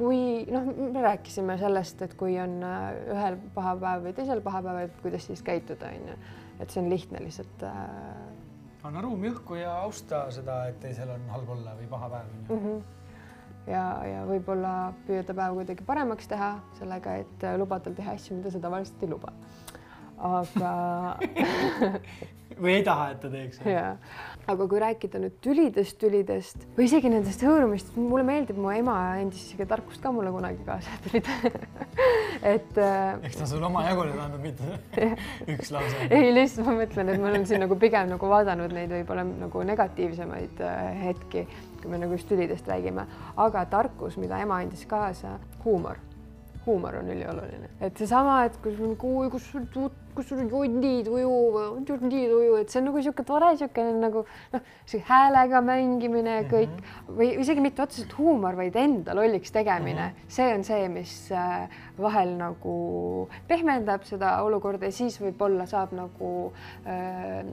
kui 0.01 0.47
noh, 0.49 0.65
me 0.65 1.03
rääkisime 1.03 1.59
sellest, 1.61 2.03
et 2.03 2.15
kui 2.17 2.39
on 2.41 2.63
äh, 2.65 2.87
ühel 3.13 3.35
paha 3.55 3.75
päev 3.77 4.07
või 4.07 4.15
teisel 4.17 4.41
paha 4.41 4.63
päeval, 4.65 4.95
kuidas 5.03 5.27
siis 5.29 5.43
käituda, 5.45 5.91
on 5.93 6.07
ju, 6.09 6.15
et 6.57 6.71
see 6.73 6.81
on 6.81 6.89
lihtne 6.89 7.21
lihtsalt 7.21 7.65
äh.... 7.69 7.83
anna 8.89 9.03
ruumi 9.05 9.29
õhku 9.29 9.59
ja 9.61 9.75
austa 9.83 10.23
seda, 10.33 10.63
et 10.71 10.81
teisel 10.81 11.13
on 11.13 11.29
halb 11.35 11.53
olla 11.57 11.77
või 11.77 11.91
paha 11.91 12.09
päev 12.15 12.33
on 12.33 12.41
ju 12.49 12.57
mm. 12.57 12.65
-hmm 12.65 12.81
ja, 13.69 13.85
ja 14.07 14.25
võib-olla 14.29 14.93
püüda 15.07 15.35
päeva 15.35 15.53
kuidagi 15.55 15.85
paremaks 15.87 16.29
teha 16.31 16.51
sellega, 16.79 17.17
et 17.21 17.45
luba 17.61 17.81
tal 17.85 17.95
teha 17.95 18.17
asju, 18.17 18.39
mida 18.39 18.51
sa 18.51 18.61
tavaliselt 18.63 19.03
ei 19.05 19.11
luba. 19.11 19.33
aga 20.17 20.73
või 22.63 22.75
ei 22.79 22.85
taha, 22.85 23.11
et 23.11 23.21
ta 23.21 23.31
teeks. 23.33 23.61
jaa, 23.65 23.97
aga 24.49 24.67
kui 24.69 24.81
rääkida 24.83 25.21
nüüd 25.23 25.37
tülidest, 25.45 25.97
tülidest 26.01 26.65
või 26.77 26.87
isegi 26.89 27.11
nendest 27.13 27.43
hõõrumist, 27.45 27.93
mulle 27.99 28.25
meeldib, 28.27 28.59
mu 28.61 28.73
ema 28.75 28.97
andis 29.19 29.43
isegi 29.49 29.67
tarkust 29.69 30.03
ka 30.03 30.13
mulle 30.15 30.33
kunagi 30.35 30.65
kaasa, 30.67 30.97
et 30.97 31.15
mitte 31.15 31.53
et. 32.55 32.81
Äh, 32.81 33.17
eks 33.29 33.41
ta 33.41 33.49
sulle 33.51 33.69
omajagu 33.69 34.09
nüüd 34.09 34.21
andnud, 34.25 34.45
mitte 34.45 35.11
üks 35.55 35.73
lause. 35.75 36.05
ei, 36.09 36.31
lihtsalt 36.35 36.69
ma 36.69 36.77
mõtlen, 36.83 37.15
et 37.15 37.23
ma 37.23 37.33
olen 37.33 37.49
siin 37.49 37.65
nagu 37.65 37.79
pigem 37.81 38.11
nagu 38.15 38.35
vaadanud 38.35 38.77
neid 38.77 38.93
võib-olla 38.99 39.27
nagu 39.29 39.65
negatiivsemaid 39.73 40.63
äh, 40.67 40.85
hetki, 41.07 41.47
kui 41.81 41.93
me 41.93 42.01
nagu 42.03 42.17
just 42.19 42.29
tülidest 42.31 42.69
räägime, 42.71 43.07
aga 43.41 43.67
tarkus, 43.71 44.19
mida 44.21 44.41
ema 44.43 44.63
andis 44.65 44.87
kaasa, 44.91 45.39
huumor 45.65 46.01
huumor 46.67 47.01
on 47.01 47.09
ülioluline, 47.09 47.71
et 47.81 47.97
seesama, 47.99 48.45
et 48.49 48.57
kui 48.63 48.77
sul 48.77 48.93
on, 48.93 49.31
kus 49.33 49.51
sul 49.53 49.67
kus 50.15 50.29
sul 50.29 50.41
tuju, 50.51 50.69
nii 50.81 51.03
tuju, 52.29 52.57
et 52.61 52.73
see 52.73 52.81
on 52.81 52.89
nagu 52.89 53.01
niisugune 53.01 53.27
tore 53.27 53.51
niisugune 53.55 53.93
nagu 54.03 54.25
noh, 54.53 54.65
see 54.89 55.03
häälega 55.07 55.61
mängimine 55.65 56.37
ja 56.41 56.47
kõik 56.49 56.73
mm 56.73 56.81
-hmm. 56.81 57.19
või 57.21 57.29
isegi 57.45 57.65
mitte 57.65 57.83
otseselt 57.83 58.17
huumor, 58.19 58.57
vaid 58.57 58.77
enda 58.77 59.15
lolliks 59.17 59.53
tegemine 59.53 60.09
mm, 60.09 60.17
-hmm. 60.17 60.33
see 60.37 60.55
on 60.55 60.65
see, 60.65 60.89
mis 60.89 61.15
äh, 61.33 61.69
vahel 61.99 62.37
nagu 62.37 63.29
pehmendab 63.49 64.05
seda 64.05 64.43
olukorda 64.43 64.87
ja 64.87 64.93
siis 64.93 65.21
võib-olla 65.21 65.67
saab 65.67 65.93
nagu 65.93 66.53
äh, 66.87 67.47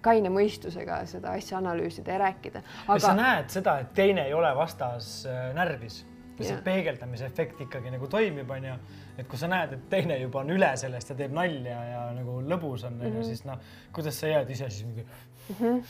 kaine 0.00 0.30
mõistusega 0.30 1.06
seda 1.06 1.30
asja 1.30 1.58
analüüsida 1.58 2.12
ja 2.12 2.18
rääkida. 2.18 2.58
aga 2.58 2.92
kas 2.92 3.02
sa 3.02 3.14
näed 3.14 3.48
seda, 3.48 3.78
et 3.78 3.94
teine 3.94 4.26
ei 4.26 4.34
ole 4.34 4.54
vastas 4.56 5.26
äh, 5.26 5.54
närvis? 5.54 6.04
Ja 6.38 6.48
see 6.50 6.64
peegeldamise 6.64 7.28
efekt 7.30 7.60
ikkagi 7.64 7.92
nagu 7.94 8.08
toimib, 8.12 8.50
onju. 8.50 8.74
et 9.16 9.28
kui 9.28 9.40
sa 9.40 9.48
näed, 9.50 9.72
et 9.76 9.86
teine 9.92 10.18
juba 10.20 10.42
on 10.42 10.52
üle 10.52 10.72
sellest 10.76 11.12
ja 11.12 11.16
teeb 11.18 11.32
nalja 11.36 11.78
ja 11.90 12.02
nagu 12.16 12.40
lõbus 12.44 12.84
on, 12.88 13.00
onju, 13.00 13.22
mhm. 13.22 13.30
siis 13.30 13.46
noh, 13.48 13.62
kuidas 13.96 14.20
sa 14.20 14.32
jääd 14.32 14.52
ise 14.52 14.68
siis 14.70 14.84
mingi 14.88 15.06
mm? 15.06 15.56
-hmm. 15.60 15.80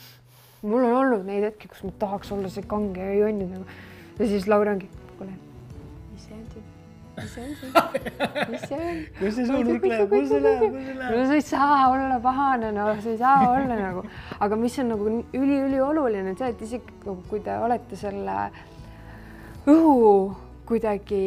mul 0.61 0.85
on 0.85 0.95
olnud 1.01 1.27
neid 1.27 1.49
hetki, 1.49 1.67
kus 1.73 1.83
ma 1.83 1.91
tahaks 1.99 2.31
olla 2.31 2.49
see 2.53 2.63
kange 2.63 3.03
ja 3.03 3.19
jonn 3.25 3.43
nagu 3.51 3.65
ja 4.19 4.27
siis 4.27 4.47
Laura 4.47 4.71
ongi, 4.71 4.89
kuule, 5.17 5.35
mis 6.13 6.23
see 6.27 6.37
on 6.37 6.45
siin? 6.53 6.63
mis 7.17 7.33
see 7.33 7.43
on 7.43 7.55
siin? 7.59 8.51
mis 8.51 8.61
see 8.69 8.79
on? 8.85 9.03
kus 9.19 9.35
see 9.35 9.49
suulik 9.51 9.85
läheb, 9.91 10.09
kus 10.09 10.31
see 10.31 10.41
läheb, 10.41 10.71
kus 10.71 10.87
see 10.87 10.95
läheb? 11.01 11.17
no 11.17 11.27
sa 11.27 11.41
ei 11.41 11.45
saa 11.49 11.83
olla 11.89 12.21
pahane, 12.23 12.71
no 12.71 12.87
sa 13.01 13.09
ei 13.09 13.19
saa 13.19 13.51
olla 13.51 13.81
nagu, 13.83 14.07
aga 14.39 14.63
mis 14.63 14.79
on 14.79 14.91
nagu 14.95 15.11
üliülioluline, 15.33 16.31
on 16.31 16.39
see, 16.39 16.55
et 16.55 16.65
isegi 16.69 16.97
nagu 17.03 17.19
kui 17.29 17.43
te 17.43 17.59
olete 17.67 17.99
selle 17.99 18.39
õhu 19.67 20.33
kuidagi 20.67 21.21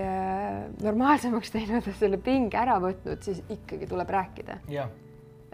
äh, 0.00 0.66
normaalsemaks 0.84 1.54
teinud 1.54 1.86
ja 1.88 1.96
selle 1.96 2.20
pinge 2.20 2.60
ära 2.60 2.76
võtnud, 2.82 3.22
siis 3.24 3.40
ikkagi 3.52 3.88
tuleb 3.88 4.12
rääkida. 4.12 4.60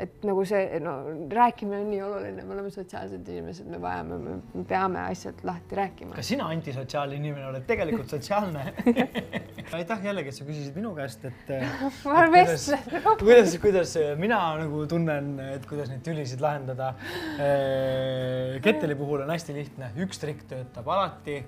et 0.01 0.23
nagu 0.25 0.43
see, 0.49 0.79
no 0.81 0.95
rääkimine 1.29 1.83
on 1.85 1.91
nii 1.93 2.01
oluline, 2.01 2.45
me 2.49 2.55
oleme 2.57 2.71
sotsiaalsed 2.73 3.27
inimesed, 3.29 3.67
me 3.69 3.79
vajame, 3.83 4.19
me 4.19 4.65
peame 4.67 5.03
asjad 5.05 5.45
lahti 5.45 5.77
rääkima. 5.77 6.17
ka 6.17 6.25
sina 6.25 6.49
antisotsiaalne 6.49 7.21
inimene 7.21 7.47
oled 7.53 7.67
tegelikult 7.69 8.11
sotsiaalne 8.17 8.73
aitäh 9.77 10.05
jällegi, 10.09 10.33
et 10.33 10.39
sa 10.41 10.49
küsisid 10.49 10.75
minu 10.81 10.91
käest, 10.97 11.25
et 11.29 11.55
ma 12.07 12.17
olen 12.17 12.35
vestlenud. 12.35 13.23
kuidas, 13.29 13.57
kuidas 13.63 13.95
mina 14.19 14.41
nagu 14.65 14.85
tunnen, 14.91 15.33
et 15.53 15.67
kuidas 15.71 15.93
neid 15.93 16.03
tülisid 16.07 16.43
lahendada. 16.43 16.95
Äh, 17.39 18.59
Ketteli 18.65 18.99
puhul 18.99 19.23
on 19.23 19.31
hästi 19.31 19.55
lihtne, 19.55 19.95
üks 20.03 20.19
trikk 20.23 20.49
töötab 20.51 20.89
alati 20.91 21.43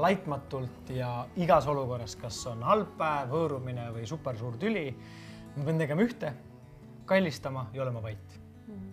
laitmatult 0.00 0.90
ja 0.94 1.26
igas 1.36 1.66
olukorras, 1.68 2.16
kas 2.16 2.38
on 2.50 2.62
halb 2.66 2.94
päev, 2.98 3.32
hõõrumine 3.32 3.88
või 3.94 4.06
supersuur 4.08 4.56
tüli, 4.60 4.86
ma 5.56 5.66
pean 5.66 5.82
tegema 5.82 6.06
ühte, 6.06 6.32
kallistama 7.08 7.66
ja 7.74 7.84
olema 7.84 8.02
vait 8.04 8.38
mm.. 8.66 8.88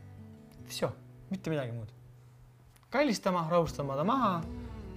Vsjo, 0.69 0.91
mitte 1.29 1.53
midagi 1.53 1.73
muud. 1.73 1.93
kallistama, 2.89 3.47
rahustama 3.51 3.95
ta 3.95 4.03
maha, 4.03 4.33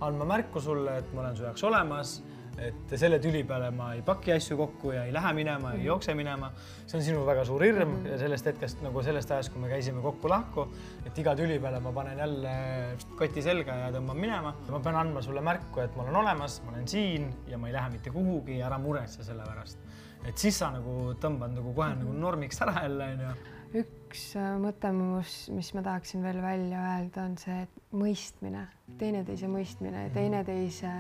andma 0.01 0.27
märku 0.35 0.61
sulle, 0.61 0.99
et 0.99 1.13
ma 1.15 1.27
olen 1.27 1.37
su 1.37 1.47
jaoks 1.47 1.65
olemas 1.69 2.17
et 2.61 2.95
selle 3.01 3.19
tüli 3.23 3.43
peale 3.49 3.71
ma 3.75 3.93
ei 3.97 4.03
paki 4.05 4.35
asju 4.35 4.57
kokku 4.59 4.93
ja 4.93 5.05
ei 5.07 5.13
lähe 5.15 5.33
minema 5.37 5.73
ei 5.77 5.85
jookse 5.87 6.15
minema. 6.15 6.51
see 6.87 6.99
on 6.99 7.05
sinu 7.05 7.25
väga 7.27 7.45
suur 7.45 7.63
hirm 7.65 7.89
mm 7.89 8.05
-hmm. 8.05 8.19
sellest 8.19 8.47
hetkest 8.47 8.83
nagu 8.83 9.03
sellest 9.03 9.31
ajast, 9.31 9.53
kui 9.53 9.61
me 9.61 9.69
käisime 9.69 10.03
kokku-lahku, 10.03 10.67
et 11.07 11.19
iga 11.19 11.35
tüli 11.37 11.59
peale 11.61 11.81
ma 11.81 11.93
panen 11.93 12.19
jälle 12.19 12.53
koti 13.17 13.43
selga 13.43 13.75
ja 13.75 13.91
tõmban 13.91 14.21
minema. 14.21 14.55
ma 14.71 14.81
pean 14.81 14.97
andma 14.97 15.23
sulle 15.23 15.41
märku, 15.41 15.81
et 15.81 15.97
ma 15.97 16.03
olen 16.03 16.17
olemas, 16.17 16.63
ma 16.65 16.73
olen 16.73 16.89
siin 16.89 17.35
ja 17.47 17.59
ma 17.59 17.69
ei 17.69 17.73
lähe 17.73 17.91
mitte 17.91 18.11
kuhugi, 18.11 18.63
ära 18.63 18.79
muretse 18.79 19.25
selle 19.25 19.43
pärast. 19.43 19.79
et 20.27 20.39
siis 20.39 20.59
sa 20.59 20.71
nagu 20.71 21.15
tõmbad 21.15 21.55
nagu 21.55 21.75
kohe 21.75 21.95
nagu 21.95 22.13
normiks 22.13 22.63
ära 22.63 22.83
jälle 22.83 23.05
onju 23.05 23.35
üks 24.13 24.35
äh, 24.37 24.55
mõte, 24.61 24.91
mis 24.93 25.71
ma 25.73 25.83
tahaksin 25.85 26.21
veel 26.25 26.43
välja 26.45 26.81
öelda, 26.85 27.25
on 27.25 27.37
see 27.41 27.63
mõistmine, 27.97 28.67
teineteise 29.01 29.49
mõistmine, 29.49 30.03
teineteise 30.13 30.91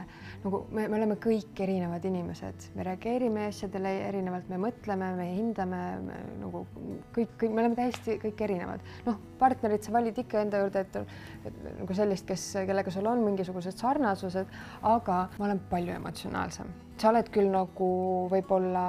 nagu 0.45 0.63
me, 0.73 0.87
me 0.89 0.97
oleme 0.97 1.19
kõik 1.21 1.61
erinevad 1.61 2.07
inimesed, 2.09 2.71
me 2.77 2.87
reageerime 2.89 3.45
asjadele 3.51 3.93
erinevalt, 4.07 4.49
me 4.49 4.61
mõtleme, 4.65 5.11
me 5.19 5.29
hindame 5.35 5.83
me, 6.07 6.19
nagu 6.41 6.65
kõik, 7.13 7.37
kõik, 7.37 7.53
me 7.53 7.67
oleme 7.67 7.79
täiesti 7.83 8.17
kõik 8.25 8.43
erinevad. 8.49 8.89
noh, 9.05 9.21
partnerit 9.43 9.85
sa 9.85 9.93
valid 9.93 10.25
ikka 10.25 10.47
enda 10.47 10.65
juurde, 10.65 10.87
et 10.87 11.63
nagu 11.83 12.01
sellist, 12.01 12.27
kes, 12.33 12.49
kellega 12.65 12.97
sul 12.97 13.13
on 13.13 13.25
mingisugused 13.29 13.77
sarnasused, 13.77 14.59
aga 14.89 15.23
ma 15.37 15.51
olen 15.51 15.65
palju 15.69 16.01
emotsionaalsem. 16.01 16.73
sa 16.97 17.13
oled 17.13 17.29
küll 17.35 17.53
nagu 17.53 17.95
võib-olla 18.33 18.85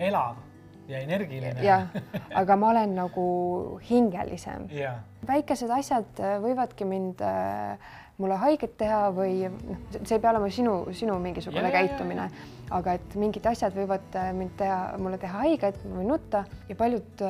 elav 0.00 0.49
ja 0.90 1.04
energiline. 1.06 1.54
jah, 1.64 1.88
aga 2.34 2.56
ma 2.56 2.74
olen 2.74 2.94
nagu 2.98 3.28
hingelisem 3.90 4.68
väikesed 5.28 5.72
asjad 5.74 6.20
äh, 6.22 6.38
võivadki 6.42 6.86
mind 6.88 7.20
äh, 7.24 7.90
mulle 8.20 8.36
haiget 8.40 8.76
teha 8.80 9.02
või 9.16 9.46
noh, 9.48 9.82
see 9.96 10.16
ei 10.16 10.22
pea 10.22 10.32
olema 10.32 10.48
sinu, 10.52 10.74
sinu 10.96 11.16
mingisugune 11.22 11.68
ja, 11.68 11.72
käitumine, 11.72 12.26
aga 12.76 12.96
et 12.98 13.14
mingid 13.20 13.46
asjad 13.48 13.76
võivad 13.76 14.18
äh, 14.18 14.30
mind 14.36 14.56
teha, 14.60 14.80
mulle 15.00 15.20
teha 15.20 15.44
haiget, 15.44 15.80
ma 15.88 16.00
võin 16.00 16.10
nutta 16.14 16.44
ja 16.68 16.76
paljud 16.78 17.24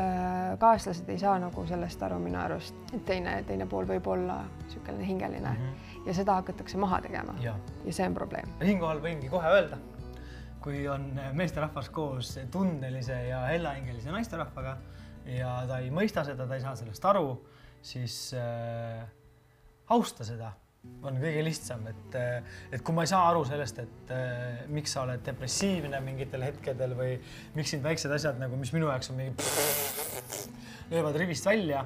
kaaslased 0.63 1.11
ei 1.11 1.21
saa 1.23 1.37
nagu 1.43 1.67
sellest 1.69 2.03
aru 2.07 2.19
minu 2.23 2.41
arust, 2.43 2.79
et 2.95 3.05
teine, 3.09 3.41
teine 3.49 3.69
pool 3.71 3.89
võib 3.91 4.11
olla 4.11 4.41
niisugune 4.65 5.07
hingeline 5.07 5.49
mm 5.49 5.63
-hmm. 5.63 6.09
ja 6.09 6.19
seda 6.23 6.41
hakatakse 6.41 6.79
maha 6.79 7.01
tegema. 7.07 7.35
ja 7.43 7.55
see 7.91 8.07
on 8.07 8.15
probleem. 8.15 8.49
siinkohal 8.63 9.03
võingi 9.03 9.31
kohe 9.31 9.57
öelda 9.59 9.79
kui 10.61 10.85
on 10.89 11.13
meesterahvas 11.37 11.89
koos 11.95 12.35
tundlise 12.53 13.17
ja 13.29 13.45
hellahingelise 13.49 14.13
naisterahvaga 14.13 14.77
ja 15.29 15.55
ta 15.69 15.81
ei 15.81 15.93
mõista 15.95 16.25
seda, 16.27 16.47
ta 16.47 16.57
ei 16.57 16.65
saa 16.65 16.75
sellest 16.79 17.07
aru, 17.09 17.37
siis 17.85 18.17
äh, 18.37 19.05
austa 19.91 20.27
seda 20.27 20.53
on 21.05 21.17
kõige 21.21 21.43
lihtsam, 21.45 21.85
et, 21.91 22.17
äh, 22.17 22.59
et 22.73 22.85
kui 22.85 22.95
ma 22.97 23.05
ei 23.05 23.11
saa 23.11 23.29
aru 23.31 23.43
sellest, 23.49 23.81
et 23.83 24.13
äh, 24.17 24.63
miks 24.73 24.95
sa 24.97 25.05
oled 25.05 25.23
depressiivne 25.25 26.01
mingitel 26.05 26.45
hetkedel 26.45 26.95
või 26.97 27.17
miks 27.57 27.75
sind 27.75 27.85
väiksed 27.85 28.13
asjad 28.17 28.41
nagu, 28.41 28.57
mis 28.61 28.73
minu 28.77 28.89
jaoks 28.89 29.13
on 29.13 29.21
mingi 29.21 29.49
löövad 30.91 31.19
rivist 31.21 31.47
välja, 31.47 31.85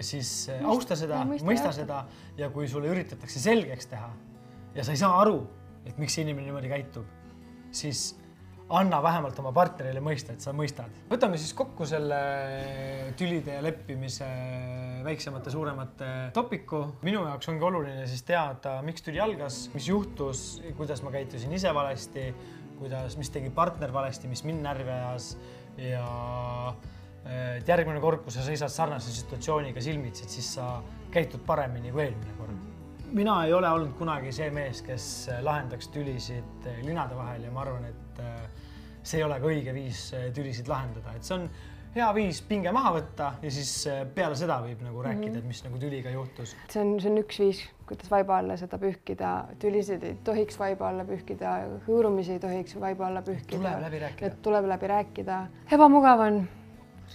siis 0.00 0.32
äh, 0.52 0.64
austa 0.66 0.98
seda, 0.98 1.22
mõista 1.30 1.70
seda 1.74 2.04
ja 2.38 2.50
kui 2.54 2.68
sulle 2.70 2.90
üritatakse 2.90 3.42
selgeks 3.42 3.90
teha 3.92 4.10
ja 4.74 4.86
sa 4.86 4.94
ei 4.94 5.02
saa 5.02 5.20
aru, 5.22 5.38
et 5.86 5.98
miks 6.00 6.16
see 6.16 6.26
inimene 6.26 6.50
niimoodi 6.50 6.72
käitub 6.72 7.23
siis 7.74 8.12
anna 8.74 9.00
vähemalt 9.04 9.38
oma 9.42 9.52
partnerile 9.54 10.00
mõista, 10.00 10.32
et 10.32 10.44
sa 10.44 10.54
mõistad. 10.56 10.92
võtame 11.10 11.38
siis 11.40 11.52
kokku 11.56 11.86
selle 11.88 12.18
tülide 13.18 13.58
ja 13.58 13.62
leppimise 13.64 14.28
väiksemate, 15.04 15.52
suuremate 15.52 16.10
topiku. 16.34 16.84
minu 17.02 17.26
jaoks 17.28 17.48
ongi 17.52 17.64
oluline 17.68 18.06
siis 18.08 18.24
teada, 18.24 18.80
miks 18.82 19.04
tüli 19.04 19.20
algas, 19.20 19.68
mis 19.74 19.88
juhtus, 19.88 20.62
kuidas 20.78 21.02
ma 21.04 21.12
käitusin 21.14 21.52
ise 21.52 21.74
valesti, 21.74 22.30
kuidas, 22.78 23.18
mis 23.20 23.30
tegi 23.30 23.52
partner 23.54 23.92
valesti, 23.92 24.28
mis 24.28 24.44
mind 24.44 24.64
närvi 24.64 24.90
ajas 24.96 25.34
ja 25.78 26.74
et 27.58 27.68
järgmine 27.68 28.00
kord, 28.04 28.24
kui 28.24 28.32
sa 28.32 28.44
seisad 28.44 28.72
sarnase 28.72 29.12
situatsiooniga 29.12 29.80
silmitsi, 29.80 30.24
et 30.24 30.38
siis 30.38 30.54
sa 30.58 30.78
käitud 31.14 31.44
paremini 31.46 31.92
kui 31.92 32.08
eelmine 32.08 32.38
kord. 32.38 32.63
Mina 33.14 33.44
ei 33.46 33.52
ole 33.54 33.70
olnud 33.70 33.94
kunagi 33.98 34.32
see 34.34 34.50
mees, 34.50 34.82
kes 34.82 35.04
lahendaks 35.42 35.88
tülisid 35.94 36.66
linade 36.82 37.16
vahel 37.16 37.44
ja 37.46 37.52
ma 37.54 37.62
arvan, 37.62 37.84
et 37.84 38.24
see 39.02 39.20
ei 39.20 39.24
ole 39.24 39.38
ka 39.40 39.46
õige 39.52 39.74
viis 39.76 40.08
tülisid 40.34 40.68
lahendada, 40.68 41.14
et 41.14 41.24
see 41.24 41.36
on 41.38 41.48
hea 41.94 42.08
viis 42.14 42.40
pinge 42.46 42.72
maha 42.74 42.92
võtta 42.96 43.28
ja 43.42 43.52
siis 43.54 43.70
äh, 43.90 44.02
peale 44.16 44.36
seda 44.38 44.56
võib 44.64 44.82
nagu 44.82 45.02
rääkida 45.04 45.28
mm, 45.28 45.36
-hmm. 45.36 45.44
et 45.44 45.50
mis 45.50 45.62
nagu 45.66 45.78
tüliga 45.78 46.10
juhtus. 46.10 46.56
see 46.68 46.82
on, 46.82 46.96
see 47.00 47.12
on 47.12 47.20
üks 47.22 47.38
viis, 47.42 47.62
kuidas 47.86 48.10
vaiba 48.10 48.38
alla 48.38 48.56
seda 48.58 48.78
pühkida, 48.82 49.30
tülisid 49.62 50.02
ei 50.02 50.18
tohiks 50.26 50.58
vaiba 50.58 50.88
alla 50.88 51.06
pühkida, 51.06 51.54
hõõrumisi 51.86 52.34
ei 52.34 52.42
tohiks 52.42 52.78
vaiba 52.80 53.06
alla 53.06 53.22
pühkida. 53.22 53.60
tuleb 53.60 53.86
läbi 53.86 54.02
rääkida. 54.06 54.34
tuleb 54.42 54.68
läbi 54.74 54.92
rääkida. 54.94 55.40
ebamugav 55.78 56.26
on 56.26 56.42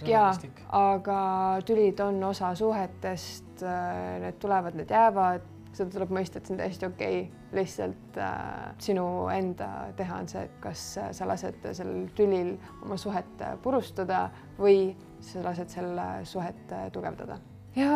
ja, 0.06 0.32
aga 0.72 1.20
tülid 1.66 2.00
on 2.00 2.24
osa 2.24 2.54
suhetest, 2.54 3.62
äh, 3.62 4.20
need 4.24 4.40
tulevad, 4.40 4.80
need 4.80 4.90
jäävad 4.96 5.59
seda 5.76 5.90
tuleb 5.94 6.12
mõista, 6.14 6.40
et 6.40 6.48
see 6.48 6.54
on 6.54 6.60
täiesti 6.60 6.86
okei 6.88 7.20
okay. 7.22 7.46
lihtsalt 7.56 8.18
äh, 8.20 8.70
sinu 8.82 9.04
enda 9.32 9.68
teha 9.98 10.20
on 10.22 10.28
see, 10.30 10.46
kas 10.62 10.84
sa 11.16 11.28
lased 11.30 11.62
sellel 11.70 12.08
tülil 12.18 12.54
oma 12.84 12.98
suhet 13.00 13.44
purustada 13.62 14.26
või 14.58 14.90
sa 15.24 15.44
lased 15.44 15.70
selle 15.72 16.06
suhet 16.28 16.74
tugevdada. 16.94 17.38
ja 17.78 17.90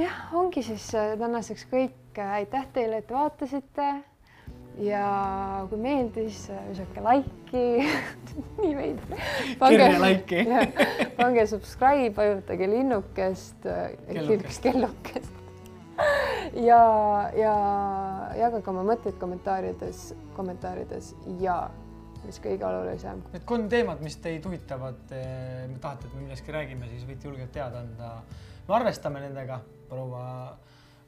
jah, 0.00 0.20
ongi 0.36 0.64
siis 0.64 0.90
tänaseks 0.92 1.66
kõik. 1.72 1.96
aitäh 2.18 2.64
teile, 2.72 3.02
et 3.02 3.10
vaatasite. 3.12 3.88
ja 4.78 5.06
kui 5.70 5.78
meeldis, 5.78 6.46
visake 6.70 7.02
laiki 7.04 7.64
nii 8.62 8.76
veider. 8.78 9.26
pange 9.60 9.90
laiki 9.98 10.46
pange 11.20 11.46
subscribe, 11.46 12.14
vajutage 12.16 12.70
linnukest, 12.70 13.68
kellukest, 14.08 14.62
kellukest 14.62 15.37
ja, 16.54 16.82
ja 17.36 17.52
jagage 18.38 18.70
oma 18.70 18.84
mõtteid 18.86 19.18
kommentaarides, 19.20 20.12
kommentaarides 20.36 21.12
ja 21.42 21.58
mis 22.24 22.40
kõige 22.42 22.66
olulisem. 22.66 23.22
Need 23.32 23.44
kolm 23.48 23.68
teemat, 23.72 24.00
mis 24.04 24.18
teid 24.22 24.44
huvitavad, 24.46 25.00
eh, 25.14 25.66
tahate, 25.80 26.08
et 26.08 26.16
me 26.16 26.24
millestki 26.24 26.54
räägime, 26.54 26.88
siis 26.90 27.06
võite 27.08 27.30
julgelt 27.30 27.52
teada 27.52 27.84
anda. 27.84 28.22
me 28.68 28.74
arvestame 28.74 29.20
nendega, 29.20 29.60
proua 29.88 30.56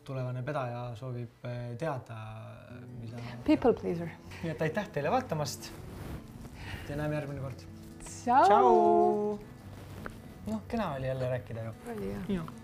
tulevane 0.04 0.42
pedaja 0.42 0.94
soovib 0.96 1.44
eh, 1.44 1.76
teada, 1.78 2.16
mida. 3.00 3.18
People 3.44 3.74
pleaser. 3.74 4.08
nii 4.42 4.54
et 4.54 4.62
aitäh 4.62 4.88
teile 4.88 5.10
vaatamast. 5.10 5.72
ja 6.88 6.96
näeme 6.96 7.14
järgmine 7.14 7.40
kord. 7.40 7.66
tšau. 8.14 9.38
noh, 10.46 10.62
kena 10.68 10.94
oli 10.94 11.06
jälle 11.06 11.28
rääkida 11.28 11.64
ju. 11.64 11.76
oli 11.92 12.10
jah 12.10 12.59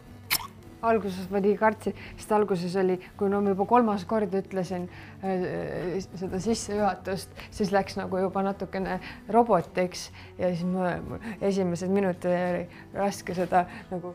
alguses 0.83 1.31
ma 1.31 1.41
nii 1.43 1.57
kartsin, 1.61 1.97
sest 2.17 2.33
alguses 2.37 2.77
oli, 2.81 2.99
kui 3.19 3.31
no 3.33 3.41
ma 3.45 3.55
juba 3.55 3.67
kolmas 3.69 4.05
kord 4.09 4.35
ütlesin 4.37 4.89
äh, 5.25 5.97
seda 6.05 6.41
sissejuhatust, 6.43 7.33
siis 7.55 7.73
läks 7.75 7.99
nagu 8.01 8.21
juba 8.21 8.45
natukene 8.47 9.01
robotiks 9.33 10.11
ja 10.39 10.53
siis 10.53 10.67
ma, 10.69 10.97
esimesed 11.41 11.93
minutid 11.93 12.31
oli 12.37 12.65
raske 12.97 13.37
seda 13.37 13.67
nagu 13.91 14.15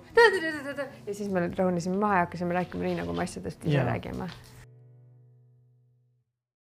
ja 1.08 1.14
siis 1.14 1.30
me 1.32 1.48
rahunesime 1.50 2.00
maha 2.02 2.22
ja 2.22 2.26
hakkasime 2.28 2.58
rääkima 2.62 2.88
nii, 2.88 2.98
nagu 3.04 3.18
me 3.18 3.28
asjadest 3.28 3.66
ise 3.66 3.78
ja. 3.78 3.86
räägime 3.88 4.30